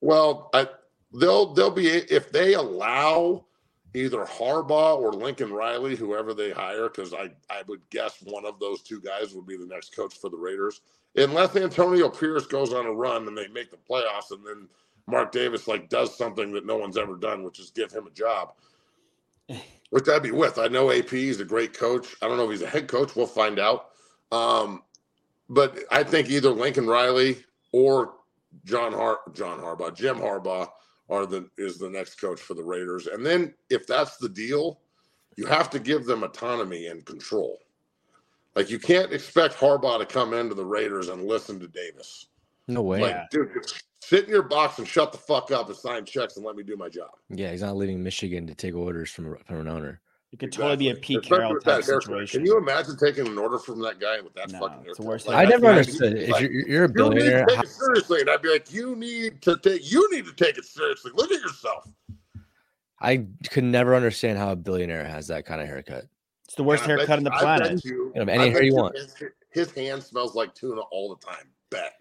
Well, 0.00 0.48
I, 0.54 0.68
they'll 1.12 1.52
they'll 1.54 1.72
be 1.72 1.88
if 1.88 2.30
they 2.30 2.54
allow 2.54 3.46
either 3.94 4.24
Harbaugh 4.24 4.98
or 4.98 5.12
Lincoln 5.12 5.52
Riley, 5.52 5.96
whoever 5.96 6.34
they 6.34 6.50
hire, 6.50 6.88
because 6.88 7.14
I 7.14 7.30
I 7.50 7.62
would 7.66 7.80
guess 7.90 8.22
one 8.22 8.44
of 8.44 8.58
those 8.58 8.82
two 8.82 9.00
guys 9.00 9.34
would 9.34 9.46
be 9.46 9.56
the 9.56 9.66
next 9.66 9.94
coach 9.94 10.14
for 10.14 10.30
the 10.30 10.36
Raiders, 10.36 10.80
unless 11.16 11.56
Antonio 11.56 12.08
Pierce 12.08 12.46
goes 12.46 12.72
on 12.72 12.86
a 12.86 12.92
run 12.92 13.26
and 13.26 13.36
they 13.36 13.48
make 13.48 13.70
the 13.70 13.76
playoffs, 13.76 14.30
and 14.30 14.44
then 14.46 14.68
Mark 15.06 15.32
Davis 15.32 15.66
like 15.66 15.88
does 15.88 16.16
something 16.16 16.52
that 16.52 16.66
no 16.66 16.76
one's 16.76 16.98
ever 16.98 17.16
done, 17.16 17.42
which 17.42 17.58
is 17.58 17.70
give 17.70 17.90
him 17.90 18.06
a 18.06 18.10
job. 18.10 18.52
Which 19.90 20.06
I'd 20.06 20.22
be 20.22 20.32
with. 20.32 20.58
I 20.58 20.68
know 20.68 20.90
AP 20.90 21.14
is 21.14 21.40
a 21.40 21.46
great 21.46 21.72
coach. 21.72 22.14
I 22.20 22.28
don't 22.28 22.36
know 22.36 22.44
if 22.44 22.50
he's 22.50 22.60
a 22.60 22.68
head 22.68 22.88
coach. 22.88 23.16
We'll 23.16 23.26
find 23.26 23.58
out. 23.58 23.86
Um, 24.30 24.82
but 25.48 25.78
I 25.90 26.02
think 26.02 26.28
either 26.28 26.50
Lincoln 26.50 26.86
Riley 26.86 27.42
or 27.72 28.12
John 28.64 28.92
Har 28.92 29.20
John 29.32 29.58
Harbaugh, 29.60 29.96
Jim 29.96 30.18
Harbaugh 30.18 30.68
are 31.08 31.26
the 31.26 31.48
is 31.56 31.78
the 31.78 31.88
next 31.88 32.20
coach 32.20 32.40
for 32.40 32.54
the 32.54 32.62
Raiders. 32.62 33.06
And 33.06 33.24
then 33.24 33.54
if 33.70 33.86
that's 33.86 34.16
the 34.16 34.28
deal, 34.28 34.80
you 35.36 35.46
have 35.46 35.70
to 35.70 35.78
give 35.78 36.04
them 36.04 36.22
autonomy 36.22 36.86
and 36.86 37.04
control. 37.04 37.58
Like 38.54 38.70
you 38.70 38.78
can't 38.78 39.12
expect 39.12 39.54
Harbaugh 39.54 39.98
to 39.98 40.06
come 40.06 40.34
into 40.34 40.54
the 40.54 40.64
Raiders 40.64 41.08
and 41.08 41.24
listen 41.24 41.60
to 41.60 41.68
Davis. 41.68 42.26
No 42.66 42.82
way. 42.82 43.00
Like, 43.00 43.30
dude, 43.30 43.50
sit 44.02 44.24
in 44.24 44.30
your 44.30 44.42
box 44.42 44.78
and 44.78 44.86
shut 44.86 45.12
the 45.12 45.18
fuck 45.18 45.50
up 45.50 45.68
and 45.68 45.76
sign 45.76 46.04
checks 46.04 46.36
and 46.36 46.44
let 46.44 46.56
me 46.56 46.62
do 46.62 46.76
my 46.76 46.88
job. 46.88 47.10
Yeah, 47.30 47.50
he's 47.50 47.62
not 47.62 47.76
leaving 47.76 48.02
Michigan 48.02 48.46
to 48.46 48.54
take 48.54 48.74
orders 48.74 49.10
from, 49.10 49.36
from 49.46 49.60
an 49.60 49.68
owner. 49.68 50.00
It 50.30 50.38
could 50.38 50.52
totally 50.52 50.76
be 50.76 50.88
a 50.88 50.90
Exactly. 50.90 51.06
Pete 51.16 51.24
Especially 51.24 51.38
Carroll 51.38 51.54
with 51.54 51.64
that 51.64 51.70
type 51.76 51.84
haircut. 51.86 52.02
situation. 52.02 52.40
Can 52.40 52.46
you 52.46 52.58
imagine 52.58 52.96
taking 52.98 53.26
an 53.26 53.38
order 53.38 53.58
from 53.58 53.80
that 53.80 53.98
guy 53.98 54.20
with 54.20 54.34
that 54.34 54.50
No, 54.50 54.58
fucking 54.60 54.84
it's 54.86 54.98
the 54.98 55.02
haircut? 55.02 55.06
worst 55.06 55.26
Like, 55.26 55.36
I 55.36 55.44
never 55.48 55.60
that's- 55.66 55.86
understood. 55.88 56.18
If 56.18 56.28
like, 56.30 56.42
you're, 56.42 56.50
you're 56.68 56.84
a 56.84 56.88
you 56.88 56.88
need 56.88 56.88
to 56.88 56.92
billionaire, 56.94 57.46
take 57.46 57.58
it 57.60 57.68
seriously, 57.68 58.20
and 58.20 58.30
I'd 58.30 58.42
be 58.42 58.50
like, 58.50 58.70
you 58.72 58.94
need 58.94 59.40
to 59.42 59.56
take 59.56 59.90
you 59.90 60.06
need 60.12 60.26
to 60.26 60.32
take 60.34 60.58
it 60.58 60.64
seriously. 60.66 61.12
Look 61.14 61.32
at 61.32 61.40
yourself. 61.40 61.88
I 63.00 63.24
could 63.50 63.64
never 63.64 63.94
understand 63.94 64.38
how 64.38 64.52
a 64.52 64.56
billionaire 64.56 65.04
has 65.04 65.28
that 65.28 65.46
kind 65.46 65.62
of 65.62 65.66
haircut. 65.68 66.04
It's 66.44 66.56
the 66.56 66.62
worst 66.64 66.82
And 66.84 66.92
I 66.92 66.96
bet 66.96 67.08
haircut 67.08 67.18
on 67.18 67.24
you- 67.24 67.30
the 67.30 67.34
I 67.36 67.40
planet. 67.40 67.84
you- 67.84 67.90
You 67.90 68.10
can 68.12 68.20
have 68.20 68.28
any 68.28 68.44
hair 68.50 68.52
bet 68.58 68.64
you 68.64 68.74
want. 68.74 68.96
Vince- 68.96 69.14
his 69.50 69.70
hand 69.72 70.02
smells 70.02 70.34
like 70.34 70.54
tuna 70.54 70.82
all 70.92 71.14
the 71.14 71.24
time. 71.26 71.46
Bet. 71.70 71.94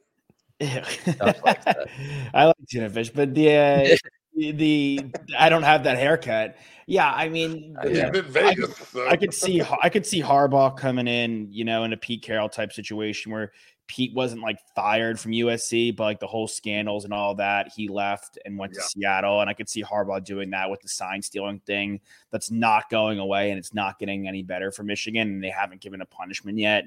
I 2.34 2.46
like 2.46 2.56
tuna 2.70 2.90
fish, 2.90 3.10
but 3.10 3.34
the 3.34 3.50
uh, 3.56 3.96
the 4.38 5.06
I 5.38 5.50
don't 5.50 5.64
have 5.64 5.84
that 5.84 5.98
haircut. 5.98 6.58
Yeah, 6.86 7.12
I 7.12 7.28
mean, 7.28 7.76
yeah. 7.86 8.12
Vegas, 8.14 8.80
I, 8.80 8.84
so. 8.86 9.08
I, 9.10 9.18
could 9.18 9.34
see 9.34 9.62
I 9.84 9.90
could 9.90 10.06
see 10.06 10.22
Harbaugh 10.22 10.78
coming 10.78 11.08
in, 11.08 11.52
you 11.52 11.66
know, 11.66 11.84
in 11.84 11.92
a 11.92 11.98
Pete 11.98 12.22
Carroll 12.22 12.48
type 12.48 12.72
situation 12.72 13.32
where 13.32 13.52
Pete 13.88 14.14
wasn't 14.14 14.42
like 14.42 14.60
fired 14.76 15.20
from 15.20 15.32
USC, 15.32 15.96
but 15.96 16.04
like 16.04 16.20
the 16.20 16.28
whole 16.28 16.48
scandals 16.48 17.06
and 17.06 17.14
all 17.14 17.36
that, 17.36 17.72
he 17.76 17.88
left 17.88 18.38
and 18.46 18.58
went 18.58 18.74
yeah. 18.74 18.82
to 18.82 18.88
Seattle. 18.88 19.42
And 19.42 19.50
I 19.50 19.54
could 19.54 19.70
see 19.70 19.82
Harbaugh 19.82 20.24
doing 20.24 20.50
that 20.52 20.70
with 20.70 20.82
the 20.82 20.90
sign 20.90 21.22
stealing 21.22 21.60
thing 21.66 22.02
that's 22.32 22.52
not 22.52 22.90
going 22.90 23.20
away 23.20 23.50
and 23.50 23.58
it's 23.58 23.74
not 23.74 23.98
getting 23.98 24.28
any 24.28 24.44
better 24.44 24.72
for 24.72 24.84
Michigan. 24.84 25.28
And 25.28 25.44
they 25.44 25.50
haven't 25.50 25.82
given 25.82 26.02
a 26.02 26.06
punishment 26.06 26.58
yet. 26.58 26.84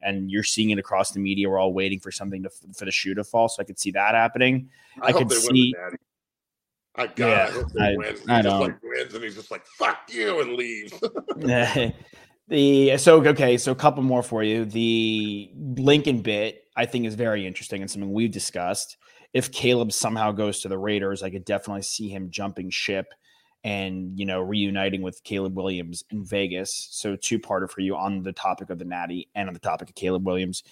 And 0.00 0.30
you're 0.30 0.44
seeing 0.44 0.70
it 0.70 0.78
across 0.78 1.10
the 1.10 1.20
media. 1.20 1.48
We're 1.48 1.58
all 1.58 1.72
waiting 1.72 1.98
for 1.98 2.12
something 2.12 2.42
to 2.44 2.50
for 2.74 2.84
the 2.84 2.92
shoe 2.92 3.14
to 3.14 3.24
fall. 3.24 3.48
So 3.48 3.60
I 3.60 3.64
could 3.64 3.78
see 3.78 3.90
that 3.92 4.14
happening. 4.14 4.68
I, 5.00 5.08
I 5.08 5.12
could 5.12 5.32
see. 5.32 5.74
I 6.96 7.06
got 7.08 7.18
yeah, 7.18 7.60
it. 7.60 7.66
I, 7.80 7.96
wins. 7.96 8.20
I 8.28 8.42
don't. 8.42 8.60
Like 8.60 8.82
wins 8.82 9.14
and 9.14 9.24
he's 9.24 9.34
just 9.34 9.50
like, 9.50 9.66
fuck 9.66 9.98
you 10.08 10.40
and 10.40 10.54
leaves. 10.54 10.92
The 12.48 12.98
so 12.98 13.24
okay, 13.24 13.56
so 13.56 13.72
a 13.72 13.74
couple 13.74 14.02
more 14.02 14.22
for 14.22 14.42
you. 14.42 14.66
The 14.66 15.50
Lincoln 15.56 16.20
bit 16.20 16.64
I 16.76 16.84
think 16.84 17.06
is 17.06 17.14
very 17.14 17.46
interesting 17.46 17.80
and 17.80 17.90
something 17.90 18.12
we've 18.12 18.30
discussed. 18.30 18.98
If 19.32 19.50
Caleb 19.50 19.92
somehow 19.92 20.30
goes 20.32 20.60
to 20.60 20.68
the 20.68 20.78
Raiders, 20.78 21.22
I 21.22 21.30
could 21.30 21.44
definitely 21.44 21.82
see 21.82 22.08
him 22.08 22.30
jumping 22.30 22.70
ship 22.70 23.06
and 23.64 24.18
you 24.18 24.26
know 24.26 24.42
reuniting 24.42 25.00
with 25.00 25.24
Caleb 25.24 25.56
Williams 25.56 26.04
in 26.10 26.22
Vegas. 26.22 26.88
So 26.90 27.16
two 27.16 27.38
parter 27.38 27.68
for 27.68 27.80
you 27.80 27.96
on 27.96 28.22
the 28.22 28.32
topic 28.32 28.68
of 28.68 28.78
the 28.78 28.84
Natty 28.84 29.30
and 29.34 29.48
on 29.48 29.54
the 29.54 29.60
topic 29.60 29.88
of 29.88 29.94
Caleb 29.94 30.26
Williams. 30.26 30.64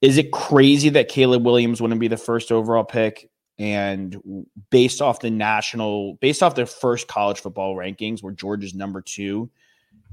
Is 0.00 0.18
it 0.18 0.32
crazy 0.32 0.88
that 0.90 1.08
Caleb 1.08 1.44
Williams 1.44 1.80
wouldn't 1.80 2.00
be 2.00 2.08
the 2.08 2.16
first 2.16 2.50
overall 2.50 2.84
pick? 2.84 3.30
And 3.58 4.46
based 4.70 5.00
off 5.00 5.20
the 5.20 5.30
national, 5.30 6.14
based 6.14 6.42
off 6.42 6.56
their 6.56 6.66
first 6.66 7.06
college 7.06 7.40
football 7.40 7.76
rankings, 7.76 8.22
where 8.22 8.32
Georgia's 8.32 8.74
number 8.74 9.00
two, 9.00 9.50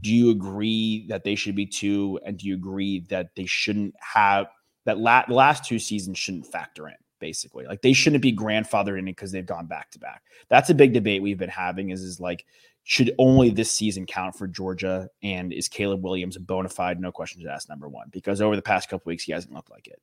do 0.02 0.14
you 0.14 0.30
agree 0.30 1.06
that 1.10 1.24
they 1.24 1.36
should 1.36 1.56
be 1.56 1.66
two? 1.66 2.20
And 2.26 2.38
do 2.38 2.48
you 2.48 2.56
agree 2.56 3.00
that 3.10 3.36
they 3.36 3.46
shouldn't 3.46 3.96
have 4.00 4.48
that 4.86 5.00
la- 5.00 5.26
last 5.28 5.66
two 5.66 5.80
seasons 5.80 6.18
shouldn't 6.18 6.48
factor 6.48 6.88
in? 6.88 6.96
Basically, 7.20 7.66
like 7.66 7.84
they 7.84 7.94
shouldn't 7.94 8.24
be 8.24 8.36
grandfathered 8.36 8.98
in 8.98 9.06
because 9.06 9.32
they've 9.32 9.46
gone 9.46 9.68
back 9.68 9.92
to 9.92 10.00
back. 10.00 10.24
That's 10.50 10.72
a 10.72 10.74
big 10.74 10.92
debate 10.92 11.22
we've 11.22 11.38
been 11.38 11.50
having. 11.50 11.92
Is 11.92 12.02
is 12.02 12.20
like 12.20 12.46
should 12.84 13.14
only 13.20 13.52
this 13.52 13.72
season 13.72 14.06
count 14.06 14.36
for 14.36 14.48
Georgia? 14.48 15.08
And 15.22 15.54
is 15.54 15.68
Caleb 15.68 16.04
Williams 16.04 16.36
a 16.36 16.40
bona 16.40 16.70
fide, 16.70 17.00
no 17.00 17.12
questions 17.12 17.46
asked, 17.46 17.70
number 17.70 17.88
one? 17.88 18.08
Because 18.12 18.42
over 18.42 18.56
the 18.56 18.62
past 18.62 18.90
couple 18.90 19.10
weeks, 19.10 19.24
he 19.24 19.32
hasn't 19.32 19.54
looked 19.54 19.70
like 19.70 19.88
it. 19.88 20.02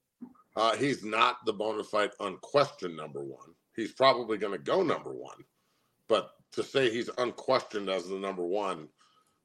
Uh, 0.59 0.77
he's 0.77 1.05
not 1.05 1.45
the 1.47 1.53
bona 1.53 1.85
fide, 1.85 2.11
unquestioned 2.21 2.97
number 2.97 3.23
one. 3.23 3.51
He's 3.77 3.93
probably 3.93 4.39
going 4.39 4.53
to 4.53 4.59
go 4.59 4.83
number 4.83 5.13
one, 5.13 5.45
but 6.09 6.31
to 6.53 6.63
say 6.63 6.91
he's 6.91 7.11
unquestioned 7.19 7.89
as 7.89 8.09
the 8.09 8.17
number 8.17 8.45
one 8.45 8.89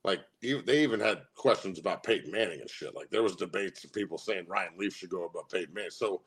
like 0.04 0.22
they 0.42 0.84
even 0.84 1.00
had 1.00 1.22
questions 1.36 1.80
about 1.80 2.04
Peyton 2.04 2.32
Manning 2.32 2.60
and 2.60 2.70
shit. 2.70 2.96
Like 2.96 3.10
there 3.10 3.24
was 3.24 3.36
debates 3.36 3.84
of 3.84 3.94
people 3.94 4.18
saying 4.18 4.46
Ryan 4.48 4.74
Leaf 4.78 4.96
should 4.96 5.10
go 5.10 5.26
above 5.26 5.50
Peyton 5.50 5.74
Manning. 5.74 5.92
So 5.92 6.22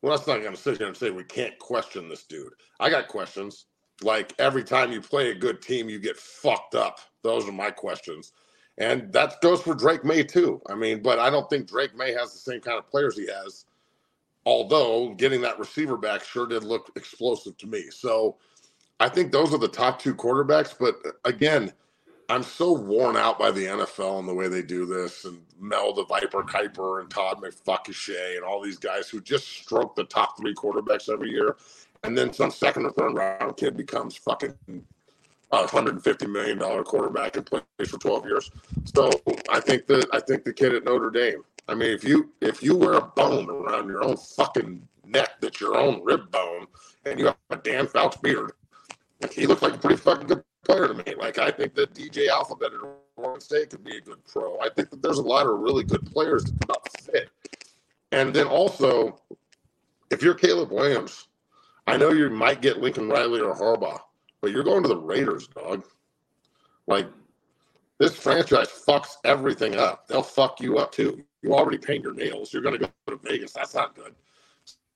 well, 0.00 0.16
that's 0.16 0.28
not 0.28 0.40
going 0.40 0.54
to 0.54 0.60
sit 0.60 0.78
here 0.78 0.86
and 0.86 0.96
say 0.96 1.10
we 1.10 1.24
can't 1.24 1.58
question 1.58 2.08
this 2.08 2.24
dude. 2.24 2.52
I 2.80 2.88
got 2.88 3.08
questions. 3.08 3.66
Like 4.02 4.32
every 4.38 4.64
time 4.64 4.92
you 4.92 5.00
play 5.00 5.30
a 5.30 5.34
good 5.34 5.60
team, 5.60 5.88
you 5.88 5.98
get 5.98 6.16
fucked 6.16 6.74
up. 6.74 7.00
Those 7.22 7.48
are 7.48 7.52
my 7.52 7.70
questions. 7.70 8.32
And 8.78 9.12
that 9.12 9.40
goes 9.42 9.60
for 9.60 9.74
Drake 9.74 10.04
Maye 10.04 10.22
too. 10.22 10.62
I 10.68 10.76
mean, 10.76 11.02
but 11.02 11.18
I 11.18 11.30
don't 11.30 11.50
think 11.50 11.68
Drake 11.68 11.96
Maye 11.96 12.12
has 12.14 12.32
the 12.32 12.38
same 12.38 12.60
kind 12.60 12.78
of 12.78 12.88
players 12.88 13.18
he 13.18 13.26
has. 13.26 13.66
Although 14.48 15.12
getting 15.12 15.42
that 15.42 15.58
receiver 15.58 15.98
back 15.98 16.24
sure 16.24 16.46
did 16.46 16.64
look 16.64 16.90
explosive 16.96 17.58
to 17.58 17.66
me. 17.66 17.90
So 17.90 18.38
I 18.98 19.10
think 19.10 19.30
those 19.30 19.52
are 19.52 19.58
the 19.58 19.68
top 19.68 20.00
two 20.00 20.14
quarterbacks. 20.14 20.74
But 20.76 20.96
uh, 21.04 21.10
again, 21.26 21.70
I'm 22.30 22.42
so 22.42 22.72
worn 22.72 23.14
out 23.14 23.38
by 23.38 23.50
the 23.50 23.66
NFL 23.66 24.20
and 24.20 24.26
the 24.26 24.32
way 24.32 24.48
they 24.48 24.62
do 24.62 24.86
this, 24.86 25.26
and 25.26 25.42
Mel 25.60 25.92
the 25.92 26.06
Viper 26.06 26.42
Kiper 26.44 27.02
and 27.02 27.10
Todd 27.10 27.42
McFuckishay 27.42 28.36
and 28.36 28.42
all 28.42 28.62
these 28.62 28.78
guys 28.78 29.10
who 29.10 29.20
just 29.20 29.46
stroke 29.46 29.94
the 29.94 30.04
top 30.04 30.38
three 30.38 30.54
quarterbacks 30.54 31.12
every 31.12 31.30
year, 31.30 31.56
and 32.02 32.16
then 32.16 32.32
some 32.32 32.50
second 32.50 32.86
or 32.86 32.92
third 32.92 33.12
round 33.12 33.54
kid 33.58 33.76
becomes 33.76 34.16
fucking 34.16 34.54
uh, 34.70 35.56
a 35.56 35.60
150 35.60 36.26
million 36.26 36.56
dollar 36.56 36.82
quarterback 36.84 37.36
and 37.36 37.44
plays 37.44 37.60
for 37.90 37.98
12 37.98 38.24
years. 38.24 38.50
So 38.94 39.10
I 39.50 39.60
think 39.60 39.86
that 39.88 40.06
I 40.14 40.20
think 40.20 40.44
the 40.44 40.54
kid 40.54 40.74
at 40.74 40.84
Notre 40.84 41.10
Dame. 41.10 41.44
I 41.68 41.74
mean, 41.74 41.90
if 41.90 42.02
you 42.02 42.30
if 42.40 42.62
you 42.62 42.76
wear 42.76 42.94
a 42.94 43.02
bone 43.02 43.48
around 43.50 43.88
your 43.88 44.02
own 44.02 44.16
fucking 44.16 44.86
neck 45.04 45.40
that's 45.40 45.60
your 45.60 45.76
own 45.76 46.02
rib 46.02 46.30
bone, 46.30 46.66
and 47.04 47.18
you 47.18 47.26
have 47.26 47.36
a 47.50 47.56
Dan 47.56 47.86
Fouts 47.86 48.16
beard, 48.16 48.52
he 49.32 49.46
looks 49.46 49.62
like 49.62 49.74
a 49.74 49.78
pretty 49.78 49.96
fucking 49.96 50.26
good 50.26 50.42
player 50.64 50.88
to 50.88 50.94
me. 50.94 51.14
Like 51.16 51.38
I 51.38 51.50
think 51.50 51.74
that 51.74 51.94
DJ 51.94 52.28
Alphabet 52.28 52.72
at 52.72 52.80
Oregon 53.16 53.40
State 53.40 53.70
could 53.70 53.84
be 53.84 53.98
a 53.98 54.00
good 54.00 54.24
pro. 54.26 54.58
I 54.60 54.68
think 54.74 54.90
that 54.90 55.02
there's 55.02 55.18
a 55.18 55.22
lot 55.22 55.46
of 55.46 55.58
really 55.58 55.84
good 55.84 56.06
players 56.06 56.44
that 56.44 56.66
come 56.66 56.76
out 56.76 57.02
fit. 57.02 57.30
And 58.12 58.34
then 58.34 58.46
also, 58.46 59.20
if 60.10 60.22
you're 60.22 60.34
Caleb 60.34 60.70
Williams, 60.70 61.28
I 61.86 61.96
know 61.96 62.12
you 62.12 62.30
might 62.30 62.62
get 62.62 62.80
Lincoln 62.80 63.08
Riley 63.08 63.40
or 63.40 63.54
Harbaugh, 63.54 64.00
but 64.40 64.50
you're 64.52 64.64
going 64.64 64.82
to 64.82 64.88
the 64.88 64.96
Raiders, 64.96 65.48
dog. 65.48 65.84
Like 66.86 67.06
this 67.98 68.14
franchise 68.14 68.68
fucks 68.68 69.16
everything 69.24 69.76
up. 69.76 70.06
They'll 70.06 70.22
fuck 70.22 70.60
you 70.60 70.78
up 70.78 70.92
too. 70.92 71.24
You 71.42 71.54
already 71.54 71.78
paint 71.78 72.04
your 72.04 72.14
nails. 72.14 72.52
You're 72.52 72.62
going 72.62 72.78
to 72.78 72.86
go 72.86 73.16
to 73.16 73.20
Vegas. 73.22 73.52
That's 73.52 73.74
not 73.74 73.94
good. 73.94 74.14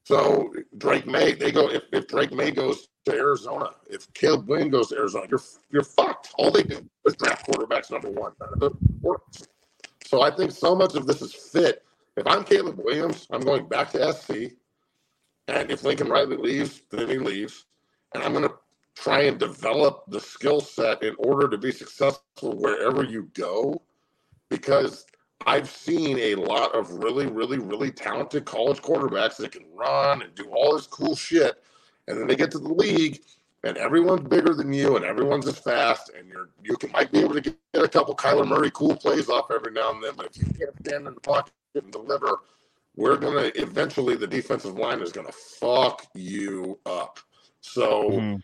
So 0.05 0.53
Drake 0.79 1.07
Maye, 1.07 1.33
they 1.33 1.53
go 1.53 1.71
if, 1.71 1.85
if 1.93 2.09
Drake 2.09 2.33
Maye 2.33 2.51
goes 2.51 2.89
to 3.05 3.13
Arizona, 3.13 3.71
if 3.89 4.13
Caleb 4.15 4.49
Wynn 4.49 4.71
goes 4.71 4.89
to 4.89 4.97
Arizona, 4.97 5.27
you're 5.31 5.43
you're 5.71 5.85
fucked. 5.85 6.33
All 6.39 6.51
they 6.51 6.65
do 6.65 6.89
is 7.07 7.15
draft 7.17 7.47
quarterbacks 7.47 7.91
number 7.91 8.11
one. 8.11 8.33
None 8.61 8.73
works. 9.01 9.45
So 10.05 10.23
I 10.23 10.31
think 10.31 10.51
so 10.51 10.75
much 10.75 10.95
of 10.95 11.07
this 11.07 11.23
is 11.23 11.33
fit. 11.33 11.85
If 12.17 12.27
I'm 12.27 12.45
Caleb 12.45 12.79
Williams, 12.79 13.27
I'm 13.31 13.41
going 13.41 13.67
back 13.69 13.91
to 13.93 14.13
SC. 14.13 14.53
And 15.49 15.71
if 15.71 15.85
Lincoln 15.85 16.09
Riley 16.09 16.37
leaves, 16.37 16.83
then 16.91 17.09
he 17.09 17.19
leaves. 17.19 17.65
And 18.15 18.23
I'm 18.23 18.33
going 18.33 18.49
to 18.49 18.55
try 18.95 19.23
and 19.23 19.39
develop 19.39 20.05
the 20.09 20.21
skill 20.21 20.61
set 20.61 21.03
in 21.03 21.15
order 21.19 21.49
to 21.49 21.59
be 21.59 21.73
successful 21.73 22.57
wherever 22.59 23.03
you 23.03 23.31
go. 23.35 23.83
Because 24.49 25.07
I've 25.47 25.71
seen 25.71 26.19
a 26.19 26.35
lot 26.35 26.75
of 26.75 26.91
really, 26.91 27.27
really, 27.27 27.59
really 27.59 27.91
talented 27.91 28.45
college 28.45 28.83
quarterbacks 28.83 29.37
that 29.37 29.53
can 29.53 29.65
run 29.75 30.23
and 30.23 30.35
do 30.35 30.45
all 30.51 30.75
this 30.75 30.87
cool 30.87 31.17
shit. 31.17 31.63
And 32.07 32.19
then 32.19 32.27
they 32.27 32.37
get 32.37 32.51
to 32.53 32.59
the 32.59 32.73
league 32.73 33.21
and 33.65 33.77
everyone's 33.77 34.29
bigger 34.29 34.55
than 34.55 34.73
you 34.73 34.97
and 34.97 35.05
everyone's 35.05 35.47
as 35.47 35.59
fast 35.59 36.11
and 36.19 36.29
you're 36.29 36.49
you 36.63 36.77
can 36.77 36.91
might 36.91 37.13
be 37.13 37.21
able 37.21 37.35
to 37.35 37.41
get 37.41 37.57
a 37.75 37.89
couple 37.89 38.15
Kyler 38.15 38.47
Murray 38.47 38.71
cool 38.73 38.97
plays 38.97 39.29
off 39.29 39.51
every 39.51 39.73
now 39.73 39.93
and 39.93 40.03
then, 40.03 40.13
but 40.17 40.27
if 40.27 40.37
you 40.39 40.45
can't 40.45 40.77
stand 40.85 41.07
in 41.07 41.15
the 41.15 41.21
pocket 41.21 41.53
and 41.75 41.91
deliver, 41.93 42.39
we're 42.97 43.17
gonna 43.17 43.51
eventually 43.55 44.17
the 44.17 44.27
defensive 44.27 44.77
line 44.77 45.01
is 45.01 45.13
gonna 45.13 45.33
fuck 45.33 46.07
you 46.15 46.79
up. 46.87 47.21
So 47.61 48.11
mm-hmm. 48.11 48.37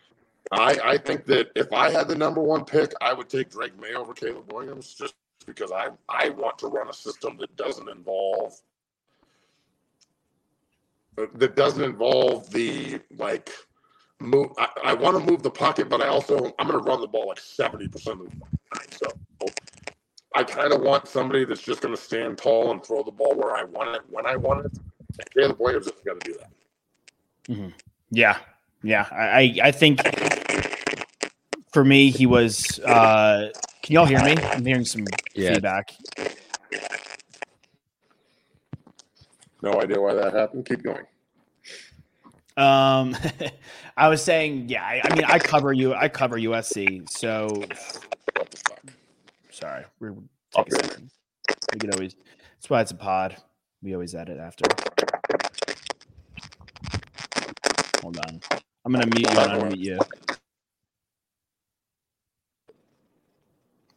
I 0.51 0.79
I 0.83 0.97
think 0.97 1.25
that 1.25 1.51
if 1.55 1.71
I 1.73 1.89
had 1.89 2.07
the 2.07 2.15
number 2.15 2.41
one 2.41 2.65
pick, 2.65 2.91
I 3.01 3.13
would 3.13 3.29
take 3.29 3.49
Drake 3.49 3.79
Maye 3.79 3.93
over 3.93 4.13
Caleb 4.13 4.51
Williams 4.51 4.93
just 4.93 5.13
because 5.45 5.71
I 5.71 5.89
I 6.07 6.29
want 6.29 6.57
to 6.59 6.67
run 6.67 6.89
a 6.89 6.93
system 6.93 7.37
that 7.37 7.55
doesn't 7.55 7.89
involve 7.89 8.59
that 11.15 11.55
doesn't 11.55 11.83
involve 11.83 12.49
the 12.51 12.99
like 13.17 13.51
move. 14.19 14.51
I, 14.57 14.67
I 14.85 14.93
want 14.93 15.17
to 15.17 15.31
move 15.31 15.43
the 15.43 15.51
pocket, 15.51 15.89
but 15.89 16.01
I 16.01 16.07
also 16.07 16.53
I'm 16.59 16.67
going 16.67 16.79
to 16.79 16.89
run 16.89 17.01
the 17.01 17.07
ball 17.07 17.27
like 17.27 17.39
seventy 17.39 17.87
percent 17.87 18.21
of 18.21 18.29
the 18.29 18.39
time. 18.75 18.87
So 18.91 19.47
I 20.35 20.43
kind 20.43 20.71
of 20.71 20.81
want 20.81 21.07
somebody 21.07 21.45
that's 21.45 21.61
just 21.61 21.81
going 21.81 21.95
to 21.95 22.01
stand 22.01 22.37
tall 22.37 22.71
and 22.71 22.83
throw 22.83 23.03
the 23.03 23.11
ball 23.11 23.35
where 23.35 23.55
I 23.55 23.63
want 23.63 23.95
it 23.95 24.01
when 24.09 24.25
I 24.25 24.35
want 24.35 24.65
it. 24.65 24.79
Caleb 25.35 25.59
Williams 25.59 25.87
is 25.87 25.93
going 26.05 26.19
to 26.19 26.31
do 26.31 26.37
that. 26.37 26.51
Mm-hmm. 27.49 27.69
Yeah, 28.11 28.37
yeah. 28.83 29.07
I 29.11 29.59
I 29.63 29.71
think 29.71 29.99
for 31.71 31.83
me 31.83 32.09
he 32.09 32.25
was. 32.25 32.79
uh 32.79 33.49
Can 33.81 33.93
y'all 33.93 34.05
hear 34.05 34.23
me? 34.23 34.35
I'm 34.37 34.65
hearing 34.65 34.85
some 34.85 35.05
yeah. 35.33 35.53
feedback. 35.53 35.95
No 39.61 39.81
idea 39.81 39.99
why 39.99 40.13
that 40.13 40.33
happened. 40.33 40.65
Keep 40.65 40.83
going. 40.83 41.05
Um, 42.55 43.15
I 43.97 44.07
was 44.07 44.23
saying, 44.23 44.69
yeah. 44.69 44.83
I, 44.83 45.01
I, 45.03 45.15
mean, 45.15 45.25
I 45.25 45.39
cover 45.39 45.73
you. 45.73 45.93
I 45.93 46.07
cover 46.09 46.37
USC. 46.37 47.09
So, 47.09 47.63
sorry, 49.49 49.85
we're 49.99 50.15
okay. 50.57 50.77
we 51.73 51.79
can 51.79 51.93
always. 51.93 52.15
That's 52.55 52.69
why 52.69 52.81
it's 52.81 52.91
a 52.91 52.95
pod. 52.95 53.37
We 53.81 53.93
always 53.93 54.15
edit 54.15 54.39
after. 54.39 54.65
Hold 58.01 58.17
on. 58.19 58.41
I'm 58.85 58.93
gonna 58.93 59.05
mute 59.07 59.29
you 59.31 59.39
and 59.39 59.61
unmute 59.61 59.77
you. 59.77 59.99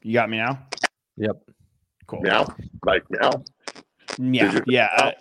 You 0.02 0.12
got 0.12 0.28
me 0.30 0.38
now. 0.38 0.66
Yep. 1.16 1.42
Cool. 2.06 2.22
Now, 2.22 2.54
like 2.84 3.04
now. 3.10 3.30
Yeah, 4.18 4.60
yeah. 4.66 4.88
Uh, 4.96 5.12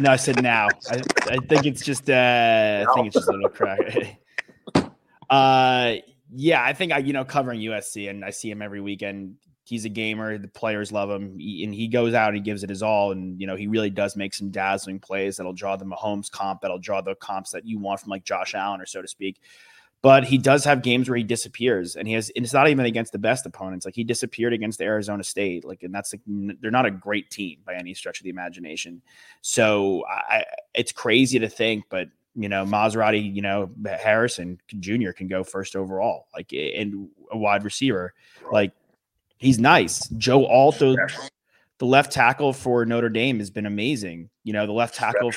no, 0.00 0.10
I 0.10 0.16
said 0.16 0.42
now. 0.42 0.68
I, 0.90 1.02
I 1.22 1.36
think 1.48 1.66
it's 1.66 1.82
just. 1.84 2.08
Uh, 2.08 2.84
I 2.88 2.94
think 2.94 3.08
it's 3.08 3.14
just 3.14 3.28
a 3.28 3.32
little 3.32 3.48
crack. 3.48 4.20
uh, 5.30 5.94
yeah, 6.30 6.62
I 6.62 6.72
think 6.72 6.92
I, 6.92 6.98
you 6.98 7.12
know, 7.12 7.24
covering 7.24 7.60
USC, 7.60 8.10
and 8.10 8.24
I 8.24 8.30
see 8.30 8.50
him 8.50 8.62
every 8.62 8.80
weekend. 8.80 9.36
He's 9.64 9.84
a 9.84 9.88
gamer. 9.88 10.38
The 10.38 10.48
players 10.48 10.92
love 10.92 11.10
him, 11.10 11.38
he, 11.38 11.64
and 11.64 11.74
he 11.74 11.88
goes 11.88 12.14
out 12.14 12.28
and 12.28 12.36
he 12.36 12.42
gives 12.42 12.62
it 12.62 12.70
his 12.70 12.82
all. 12.82 13.12
And 13.12 13.40
you 13.40 13.46
know, 13.46 13.56
he 13.56 13.66
really 13.66 13.90
does 13.90 14.16
make 14.16 14.34
some 14.34 14.50
dazzling 14.50 15.00
plays 15.00 15.36
that'll 15.36 15.52
draw 15.52 15.76
the 15.76 15.84
Mahomes 15.84 16.30
comp, 16.30 16.60
that'll 16.60 16.78
draw 16.78 17.00
the 17.00 17.14
comps 17.16 17.50
that 17.50 17.66
you 17.66 17.78
want 17.78 18.00
from 18.00 18.10
like 18.10 18.24
Josh 18.24 18.54
Allen 18.54 18.80
or 18.80 18.86
so 18.86 19.02
to 19.02 19.08
speak 19.08 19.40
but 20.00 20.24
he 20.24 20.38
does 20.38 20.64
have 20.64 20.82
games 20.82 21.08
where 21.08 21.16
he 21.16 21.24
disappears 21.24 21.96
and 21.96 22.06
he 22.06 22.14
has 22.14 22.30
and 22.36 22.44
it's 22.44 22.54
not 22.54 22.68
even 22.68 22.86
against 22.86 23.12
the 23.12 23.18
best 23.18 23.46
opponents. 23.46 23.84
Like 23.84 23.94
he 23.94 24.04
disappeared 24.04 24.52
against 24.52 24.80
arizona 24.80 25.24
state 25.24 25.64
like 25.64 25.82
and 25.82 25.94
that's 25.94 26.12
like 26.12 26.20
they're 26.26 26.70
not 26.70 26.86
a 26.86 26.90
great 26.90 27.30
team 27.30 27.58
by 27.66 27.74
any 27.74 27.94
stretch 27.94 28.20
of 28.20 28.24
the 28.24 28.30
imagination. 28.30 29.02
So 29.40 30.04
i 30.08 30.44
it's 30.74 30.92
crazy 30.92 31.38
to 31.38 31.48
think 31.48 31.84
but 31.88 32.08
you 32.36 32.48
know 32.48 32.64
maserati 32.64 33.34
you 33.34 33.42
know 33.42 33.70
harrison 33.84 34.60
junior 34.78 35.12
can 35.12 35.26
go 35.26 35.42
first 35.42 35.74
overall 35.74 36.28
like 36.34 36.52
and 36.52 37.08
a 37.32 37.38
wide 37.38 37.64
receiver. 37.64 38.14
Like 38.52 38.72
he's 39.38 39.58
nice. 39.58 40.06
Joe 40.10 40.46
alto 40.46 40.96
the 41.78 41.86
left 41.86 42.12
tackle 42.12 42.52
for 42.52 42.84
notre 42.84 43.08
dame 43.08 43.38
has 43.38 43.50
been 43.50 43.66
amazing. 43.66 44.30
You 44.44 44.52
know 44.52 44.66
the 44.66 44.72
left 44.72 44.94
tackle 44.94 45.32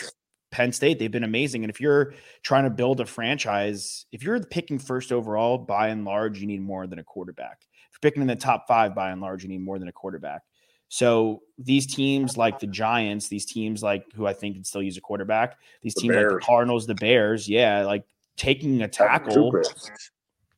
Penn 0.52 0.72
State, 0.72 1.00
they've 1.00 1.12
been 1.12 1.24
amazing. 1.24 1.64
And 1.64 1.72
if 1.72 1.80
you're 1.80 2.14
trying 2.44 2.66
to 2.66 2.70
build 2.70 3.00
a 3.00 3.06
franchise, 3.06 4.06
if 4.12 4.22
you're 4.24 4.40
picking 4.42 4.78
first 4.78 5.12
overall, 5.12 5.58
by 5.58 5.88
and 5.88 6.06
large, 6.06 6.40
you 6.40 6.48
need 6.48 6.62
more 6.62 6.88
than 6.88 7.00
a 7.00 7.04
quarterback. 7.04 7.60
If 7.62 7.98
you're 8.02 8.12
picking 8.12 8.22
in 8.22 8.28
the 8.28 8.36
top 8.36 8.68
five, 8.68 8.94
by 8.94 9.12
and 9.12 9.22
large, 9.22 9.44
you 9.44 9.50
need 9.50 9.64
more 9.64 9.80
than 9.80 9.88
a 9.88 9.94
quarterback. 9.94 10.42
So 10.90 11.42
these 11.58 11.88
teams 11.88 12.36
like 12.36 12.60
the 12.60 12.68
Giants, 12.68 13.30
these 13.30 13.46
teams 13.46 13.82
like 13.82 14.06
who 14.14 14.28
I 14.28 14.34
think 14.34 14.56
can 14.56 14.66
still 14.66 14.84
use 14.84 14.98
a 14.98 15.02
quarterback, 15.02 15.58
these 15.82 15.94
the 15.94 16.02
teams 16.02 16.16
Bears. 16.16 16.32
like 16.34 16.42
the 16.42 16.46
Cardinals, 16.46 16.86
the 16.86 16.96
Bears, 16.96 17.48
yeah, 17.48 17.86
like 17.86 18.04
taking 18.36 18.82
a 18.82 18.90
tackle, 18.90 19.54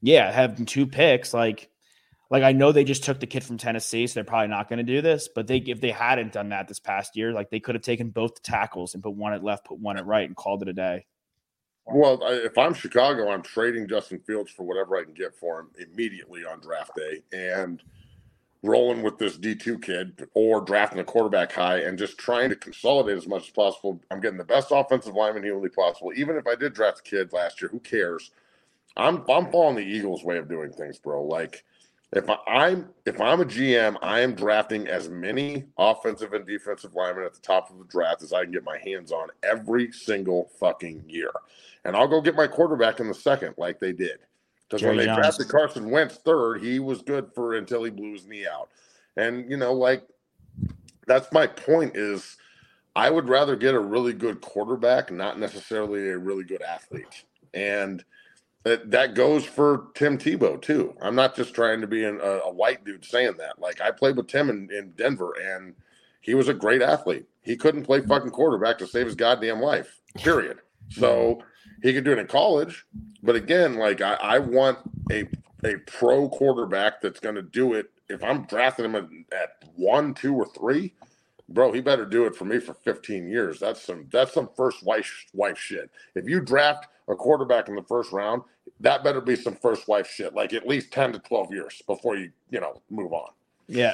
yeah, 0.01 0.31
having 0.31 0.65
two 0.65 0.87
picks, 0.87 1.35
like 1.35 1.69
like 2.29 2.43
I 2.43 2.51
know 2.51 2.71
they 2.71 2.83
just 2.83 3.03
took 3.03 3.19
the 3.19 3.27
kid 3.27 3.43
from 3.43 3.57
Tennessee, 3.57 4.07
so 4.07 4.15
they're 4.15 4.23
probably 4.23 4.47
not 4.47 4.69
going 4.69 4.77
to 4.77 4.83
do 4.83 5.01
this. 5.01 5.29
But 5.33 5.47
they, 5.47 5.57
if 5.57 5.81
they 5.81 5.91
hadn't 5.91 6.33
done 6.33 6.49
that 6.49 6.67
this 6.67 6.79
past 6.79 7.15
year, 7.15 7.31
like 7.31 7.49
they 7.49 7.59
could 7.59 7.75
have 7.75 7.83
taken 7.83 8.09
both 8.09 8.35
the 8.35 8.41
tackles 8.41 8.93
and 8.93 9.03
put 9.03 9.13
one 9.13 9.33
at 9.33 9.43
left, 9.43 9.65
put 9.65 9.79
one 9.79 9.97
at 9.97 10.05
right, 10.05 10.27
and 10.27 10.35
called 10.35 10.61
it 10.61 10.69
a 10.69 10.73
day. 10.73 11.05
Well, 11.85 12.19
if 12.23 12.57
I'm 12.57 12.73
Chicago, 12.73 13.29
I'm 13.29 13.41
trading 13.41 13.87
Justin 13.87 14.19
Fields 14.19 14.51
for 14.51 14.63
whatever 14.63 14.95
I 14.95 15.03
can 15.03 15.13
get 15.13 15.35
for 15.35 15.59
him 15.59 15.67
immediately 15.77 16.45
on 16.45 16.61
draft 16.61 16.91
day, 16.95 17.23
and 17.33 17.83
rolling 18.63 19.01
with 19.03 19.17
this 19.17 19.37
D2 19.37 19.81
kid 19.81 20.27
or 20.33 20.61
drafting 20.61 20.99
a 20.99 21.03
quarterback 21.03 21.51
high 21.51 21.79
and 21.79 21.97
just 21.97 22.17
trying 22.17 22.49
to 22.49 22.55
consolidate 22.55 23.17
as 23.17 23.27
much 23.27 23.43
as 23.43 23.49
possible. 23.49 24.01
I'm 24.09 24.21
getting 24.21 24.37
the 24.37 24.45
best 24.45 24.69
offensive 24.71 25.13
lineman 25.13 25.43
humanly 25.43 25.69
possible. 25.69 26.13
Even 26.15 26.37
if 26.37 26.47
I 26.47 26.55
did 26.55 26.73
draft 26.73 26.99
a 26.99 27.03
kid 27.03 27.33
last 27.33 27.61
year, 27.61 27.69
who 27.69 27.81
cares? 27.81 28.31
I'm 28.95 29.23
I'm 29.29 29.51
following 29.51 29.75
the 29.75 29.81
Eagles' 29.81 30.23
way 30.23 30.37
of 30.37 30.47
doing 30.47 30.71
things, 30.71 30.97
bro. 30.99 31.25
Like 31.25 31.65
if 32.15 32.29
I, 32.29 32.69
am 32.69 32.89
if 33.05 33.19
I'm 33.19 33.41
a 33.41 33.45
GM, 33.45 33.97
I 34.01 34.19
am 34.19 34.35
drafting 34.35 34.87
as 34.87 35.09
many 35.09 35.65
offensive 35.77 36.33
and 36.33 36.45
defensive 36.45 36.93
linemen 36.93 37.25
at 37.25 37.33
the 37.33 37.41
top 37.41 37.71
of 37.71 37.79
the 37.79 37.85
draft 37.85 38.21
as 38.21 38.33
I 38.33 38.43
can 38.43 38.51
get 38.51 38.63
my 38.63 38.77
hands 38.77 39.11
on 39.11 39.29
every 39.41 39.91
single 39.91 40.51
fucking 40.59 41.05
year, 41.07 41.31
and 41.85 41.95
I'll 41.95 42.07
go 42.07 42.21
get 42.21 42.35
my 42.35 42.47
quarterback 42.47 42.99
in 42.99 43.07
the 43.07 43.13
second, 43.13 43.55
like 43.57 43.79
they 43.79 43.93
did. 43.93 44.19
Because 44.69 44.83
when 44.83 44.97
they 44.97 45.05
Jones. 45.05 45.17
drafted 45.17 45.49
Carson 45.49 45.89
Wentz 45.89 46.17
third, 46.17 46.61
he 46.61 46.79
was 46.79 47.01
good 47.01 47.31
for 47.33 47.55
until 47.55 47.83
he 47.83 47.89
blew 47.89 48.13
his 48.13 48.27
knee 48.27 48.45
out, 48.47 48.69
and 49.17 49.49
you 49.49 49.57
know, 49.57 49.73
like 49.73 50.03
that's 51.07 51.31
my 51.31 51.47
point 51.47 51.95
is. 51.95 52.37
I 52.95 53.09
would 53.09 53.27
rather 53.27 53.55
get 53.55 53.73
a 53.73 53.79
really 53.79 54.13
good 54.13 54.39
quarterback, 54.39 55.11
not 55.11 55.39
necessarily 55.39 56.09
a 56.09 56.17
really 56.19 56.43
good 56.43 56.61
athlete. 56.61 57.25
And 57.55 58.05
that, 58.63 58.91
that 58.91 59.13
goes 59.13 59.45
for 59.45 59.87
Tim 59.93 60.17
Tebow 60.17 60.61
too. 60.61 60.95
I'm 61.01 61.15
not 61.15 61.35
just 61.35 61.53
trying 61.53 61.81
to 61.81 61.87
be 61.87 62.03
an, 62.05 62.19
a, 62.21 62.39
a, 62.45 62.51
white 62.51 62.85
dude 62.85 63.05
saying 63.05 63.35
that. 63.37 63.59
Like 63.59 63.81
I 63.81 63.91
played 63.91 64.15
with 64.15 64.27
Tim 64.27 64.49
in, 64.49 64.69
in 64.71 64.91
Denver, 64.91 65.33
and 65.41 65.75
he 66.21 66.33
was 66.33 66.47
a 66.47 66.53
great 66.53 66.81
athlete. 66.81 67.25
He 67.41 67.57
couldn't 67.57 67.83
play 67.83 67.99
mm-hmm. 67.99 68.09
fucking 68.09 68.31
quarterback 68.31 68.77
to 68.79 68.87
save 68.87 69.05
his 69.05 69.15
goddamn 69.15 69.59
life. 69.59 69.99
Period. 70.15 70.59
So 70.89 71.41
he 71.81 71.93
could 71.93 72.03
do 72.03 72.11
it 72.11 72.19
in 72.19 72.27
college, 72.27 72.85
but 73.21 73.35
again, 73.35 73.75
like 73.75 74.01
I, 74.01 74.13
I 74.13 74.39
want 74.39 74.79
a 75.11 75.27
a 75.65 75.77
pro 75.87 76.29
quarterback 76.29 77.01
that's 77.01 77.19
going 77.19 77.35
to 77.35 77.41
do 77.41 77.73
it. 77.73 77.89
If 78.09 78.23
I'm 78.23 78.45
drafting 78.45 78.85
him 78.85 78.95
at, 78.95 79.05
at 79.33 79.49
one, 79.75 80.13
two, 80.13 80.35
or 80.35 80.45
three, 80.45 80.93
bro, 81.49 81.71
he 81.71 81.81
better 81.81 82.05
do 82.05 82.25
it 82.25 82.35
for 82.35 82.45
me 82.45 82.59
for 82.59 82.73
15 82.73 83.27
years. 83.27 83.59
That's 83.59 83.81
some 83.81 84.07
that's 84.11 84.33
some 84.33 84.49
first 84.55 84.83
wife 84.83 85.25
wife 85.33 85.57
shit. 85.57 85.89
If 86.15 86.27
you 86.27 86.41
draft 86.41 86.87
a 87.07 87.15
quarterback 87.15 87.69
in 87.69 87.75
the 87.75 87.83
first 87.83 88.11
round, 88.11 88.43
that 88.79 89.03
better 89.03 89.21
be 89.21 89.35
some 89.35 89.55
first 89.55 89.87
wife 89.87 90.07
shit, 90.07 90.33
like 90.33 90.53
at 90.53 90.67
least 90.67 90.91
10 90.91 91.13
to 91.13 91.19
12 91.19 91.53
years 91.53 91.81
before 91.87 92.15
you, 92.15 92.31
you 92.49 92.59
know, 92.59 92.81
move 92.89 93.13
on. 93.13 93.29
Yeah. 93.67 93.93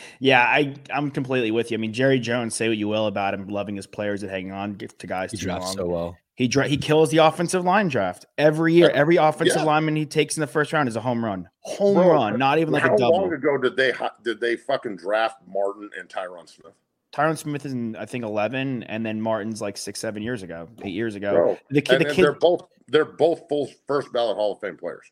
yeah, 0.20 0.42
I 0.42 0.74
I'm 0.92 1.10
completely 1.10 1.50
with 1.50 1.70
you. 1.70 1.76
I 1.76 1.80
mean, 1.80 1.92
Jerry 1.92 2.20
Jones, 2.20 2.54
say 2.54 2.68
what 2.68 2.76
you 2.76 2.88
will 2.88 3.06
about 3.06 3.34
him 3.34 3.48
loving 3.48 3.76
his 3.76 3.86
players 3.86 4.22
and 4.22 4.30
hanging 4.30 4.52
on 4.52 4.76
to 4.76 5.06
guys 5.06 5.32
he 5.32 5.38
drafts 5.38 5.72
so 5.72 5.86
well. 5.86 6.16
He 6.36 6.48
dra- 6.48 6.68
he 6.68 6.76
kills 6.76 7.10
the 7.10 7.18
offensive 7.18 7.64
line 7.64 7.88
draft 7.88 8.26
every 8.36 8.74
year. 8.74 8.90
Every 8.90 9.16
offensive 9.16 9.56
yeah. 9.56 9.64
lineman 9.64 9.96
he 9.96 10.04
takes 10.04 10.36
in 10.36 10.42
the 10.42 10.46
first 10.46 10.70
round 10.70 10.86
is 10.86 10.94
a 10.94 11.00
home 11.00 11.24
run. 11.24 11.48
Home 11.60 11.94
Bro, 11.94 12.12
run, 12.12 12.38
not 12.38 12.58
even 12.58 12.74
like 12.74 12.84
a 12.84 12.88
double. 12.88 13.04
How 13.04 13.22
long 13.22 13.32
ago 13.32 13.56
did 13.56 13.74
they 13.74 13.94
did 14.22 14.38
they 14.38 14.54
fucking 14.54 14.96
draft 14.96 15.38
Martin 15.48 15.88
and 15.98 16.08
Tyron 16.10 16.46
Smith? 16.46 16.74
Tyron 17.14 17.38
Smith 17.38 17.64
is 17.64 17.72
in, 17.72 17.96
I 17.96 18.04
think, 18.04 18.22
eleven, 18.22 18.82
and 18.82 19.04
then 19.04 19.18
Martin's 19.18 19.62
like 19.62 19.78
six, 19.78 19.98
seven 19.98 20.22
years 20.22 20.42
ago, 20.42 20.68
eight 20.82 20.92
years 20.92 21.14
ago. 21.14 21.32
Bro, 21.32 21.58
the 21.70 21.80
kid, 21.80 22.00
the 22.00 22.04
kid, 22.04 22.22
they're 22.22 22.32
both 22.32 22.66
they're 22.86 23.06
both 23.06 23.48
full 23.48 23.70
first 23.86 24.12
ballot 24.12 24.36
Hall 24.36 24.52
of 24.52 24.60
Fame 24.60 24.76
players. 24.76 25.10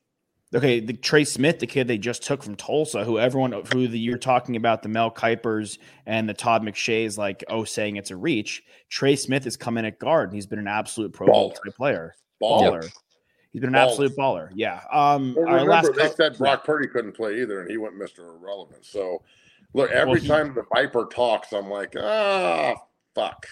Okay, 0.54 0.78
the 0.78 0.92
Trey 0.92 1.24
Smith, 1.24 1.58
the 1.58 1.66
kid 1.66 1.88
they 1.88 1.98
just 1.98 2.22
took 2.22 2.42
from 2.42 2.54
Tulsa, 2.54 3.04
who 3.04 3.18
everyone 3.18 3.52
who 3.72 3.88
the, 3.88 3.98
you're 3.98 4.18
talking 4.18 4.54
about 4.56 4.82
the 4.82 4.88
Mel 4.88 5.10
Kipers 5.10 5.78
and 6.06 6.28
the 6.28 6.34
Todd 6.34 6.62
McShays, 6.62 7.18
like 7.18 7.42
oh, 7.48 7.64
saying 7.64 7.96
it's 7.96 8.10
a 8.10 8.16
reach. 8.16 8.62
Trey 8.88 9.16
Smith 9.16 9.44
has 9.44 9.56
come 9.56 9.78
in 9.78 9.84
at 9.84 9.98
guard, 9.98 10.28
and 10.28 10.34
he's 10.34 10.46
been 10.46 10.60
an 10.60 10.68
absolute 10.68 11.12
Pro 11.12 11.26
Bowl 11.26 11.54
player. 11.76 12.14
Baller. 12.42 12.82
Yep. 12.82 12.92
He's 13.52 13.60
been 13.60 13.74
an 13.74 13.80
baller. 13.80 13.88
absolute 13.88 14.16
baller. 14.16 14.50
Yeah. 14.54 14.80
Um, 14.92 15.34
well, 15.36 15.64
remember, 15.64 15.92
they 15.92 16.10
said 16.10 16.38
Brock 16.38 16.64
Purdy 16.64 16.88
couldn't 16.88 17.12
play 17.12 17.40
either, 17.40 17.60
and 17.60 17.70
he 17.70 17.76
went 17.76 17.96
Mister 17.96 18.24
Irrelevant. 18.24 18.84
So 18.84 19.22
Look, 19.74 19.90
every 19.90 20.20
well, 20.20 20.28
time 20.28 20.54
the 20.54 20.64
Viper 20.72 21.06
talks, 21.06 21.52
I'm 21.52 21.68
like, 21.68 21.94
ah, 22.00 22.76
fuck. 23.14 23.46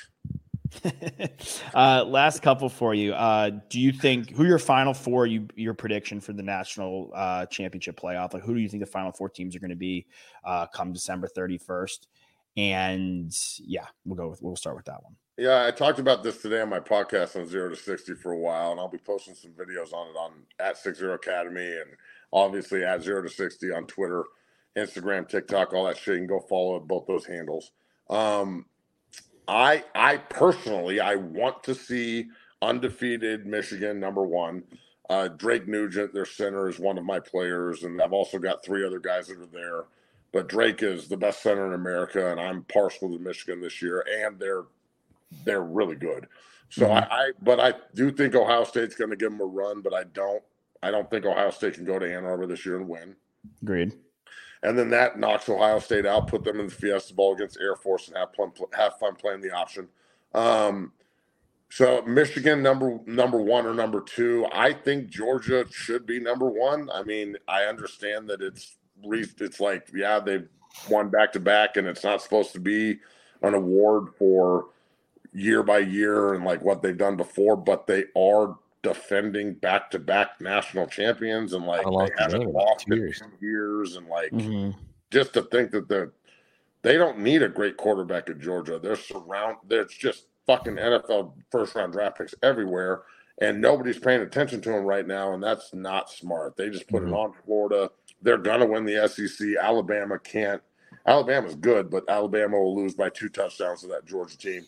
uh, 1.74 2.04
last 2.06 2.42
couple 2.42 2.68
for 2.68 2.94
you. 2.94 3.14
Uh, 3.14 3.50
do 3.68 3.80
you 3.80 3.92
think 3.92 4.30
who 4.30 4.44
your 4.44 4.58
final 4.58 4.94
four? 4.94 5.26
You 5.26 5.46
your 5.54 5.74
prediction 5.74 6.20
for 6.20 6.32
the 6.32 6.42
national 6.42 7.10
uh, 7.14 7.46
championship 7.46 8.00
playoff? 8.00 8.32
Like, 8.32 8.42
who 8.42 8.54
do 8.54 8.60
you 8.60 8.68
think 8.68 8.82
the 8.82 8.90
final 8.90 9.12
four 9.12 9.28
teams 9.28 9.54
are 9.56 9.60
going 9.60 9.70
to 9.70 9.76
be 9.76 10.06
uh, 10.44 10.66
come 10.66 10.92
December 10.92 11.28
31st? 11.36 12.06
And 12.56 13.34
yeah, 13.58 13.86
we'll 14.04 14.16
go 14.16 14.28
with 14.28 14.42
we'll 14.42 14.56
start 14.56 14.76
with 14.76 14.84
that 14.86 15.02
one. 15.02 15.14
Yeah, 15.38 15.64
I 15.66 15.70
talked 15.70 15.98
about 15.98 16.22
this 16.22 16.42
today 16.42 16.60
on 16.60 16.68
my 16.68 16.80
podcast 16.80 17.36
on 17.40 17.46
zero 17.46 17.70
to 17.70 17.76
sixty 17.76 18.14
for 18.14 18.32
a 18.32 18.38
while, 18.38 18.72
and 18.72 18.80
I'll 18.80 18.88
be 18.88 18.98
posting 18.98 19.34
some 19.34 19.52
videos 19.52 19.92
on 19.92 20.08
it 20.08 20.16
on 20.18 20.32
at 20.58 20.76
Six 20.76 20.98
Zero 20.98 21.14
Academy 21.14 21.66
and 21.66 21.90
obviously 22.32 22.84
at 22.84 23.02
zero 23.02 23.22
to 23.22 23.30
sixty 23.30 23.72
on 23.72 23.86
Twitter. 23.86 24.24
Instagram, 24.76 25.28
TikTok, 25.28 25.74
all 25.74 25.84
that 25.84 25.98
shit. 25.98 26.14
You 26.14 26.20
can 26.20 26.26
go 26.26 26.40
follow 26.40 26.80
both 26.80 27.06
those 27.06 27.26
handles. 27.26 27.72
Um, 28.08 28.66
I 29.48 29.84
I 29.94 30.18
personally 30.18 31.00
I 31.00 31.16
want 31.16 31.62
to 31.64 31.74
see 31.74 32.28
undefeated 32.60 33.46
Michigan 33.46 33.98
number 34.00 34.22
one. 34.22 34.62
Uh, 35.10 35.28
Drake 35.28 35.68
Nugent, 35.68 36.14
their 36.14 36.24
center, 36.24 36.68
is 36.68 36.78
one 36.78 36.96
of 36.96 37.04
my 37.04 37.20
players, 37.20 37.82
and 37.82 38.00
I've 38.00 38.12
also 38.12 38.38
got 38.38 38.64
three 38.64 38.86
other 38.86 39.00
guys 39.00 39.26
that 39.26 39.38
are 39.38 39.46
there. 39.46 39.84
But 40.32 40.48
Drake 40.48 40.82
is 40.82 41.08
the 41.08 41.16
best 41.16 41.42
center 41.42 41.66
in 41.66 41.74
America, 41.74 42.30
and 42.30 42.40
I'm 42.40 42.62
partial 42.62 43.10
to 43.10 43.18
Michigan 43.18 43.60
this 43.60 43.82
year, 43.82 44.06
and 44.08 44.38
they're 44.38 44.64
they're 45.44 45.62
really 45.62 45.96
good. 45.96 46.28
So 46.70 46.86
mm-hmm. 46.86 47.12
I, 47.12 47.16
I, 47.16 47.30
but 47.42 47.60
I 47.60 47.74
do 47.94 48.10
think 48.10 48.34
Ohio 48.34 48.64
State's 48.64 48.94
going 48.94 49.10
to 49.10 49.16
give 49.16 49.32
them 49.32 49.40
a 49.40 49.44
run, 49.44 49.82
but 49.82 49.92
I 49.92 50.04
don't 50.04 50.42
I 50.82 50.90
don't 50.90 51.10
think 51.10 51.26
Ohio 51.26 51.50
State 51.50 51.74
can 51.74 51.84
go 51.84 51.98
to 51.98 52.14
Ann 52.14 52.24
Arbor 52.24 52.46
this 52.46 52.64
year 52.64 52.76
and 52.76 52.88
win. 52.88 53.16
Agreed 53.60 53.92
and 54.62 54.78
then 54.78 54.90
that 54.90 55.18
knocks 55.18 55.48
Ohio 55.48 55.78
State 55.78 56.06
out, 56.06 56.28
put 56.28 56.44
them 56.44 56.60
in 56.60 56.66
the 56.66 56.72
Fiesta 56.72 57.14
Bowl 57.14 57.34
against 57.34 57.58
Air 57.60 57.76
Force, 57.76 58.08
and 58.08 58.16
have 58.16 58.34
fun, 58.34 58.52
have 58.74 58.98
fun 58.98 59.16
playing 59.16 59.40
the 59.40 59.50
option. 59.50 59.88
Um, 60.34 60.92
so 61.70 62.02
Michigan 62.02 62.62
number 62.62 62.98
number 63.06 63.38
one 63.38 63.66
or 63.66 63.74
number 63.74 64.02
two. 64.02 64.46
I 64.52 64.72
think 64.72 65.08
Georgia 65.08 65.64
should 65.70 66.06
be 66.06 66.20
number 66.20 66.48
one. 66.48 66.90
I 66.90 67.02
mean, 67.02 67.36
I 67.48 67.64
understand 67.64 68.28
that 68.28 68.42
it's 68.42 68.76
it's 69.04 69.58
like 69.58 69.88
yeah 69.94 70.20
they've 70.20 70.48
won 70.88 71.08
back 71.08 71.32
to 71.32 71.40
back, 71.40 71.76
and 71.76 71.86
it's 71.88 72.04
not 72.04 72.22
supposed 72.22 72.52
to 72.52 72.60
be 72.60 72.98
an 73.42 73.54
award 73.54 74.08
for 74.18 74.66
year 75.32 75.62
by 75.62 75.78
year 75.78 76.34
and 76.34 76.44
like 76.44 76.62
what 76.62 76.82
they've 76.82 76.98
done 76.98 77.16
before, 77.16 77.56
but 77.56 77.86
they 77.86 78.04
are 78.16 78.58
defending 78.82 79.54
back 79.54 79.90
to 79.90 79.98
back 79.98 80.40
national 80.40 80.86
champions 80.86 81.52
and 81.52 81.64
like 81.64 81.84
they 81.84 82.14
haven't 82.18 82.52
lost 82.52 82.88
in 82.90 83.12
two 83.12 83.30
years 83.40 83.96
and 83.96 84.08
like 84.08 84.30
mm-hmm. 84.32 84.76
just 85.10 85.32
to 85.34 85.42
think 85.42 85.70
that 85.70 85.88
the 85.88 86.10
They 86.82 86.96
don't 86.96 87.20
need 87.20 87.42
a 87.42 87.48
great 87.48 87.76
quarterback 87.76 88.28
at 88.28 88.40
Georgia. 88.40 88.80
They're 88.80 88.96
surround. 88.96 89.58
There's 89.68 89.92
just 89.92 90.26
fucking 90.46 90.76
NFL 90.76 91.32
first 91.50 91.76
round 91.76 91.92
draft 91.92 92.18
picks 92.18 92.34
everywhere, 92.42 93.02
and 93.40 93.60
nobody's 93.60 94.00
paying 94.00 94.22
attention 94.22 94.60
to 94.62 94.70
them 94.70 94.84
right 94.84 95.06
now, 95.06 95.32
and 95.32 95.42
that's 95.42 95.72
not 95.72 96.10
smart. 96.10 96.56
They 96.56 96.68
just 96.68 96.88
put 96.88 97.02
mm-hmm. 97.02 97.14
it 97.14 97.16
on 97.16 97.32
Florida. 97.44 97.90
They're 98.20 98.36
gonna 98.36 98.66
win 98.66 98.84
the 98.84 99.08
SEC. 99.08 99.48
Alabama 99.60 100.18
can't. 100.18 100.60
Alabama's 101.06 101.56
good, 101.56 101.90
but 101.90 102.08
Alabama 102.08 102.60
will 102.60 102.76
lose 102.76 102.94
by 102.94 103.10
two 103.10 103.28
touchdowns 103.28 103.80
to 103.80 103.88
that 103.88 104.06
Georgia 104.06 104.36
team. 104.36 104.64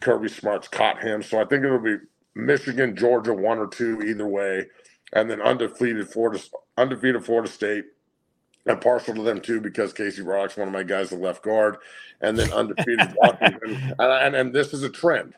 Kirby 0.00 0.28
Smart's 0.28 0.68
caught 0.68 1.00
him, 1.02 1.22
so 1.22 1.40
I 1.40 1.44
think 1.44 1.64
it'll 1.64 1.78
be 1.78 1.96
Michigan, 2.34 2.96
Georgia, 2.96 3.32
one 3.34 3.58
or 3.58 3.66
two 3.66 4.02
either 4.02 4.26
way, 4.26 4.66
and 5.12 5.30
then 5.30 5.40
undefeated 5.40 6.08
Florida, 6.08 6.40
undefeated 6.76 7.24
Florida 7.24 7.48
State. 7.48 7.84
I'm 8.66 8.80
partial 8.80 9.14
to 9.14 9.22
them 9.22 9.40
too 9.40 9.60
because 9.60 9.92
Casey 9.92 10.22
Rock's 10.22 10.56
one 10.56 10.68
of 10.68 10.72
my 10.72 10.82
guys, 10.82 11.10
the 11.10 11.16
left 11.16 11.42
guard, 11.42 11.76
and 12.20 12.38
then 12.38 12.52
undefeated 12.52 13.14
Washington, 13.16 13.94
and, 13.98 14.00
and, 14.00 14.34
and 14.36 14.52
this 14.54 14.72
is 14.72 14.82
a 14.82 14.88
trend, 14.88 15.34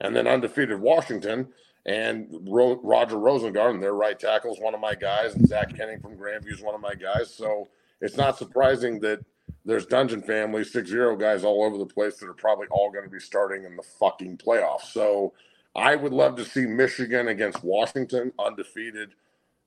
and 0.00 0.14
then 0.14 0.26
undefeated 0.26 0.78
Washington 0.80 1.48
and 1.86 2.28
Ro- 2.46 2.80
Roger 2.82 3.16
Rosengarten, 3.16 3.80
their 3.80 3.94
right 3.94 4.18
tackle, 4.18 4.52
is 4.52 4.60
one 4.60 4.74
of 4.74 4.80
my 4.80 4.94
guys, 4.94 5.34
and 5.34 5.48
Zach 5.48 5.74
Kenning 5.74 6.00
from 6.00 6.16
Grandview 6.16 6.52
is 6.52 6.60
one 6.60 6.74
of 6.74 6.80
my 6.80 6.94
guys. 6.94 7.34
So 7.34 7.68
it's 8.00 8.16
not 8.16 8.36
surprising 8.36 9.00
that 9.00 9.24
there's 9.64 9.86
Dungeon 9.86 10.22
Family, 10.22 10.64
six 10.64 10.90
zero 10.90 11.16
guys 11.16 11.44
all 11.44 11.64
over 11.64 11.78
the 11.78 11.86
place 11.86 12.18
that 12.18 12.28
are 12.28 12.34
probably 12.34 12.66
all 12.70 12.90
going 12.90 13.04
to 13.04 13.10
be 13.10 13.20
starting 13.20 13.64
in 13.64 13.76
the 13.76 13.82
fucking 13.82 14.38
playoffs. 14.38 14.92
So 14.92 15.32
I 15.74 15.96
would 15.96 16.12
love 16.12 16.36
to 16.36 16.44
see 16.44 16.66
Michigan 16.66 17.28
against 17.28 17.62
Washington 17.62 18.32
undefeated, 18.38 19.14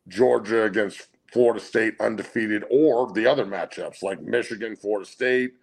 Georgia 0.08 0.64
against 0.64 1.08
Florida 1.32 1.60
State 1.60 1.96
undefeated, 2.00 2.64
or 2.70 3.12
the 3.14 3.26
other 3.26 3.46
matchups 3.46 4.04
like 4.04 4.22
Michigan, 4.22 4.76
Florida 4.76 5.10
State, 5.10 5.54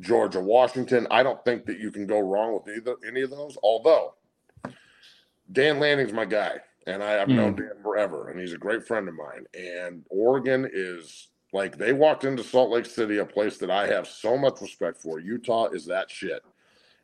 Georgia, 0.00 0.40
Washington. 0.40 1.06
I 1.10 1.22
don't 1.22 1.42
think 1.44 1.64
that 1.66 1.78
you 1.78 1.90
can 1.90 2.06
go 2.06 2.20
wrong 2.20 2.54
with 2.54 2.76
either 2.76 2.96
any 3.06 3.22
of 3.22 3.30
those. 3.30 3.56
Although 3.62 4.14
Dan 5.52 5.78
Lanning's 5.78 6.12
my 6.12 6.24
guy, 6.24 6.58
and 6.86 7.02
I, 7.02 7.12
have 7.12 7.28
mm. 7.28 7.36
known 7.36 7.54
Dan 7.54 7.80
forever, 7.82 8.30
and 8.30 8.40
he's 8.40 8.52
a 8.52 8.58
great 8.58 8.86
friend 8.86 9.08
of 9.08 9.14
mine. 9.14 9.46
And 9.54 10.04
Oregon 10.10 10.68
is 10.70 11.28
like 11.52 11.78
they 11.78 11.92
walked 11.92 12.24
into 12.24 12.42
Salt 12.42 12.70
Lake 12.70 12.86
City, 12.86 13.18
a 13.18 13.24
place 13.24 13.58
that 13.58 13.70
I 13.70 13.86
have 13.86 14.08
so 14.08 14.36
much 14.36 14.60
respect 14.60 15.00
for. 15.00 15.20
Utah 15.20 15.68
is 15.68 15.86
that 15.86 16.10
shit, 16.10 16.42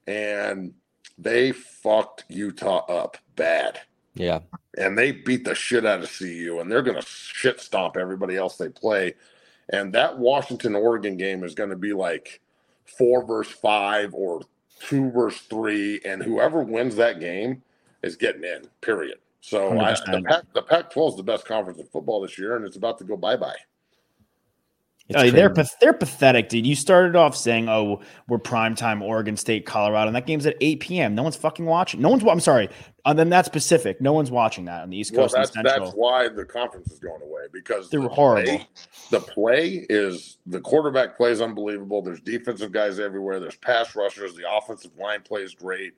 and 0.06 0.74
they 1.18 1.52
fucked 1.52 2.24
Utah 2.28 2.84
up 2.86 3.16
bad. 3.36 3.80
Yeah. 4.14 4.40
And 4.76 4.96
they 4.96 5.12
beat 5.12 5.44
the 5.44 5.54
shit 5.54 5.86
out 5.86 6.02
of 6.02 6.18
CU, 6.18 6.58
and 6.60 6.70
they're 6.70 6.82
going 6.82 7.00
to 7.00 7.06
shit 7.06 7.60
stomp 7.60 7.96
everybody 7.96 8.36
else 8.36 8.56
they 8.56 8.68
play. 8.68 9.14
And 9.68 9.92
that 9.92 10.18
Washington 10.18 10.74
Oregon 10.74 11.16
game 11.16 11.44
is 11.44 11.54
going 11.54 11.70
to 11.70 11.76
be 11.76 11.92
like 11.92 12.40
four 12.84 13.24
versus 13.24 13.52
five 13.52 14.14
or 14.14 14.42
two 14.80 15.10
versus 15.10 15.42
three. 15.42 16.00
And 16.04 16.22
whoever 16.22 16.62
wins 16.62 16.96
that 16.96 17.20
game 17.20 17.62
is 18.02 18.16
getting 18.16 18.44
in, 18.44 18.68
period. 18.80 19.18
So 19.40 19.78
I, 19.78 19.92
the 19.92 20.22
Pac 20.26 20.44
the 20.54 20.62
Pac 20.62 20.90
12 20.92 21.12
is 21.12 21.16
the 21.16 21.22
best 21.22 21.46
conference 21.46 21.78
in 21.78 21.86
football 21.86 22.20
this 22.20 22.38
year, 22.38 22.56
and 22.56 22.64
it's 22.64 22.76
about 22.76 22.98
to 22.98 23.04
go 23.04 23.16
bye 23.16 23.36
bye. 23.36 23.56
They're 25.10 25.52
they're 25.80 25.92
pathetic, 25.92 26.48
dude. 26.48 26.66
You 26.66 26.74
started 26.74 27.16
off 27.16 27.36
saying, 27.36 27.68
"Oh, 27.68 28.00
we're 28.28 28.38
primetime 28.38 29.02
Oregon 29.02 29.36
State, 29.36 29.66
Colorado," 29.66 30.08
and 30.08 30.16
that 30.16 30.26
game's 30.26 30.46
at 30.46 30.56
8 30.60 30.80
p.m. 30.80 31.14
No 31.14 31.22
one's 31.22 31.36
fucking 31.36 31.64
watching. 31.64 32.00
No 32.00 32.10
one's. 32.10 32.22
I'm 32.24 32.40
sorry. 32.40 32.68
And 33.04 33.18
then 33.18 33.28
that's 33.28 33.48
Pacific. 33.48 34.00
No 34.00 34.12
one's 34.12 34.30
watching 34.30 34.66
that 34.66 34.82
on 34.82 34.90
the 34.90 34.96
East 34.96 35.14
Coast. 35.14 35.34
Well, 35.34 35.44
that's 35.44 35.56
that's 35.62 35.92
why 35.94 36.28
the 36.28 36.44
conference 36.44 36.92
is 36.92 36.98
going 36.98 37.22
away 37.22 37.42
because 37.52 37.90
they're 37.90 38.00
the 38.00 38.08
horrible. 38.08 38.58
Play, 38.58 38.68
the 39.10 39.20
play 39.20 39.86
is 39.88 40.38
the 40.46 40.60
quarterback 40.60 41.16
play 41.16 41.30
is 41.30 41.40
unbelievable. 41.40 42.02
There's 42.02 42.20
defensive 42.20 42.72
guys 42.72 43.00
everywhere. 43.00 43.40
There's 43.40 43.56
pass 43.56 43.96
rushers. 43.96 44.34
The 44.34 44.44
offensive 44.50 44.96
line 44.98 45.22
plays 45.22 45.54
great. 45.54 45.94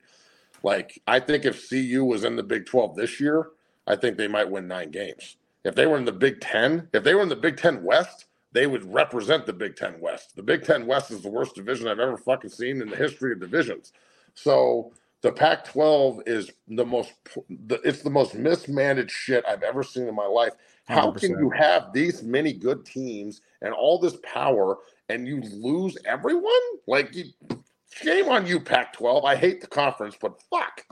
Like 0.63 1.01
I 1.07 1.19
think 1.19 1.45
if 1.45 1.69
CU 1.69 2.03
was 2.05 2.23
in 2.23 2.35
the 2.35 2.43
Big 2.43 2.65
12 2.65 2.95
this 2.95 3.19
year, 3.19 3.49
I 3.85 3.95
think 3.95 4.17
they 4.17 4.27
might 4.27 4.49
win 4.49 4.67
nine 4.67 4.91
games. 4.91 5.37
If 5.65 5.75
they 5.75 5.85
were 5.85 5.97
in 5.97 6.05
the 6.05 6.11
Big 6.11 6.41
10, 6.41 6.89
if 6.93 7.03
they 7.03 7.13
were 7.13 7.21
in 7.21 7.29
the 7.29 7.35
Big 7.35 7.57
10 7.57 7.83
West 7.83 8.25
they 8.53 8.67
would 8.67 8.91
represent 8.91 9.45
the 9.45 9.53
Big 9.53 9.75
Ten 9.75 9.99
West. 9.99 10.35
The 10.35 10.43
Big 10.43 10.63
Ten 10.63 10.85
West 10.85 11.11
is 11.11 11.21
the 11.21 11.29
worst 11.29 11.55
division 11.55 11.87
I've 11.87 11.99
ever 11.99 12.17
fucking 12.17 12.51
seen 12.51 12.81
in 12.81 12.89
the 12.89 12.95
history 12.95 13.33
of 13.33 13.39
divisions. 13.39 13.91
So 14.35 14.93
the 15.21 15.31
Pac-12 15.31 16.27
is 16.27 16.51
the 16.67 16.85
most, 16.85 17.13
it's 17.59 18.01
the 18.01 18.09
most 18.09 18.35
mismanaged 18.35 19.11
shit 19.11 19.43
I've 19.47 19.63
ever 19.63 19.81
seen 19.81 20.07
in 20.07 20.15
my 20.15 20.27
life. 20.27 20.53
How 20.85 21.11
100%. 21.11 21.19
can 21.19 21.29
you 21.31 21.49
have 21.49 21.91
these 21.93 22.23
many 22.23 22.53
good 22.53 22.85
teams 22.85 23.41
and 23.61 23.73
all 23.73 23.97
this 23.97 24.17
power 24.21 24.77
and 25.09 25.27
you 25.27 25.41
lose 25.41 25.97
everyone? 26.05 26.53
Like, 26.87 27.15
you, 27.15 27.25
shame 27.91 28.29
on 28.29 28.45
you, 28.45 28.59
Pac-12. 28.59 29.25
I 29.25 29.35
hate 29.35 29.61
the 29.61 29.67
conference, 29.67 30.15
but 30.19 30.39
fuck. 30.51 30.85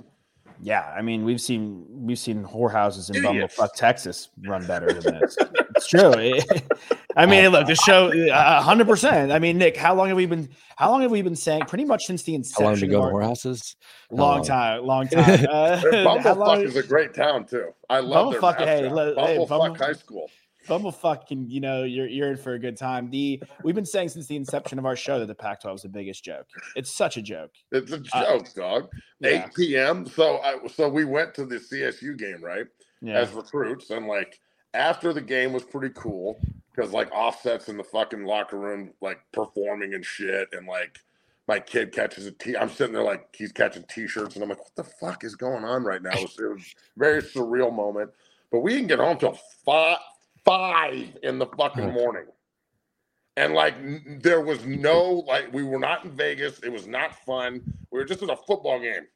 Yeah, 0.64 0.94
I 0.96 1.02
mean, 1.02 1.26
we've 1.26 1.42
seen 1.42 1.86
we've 1.90 2.20
seen 2.20 2.44
whorehouses 2.44 3.14
in 3.14 3.24
Bumblefuck, 3.24 3.74
Texas, 3.74 4.30
run 4.46 4.66
better 4.68 4.94
than 4.94 5.20
this. 5.20 5.36
it's 5.76 5.88
true. 5.88 6.14
I 7.16 7.26
mean, 7.26 7.50
look, 7.50 7.68
the 7.68 7.76
show, 7.76 8.12
hundred 8.62 8.88
percent. 8.88 9.32
I 9.32 9.40
mean, 9.40 9.58
Nick, 9.58 9.78
how 9.78 9.94
long 9.96 10.08
have 10.08 10.18
we 10.18 10.26
been? 10.26 10.50
How 10.78 10.90
long 10.92 11.02
have 11.02 11.12
we 11.12 11.22
been 11.22 11.36
saying? 11.36 11.64
Pretty 11.68 11.86
much 11.86 12.06
since 12.06 12.24
the 12.24 12.36
inception. 12.36 12.64
How 12.64 12.72
long 12.72 12.82
we 12.82 12.88
go 12.88 13.36
to? 13.36 13.48
Long, 14.12 14.38
long 14.38 14.44
time, 14.44 14.86
long 14.86 15.08
time. 15.10 15.46
Uh, 15.50 15.82
Bumblefuck 15.84 16.64
is 16.64 16.76
a 16.76 16.84
great 16.84 17.14
town 17.14 17.46
too. 17.46 17.70
I 17.90 18.00
love 18.00 18.34
Bumblefuck. 18.36 18.58
Hey, 18.58 18.82
Bumblefuck 18.84 19.78
hey, 19.78 19.86
High 19.86 19.94
School. 19.94 20.30
Bumblefuck 20.68 21.28
can, 21.28 21.50
you 21.50 21.60
know, 21.60 21.84
you're 21.84 22.08
you're 22.08 22.32
in 22.32 22.38
for 22.38 22.54
a 22.54 22.60
good 22.60 22.78
time. 22.78 23.10
The 23.10 23.42
we've 23.64 23.76
been 23.76 23.86
saying 23.86 24.10
since 24.10 24.28
the 24.28 24.36
inception 24.36 24.78
of 24.78 24.86
our 24.86 24.96
show 24.96 25.20
that 25.20 25.26
the 25.26 25.36
Pac-12 25.36 25.76
is 25.76 25.82
the 25.82 25.90
biggest 25.90 26.24
joke. 26.24 26.46
It's 26.76 26.96
such 26.96 27.18
a 27.18 27.22
joke. 27.22 27.52
It's 27.72 27.92
a 27.92 27.96
uh, 28.14 28.38
joke, 28.38 28.48
uh, 28.58 28.62
dog. 28.62 28.90
Yeah. 29.20 29.46
8 29.46 29.56
p.m. 29.56 30.06
So 30.06 30.38
I 30.38 30.58
so 30.68 30.88
we 30.88 31.06
went 31.06 31.34
to 31.36 31.46
the 31.46 31.56
CSU 31.56 32.18
game, 32.18 32.44
right? 32.44 32.68
Yeah. 33.02 33.20
As 33.20 33.32
recruits, 33.32 33.90
and 33.90 34.08
like 34.08 34.40
after 34.76 35.14
the 35.14 35.22
game 35.22 35.52
was 35.52 35.64
pretty 35.64 35.94
cool 35.96 36.40
because 36.74 36.92
like 36.92 37.12
offsets 37.12 37.70
in 37.70 37.78
the 37.78 37.84
fucking 37.84 38.26
locker 38.26 38.58
room, 38.58 38.92
like 39.02 39.20
performing 39.32 39.94
and 39.94 40.06
shit, 40.06 40.50
and 40.54 40.68
like 40.68 41.00
my 41.48 41.60
kid 41.60 41.92
catches 41.92 42.26
a 42.26 42.32
t. 42.32 42.56
I'm 42.56 42.70
sitting 42.70 42.94
there 42.94 43.04
like 43.04 43.36
he's 43.36 43.52
catching 43.52 43.84
t-shirts, 43.90 44.36
and 44.36 44.44
I'm 44.44 44.50
like, 44.50 44.60
what 44.60 44.76
the 44.76 44.84
fuck 44.84 45.24
is 45.24 45.36
going 45.36 45.64
on 45.64 45.84
right 45.84 46.02
now? 46.02 46.12
It 46.12 46.22
was, 46.22 46.40
it 46.40 46.54
was 46.54 46.62
a 46.62 47.00
very 47.00 47.22
surreal 47.22 47.74
moment. 47.74 48.12
But 48.52 48.60
we 48.60 48.74
didn't 48.74 48.88
get 48.88 49.00
home 49.00 49.18
till 49.18 49.38
five 49.66 49.98
five 50.44 51.18
in 51.24 51.40
the 51.40 51.46
fucking 51.46 51.92
morning. 51.92 52.26
And 53.38 53.54
like 53.54 53.76
there 54.22 54.42
was 54.42 54.66
no 54.66 55.24
like 55.28 55.52
we 55.54 55.64
were 55.64 55.80
not 55.80 56.06
in 56.06 56.12
Vegas. 56.12 56.60
It 56.60 56.72
was 56.72 56.88
not 56.88 57.16
fun. 57.26 57.62
We 57.92 58.00
were 58.00 58.06
just 58.06 58.22
in 58.22 58.30
a 58.30 58.36
football 58.36 58.80
game. 58.80 59.08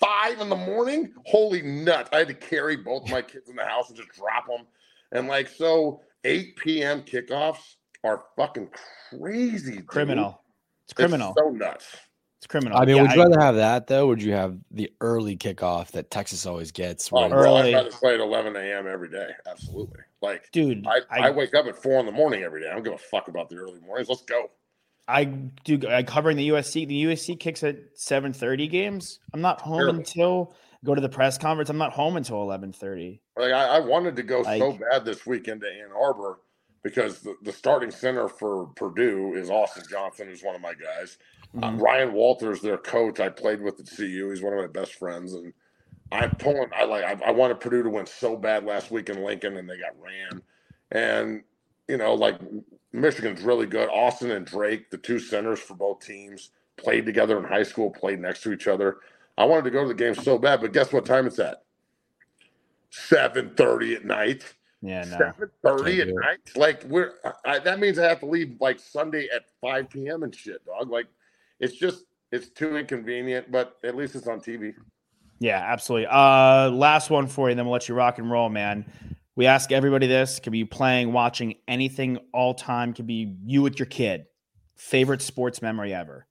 Five 0.00 0.40
in 0.40 0.48
the 0.48 0.56
morning? 0.56 1.12
Holy 1.24 1.62
nuts. 1.62 2.10
I 2.12 2.18
had 2.18 2.28
to 2.28 2.34
carry 2.34 2.76
both 2.76 3.08
my 3.10 3.22
kids 3.22 3.48
in 3.48 3.56
the 3.56 3.64
house 3.64 3.88
and 3.88 3.96
just 3.96 4.10
drop 4.10 4.46
them. 4.46 4.66
And 5.12 5.28
like 5.28 5.48
so 5.48 6.02
8 6.24 6.56
p.m. 6.56 7.02
kickoffs 7.02 7.76
are 8.04 8.24
fucking 8.36 8.70
crazy. 9.10 9.76
Dude. 9.76 9.86
Criminal. 9.86 10.42
It's 10.84 10.92
criminal. 10.92 11.34
It's 11.36 11.40
so 11.40 11.50
nuts. 11.50 11.96
It's 12.38 12.46
criminal. 12.46 12.78
I 12.78 12.84
mean, 12.84 12.96
yeah, 12.96 13.02
would 13.02 13.12
you 13.12 13.20
I, 13.20 13.24
rather 13.24 13.40
have 13.40 13.56
that 13.56 13.88
though? 13.88 14.06
Would 14.06 14.22
you 14.22 14.32
have 14.32 14.56
the 14.70 14.92
early 15.00 15.36
kickoff 15.36 15.90
that 15.90 16.10
Texas 16.10 16.46
always 16.46 16.70
gets? 16.70 17.10
Oh, 17.12 17.28
bro, 17.28 17.56
I'd 17.56 17.74
rather 17.74 17.90
play 17.90 18.14
at 18.14 18.20
11 18.20 18.54
a.m. 18.54 18.86
every 18.86 19.10
day. 19.10 19.30
Absolutely. 19.50 19.98
Like, 20.22 20.48
dude, 20.52 20.86
I, 20.86 21.00
I, 21.10 21.26
I, 21.28 21.30
wake 21.30 21.54
up 21.54 21.66
at 21.66 21.76
four 21.76 21.98
in 21.98 22.06
the 22.06 22.12
morning 22.12 22.44
every 22.44 22.62
day. 22.62 22.68
I 22.68 22.74
don't 22.74 22.84
give 22.84 22.92
a 22.92 22.98
fuck 22.98 23.26
about 23.26 23.48
the 23.48 23.56
early 23.56 23.80
mornings. 23.80 24.08
Let's 24.08 24.22
go. 24.22 24.50
I 25.08 25.24
do. 25.24 25.80
I 25.88 26.04
covering 26.04 26.36
the 26.36 26.50
USC. 26.50 26.86
The 26.86 27.04
USC 27.04 27.40
kicks 27.40 27.64
at 27.64 27.96
7:30 27.96 28.70
games. 28.70 29.18
I'm 29.32 29.40
not 29.40 29.60
home 29.60 29.78
Terrible. 29.78 29.98
until 29.98 30.54
go 30.84 30.94
to 30.94 31.00
the 31.00 31.08
press 31.08 31.38
conference. 31.38 31.70
I'm 31.70 31.78
not 31.78 31.92
home 31.92 32.16
until 32.16 32.36
11:30. 32.36 33.20
Like, 33.36 33.52
I, 33.52 33.76
I 33.76 33.78
wanted 33.80 34.16
to 34.16 34.22
go 34.22 34.40
like, 34.40 34.60
so 34.60 34.72
bad 34.72 35.04
this 35.04 35.26
weekend 35.26 35.60
to 35.62 35.68
Ann 35.68 35.90
Arbor 35.98 36.40
because 36.82 37.20
the, 37.20 37.36
the 37.42 37.52
starting 37.52 37.90
center 37.90 38.28
for 38.28 38.66
Purdue 38.76 39.34
is 39.34 39.50
Austin 39.50 39.84
Johnson, 39.90 40.28
who's 40.28 40.42
one 40.42 40.54
of 40.54 40.60
my 40.60 40.74
guys. 40.74 41.18
Uh, 41.56 41.68
mm-hmm. 41.68 41.78
Ryan 41.78 42.12
Walters, 42.12 42.60
their 42.60 42.78
coach, 42.78 43.20
I 43.20 43.28
played 43.28 43.60
with 43.60 43.80
at 43.80 43.88
CU. 43.94 44.30
He's 44.30 44.42
one 44.42 44.52
of 44.52 44.60
my 44.60 44.66
best 44.66 44.94
friends, 44.94 45.32
and 45.34 45.52
I'm 46.12 46.30
pulling. 46.36 46.70
I 46.76 46.84
like. 46.84 47.04
I, 47.04 47.28
I 47.28 47.30
wanted 47.30 47.60
Purdue 47.60 47.82
to 47.82 47.90
win 47.90 48.06
so 48.06 48.36
bad 48.36 48.64
last 48.64 48.90
week 48.90 49.08
in 49.08 49.24
Lincoln, 49.24 49.56
and 49.56 49.68
they 49.68 49.78
got 49.78 49.94
ran. 50.00 50.42
And 50.90 51.42
you 51.88 51.96
know, 51.96 52.14
like 52.14 52.38
Michigan's 52.92 53.42
really 53.42 53.66
good. 53.66 53.88
Austin 53.88 54.30
and 54.30 54.46
Drake, 54.46 54.90
the 54.90 54.98
two 54.98 55.18
centers 55.18 55.58
for 55.58 55.74
both 55.74 56.04
teams, 56.04 56.50
played 56.76 57.06
together 57.06 57.38
in 57.38 57.44
high 57.44 57.62
school, 57.62 57.90
played 57.90 58.20
next 58.20 58.42
to 58.42 58.52
each 58.52 58.68
other. 58.68 58.98
I 59.38 59.44
wanted 59.44 59.64
to 59.64 59.70
go 59.70 59.82
to 59.82 59.88
the 59.88 59.94
game 59.94 60.16
so 60.16 60.36
bad, 60.36 60.60
but 60.60 60.72
guess 60.72 60.92
what 60.92 61.06
time 61.06 61.26
it's 61.26 61.38
at? 61.38 61.62
Seven 62.90 63.54
thirty 63.56 63.94
at 63.94 64.04
night. 64.04 64.42
Yeah, 64.82 65.04
no. 65.04 65.16
Seven 65.16 65.50
thirty 65.62 66.00
at 66.00 66.08
night. 66.08 66.38
Like 66.56 66.82
we're 66.84 67.14
I, 67.44 67.60
that 67.60 67.78
means 67.78 68.00
I 68.00 68.08
have 68.08 68.18
to 68.20 68.26
leave 68.26 68.56
like 68.60 68.80
Sunday 68.80 69.28
at 69.34 69.44
five 69.60 69.88
p.m. 69.90 70.24
and 70.24 70.34
shit, 70.34 70.64
dog. 70.66 70.90
Like 70.90 71.06
it's 71.60 71.76
just 71.76 72.04
it's 72.32 72.48
too 72.48 72.76
inconvenient, 72.76 73.52
but 73.52 73.76
at 73.84 73.94
least 73.96 74.16
it's 74.16 74.26
on 74.26 74.40
TV. 74.40 74.74
Yeah, 75.38 75.58
absolutely. 75.58 76.08
Uh, 76.10 76.70
last 76.70 77.08
one 77.10 77.28
for 77.28 77.48
you, 77.48 77.54
then 77.54 77.64
we'll 77.64 77.74
let 77.74 77.88
you 77.88 77.94
rock 77.94 78.18
and 78.18 78.28
roll, 78.28 78.48
man. 78.48 78.84
We 79.36 79.46
ask 79.46 79.70
everybody 79.70 80.08
this: 80.08 80.40
could 80.40 80.52
be 80.52 80.64
playing, 80.64 81.12
watching 81.12 81.54
anything 81.68 82.18
all 82.32 82.54
time. 82.54 82.92
Could 82.92 83.06
be 83.06 83.36
you 83.44 83.62
with 83.62 83.78
your 83.78 83.86
kid. 83.86 84.24
Favorite 84.74 85.22
sports 85.22 85.62
memory 85.62 85.94
ever? 85.94 86.27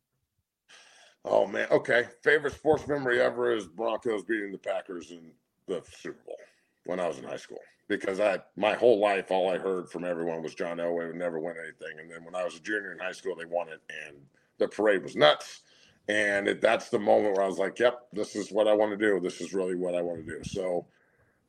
Oh 1.30 1.46
man, 1.46 1.68
okay. 1.72 2.06
Favorite 2.24 2.54
sports 2.54 2.88
memory 2.88 3.22
ever 3.22 3.54
is 3.54 3.68
Broncos 3.68 4.24
beating 4.24 4.52
the 4.52 4.58
Packers 4.58 5.12
in 5.12 5.32
the 5.68 5.84
Super 5.92 6.20
Bowl 6.26 6.38
when 6.86 7.00
I 7.00 7.08
was 7.08 7.18
in 7.18 7.26
high 7.26 7.38
school. 7.38 7.60
Because 7.90 8.20
I 8.20 8.40
my 8.56 8.76
whole 8.76 9.00
life 9.00 9.30
all 9.30 9.52
I 9.52 9.58
heard 9.58 9.90
from 9.90 10.06
everyone 10.06 10.42
was 10.42 10.56
John 10.56 10.78
Elway 10.78 11.08
would 11.08 11.16
never 11.16 11.40
win 11.40 11.56
anything. 11.62 12.00
And 12.00 12.10
then 12.10 12.24
when 12.24 12.36
I 12.36 12.44
was 12.46 12.56
a 12.56 12.60
junior 12.62 12.94
in 12.94 13.00
high 13.00 13.12
school, 13.12 13.36
they 13.36 13.46
won 13.46 13.68
it 13.68 13.82
and 14.08 14.18
the 14.58 14.68
parade 14.68 15.04
was 15.04 15.16
nuts. 15.16 15.62
And 16.08 16.48
it, 16.48 16.62
that's 16.62 16.90
the 16.90 17.00
moment 17.00 17.36
where 17.36 17.44
I 17.44 17.48
was 17.48 17.58
like, 17.58 17.80
yep, 17.80 18.08
this 18.14 18.36
is 18.36 18.52
what 18.52 18.68
I 18.68 18.74
want 18.74 18.92
to 18.92 18.98
do. 18.98 19.20
This 19.20 19.42
is 19.42 19.54
really 19.54 19.76
what 19.76 19.96
I 19.96 20.02
want 20.02 20.26
to 20.26 20.38
do. 20.38 20.44
So 20.46 20.86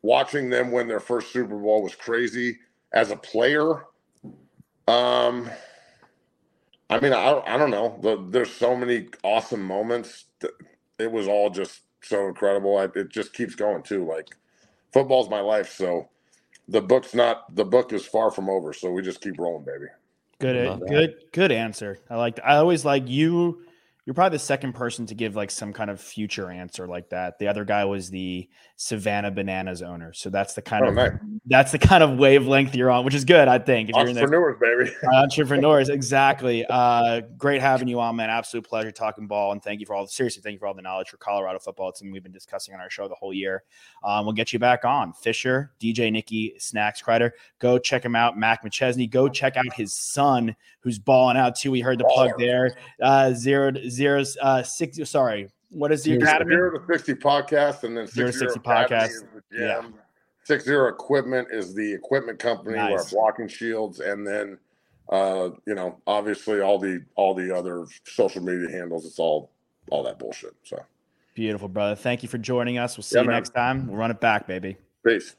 watching 0.03 0.51
them 0.51 0.72
win 0.72 0.89
their 0.89 1.01
first 1.01 1.33
Super 1.33 1.57
Bowl 1.57 1.83
was 1.83 1.95
crazy. 1.95 2.59
As 2.93 3.12
a 3.12 3.16
player, 3.16 3.85
um, 4.89 5.49
I 6.91 7.01
mean, 7.01 7.12
I, 7.12 7.41
I 7.47 7.57
don't 7.59 7.70
know. 7.70 7.99
The, 8.03 8.24
there's 8.30 8.53
so 8.53 8.76
many 8.76 9.09
awesome 9.22 9.62
moments. 9.62 10.26
It 10.99 11.11
was 11.11 11.28
all 11.28 11.51
just 11.51 11.82
so 12.03 12.28
incredible. 12.28 12.78
I, 12.78 12.89
it 12.99 13.11
just 13.11 13.32
keeps 13.32 13.55
going 13.55 13.82
too. 13.82 14.07
Like 14.07 14.28
football's 14.93 15.28
my 15.28 15.41
life, 15.41 15.72
so 15.72 16.09
the 16.68 16.80
book's 16.80 17.14
not 17.14 17.55
the 17.55 17.64
book 17.64 17.93
is 17.93 18.07
far 18.07 18.30
from 18.30 18.49
over. 18.49 18.72
So 18.72 18.91
we 18.91 19.03
just 19.03 19.20
keep 19.20 19.39
rolling, 19.39 19.64
baby. 19.64 19.86
Good, 20.41 20.57
eh, 20.57 20.76
good, 20.86 21.14
good 21.32 21.53
answer. 21.53 21.99
I 22.11 22.16
like. 22.16 22.41
I 22.45 22.57
always 22.57 22.84
like 22.84 23.09
you 23.09 23.64
you're 24.09 24.15
probably 24.15 24.37
the 24.37 24.43
second 24.43 24.73
person 24.73 25.05
to 25.05 25.15
give 25.15 25.37
like 25.37 25.51
some 25.51 25.71
kind 25.71 25.91
of 25.91 26.01
future 26.01 26.51
answer 26.51 26.87
like 26.87 27.11
that. 27.11 27.39
The 27.39 27.47
other 27.47 27.67
guy 27.67 27.85
was 27.85 28.09
the 28.09 28.49
Savannah 28.77 29.31
Bananas 29.31 29.83
owner, 29.83 30.15
so 30.15 30.31
that's 30.31 30.55
the 30.55 30.63
kind 30.63 30.87
oh, 30.87 30.89
of 30.89 30.95
nice. 30.95 31.13
that's 31.45 31.73
the 31.73 31.79
kind 31.79 32.03
of 32.03 32.17
wavelength 32.17 32.75
you're 32.75 32.91
on, 32.91 33.05
which 33.05 33.13
is 33.13 33.27
good, 33.27 33.49
I 33.49 33.59
think. 33.59 33.91
If 33.91 33.97
entrepreneurs, 33.97 34.57
you're 34.63 34.79
in 34.79 34.87
baby. 34.87 34.97
entrepreneurs, 35.15 35.91
exactly. 35.91 36.65
Uh, 36.79 37.23
great 37.37 37.61
having 37.61 37.89
you 37.89 37.99
on, 37.99 38.15
man. 38.17 38.31
Absolute 38.31 38.65
pleasure 38.65 38.93
talking 38.93 39.27
ball, 39.27 39.53
and 39.53 39.63
thank 39.63 39.81
you 39.81 39.87
for 39.87 39.95
all. 39.95 40.05
The, 40.05 40.11
seriously, 40.11 40.43
thank 40.43 40.55
you 40.55 40.59
for 40.59 40.67
all 40.67 40.75
the 40.75 40.83
knowledge 40.83 41.09
for 41.09 41.17
Colorado 41.17 41.59
football. 41.59 41.89
It's 41.89 41.99
something 41.99 42.13
we've 42.13 42.23
been 42.23 42.31
discussing 42.31 42.73
on 42.73 42.81
our 42.81 42.89
show 42.89 43.09
the 43.09 43.17
whole 43.17 43.35
year. 43.35 43.65
Um, 44.05 44.25
we'll 44.25 44.35
get 44.35 44.53
you 44.53 44.61
back 44.61 44.85
on. 44.85 45.13
Fisher, 45.13 45.73
DJ 45.81 46.13
Nikki, 46.13 46.55
Snacks 46.59 47.03
Kreider. 47.03 47.33
Go 47.59 47.79
check 47.79 48.05
him 48.05 48.15
out. 48.15 48.39
Mac 48.39 48.63
McChesney. 48.65 49.11
Go 49.11 49.29
check 49.29 49.57
out 49.57 49.73
his 49.75 49.93
son, 49.93 50.55
who's 50.89 50.99
balling 50.99 51.36
out 51.36 51.55
too. 51.55 51.70
We 51.70 51.80
heard 51.80 51.99
the 51.99 52.05
plug 52.05 52.32
there. 52.39 52.74
Uh, 53.01 53.32
zero 53.32 53.72
zero 53.89 54.24
uh 54.41 54.62
six. 54.62 54.99
Sorry, 55.09 55.49
what 55.70 55.93
is 55.93 56.03
the 56.03 56.12
zero, 56.12 56.22
academy? 56.22 56.55
Zero 56.55 56.78
to 56.78 56.86
sixty 56.93 57.14
podcast, 57.14 57.84
and 57.84 57.97
then 57.97 58.07
zero 58.07 58.30
to 58.30 58.32
sixty 58.32 58.61
podcast. 58.61 59.11
Yeah. 59.53 59.82
Six 60.45 60.64
zero 60.64 60.89
equipment 60.89 61.49
is 61.51 61.74
the 61.74 61.93
equipment 61.93 62.39
company 62.39 62.76
nice. 62.76 62.91
where 62.91 63.05
blocking 63.11 63.49
shields, 63.49 64.01
and 64.01 64.26
then 64.26 64.59
uh, 65.11 65.51
you 65.66 65.74
know, 65.74 66.01
obviously 66.07 66.61
all 66.61 66.78
the 66.78 67.05
all 67.16 67.34
the 67.34 67.55
other 67.55 67.86
social 68.05 68.43
media 68.43 68.70
handles. 68.70 69.05
It's 69.05 69.18
all 69.18 69.51
all 69.91 70.03
that 70.05 70.18
bullshit. 70.18 70.55
So 70.64 70.82
beautiful, 71.34 71.68
brother. 71.68 71.95
Thank 71.95 72.22
you 72.22 72.30
for 72.30 72.39
joining 72.39 72.78
us. 72.78 72.97
We'll 72.97 73.05
see 73.05 73.16
yeah, 73.16 73.22
you 73.22 73.28
man. 73.28 73.36
next 73.36 73.51
time. 73.51 73.89
We'll 73.89 73.99
run 73.99 74.11
it 74.11 74.20
back, 74.20 74.47
baby. 74.47 74.76
Peace. 75.05 75.36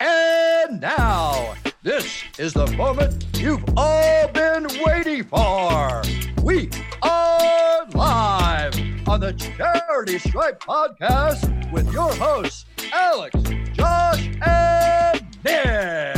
And 0.00 0.80
now, 0.80 1.54
this 1.82 2.24
is 2.38 2.52
the 2.52 2.66
moment 2.72 3.24
you've 3.36 3.64
all 3.76 4.28
been 4.28 4.66
waiting 4.84 5.24
for. 5.24 6.02
We 6.42 6.70
are 7.02 7.86
live 7.94 9.08
on 9.08 9.20
the 9.20 9.32
Charity 9.32 10.18
Stripe 10.18 10.60
podcast 10.60 11.70
with 11.72 11.92
your 11.92 12.12
hosts, 12.14 12.64
Alex, 12.92 13.34
Josh, 13.74 14.28
and 14.44 15.26
Nick. 15.44 16.17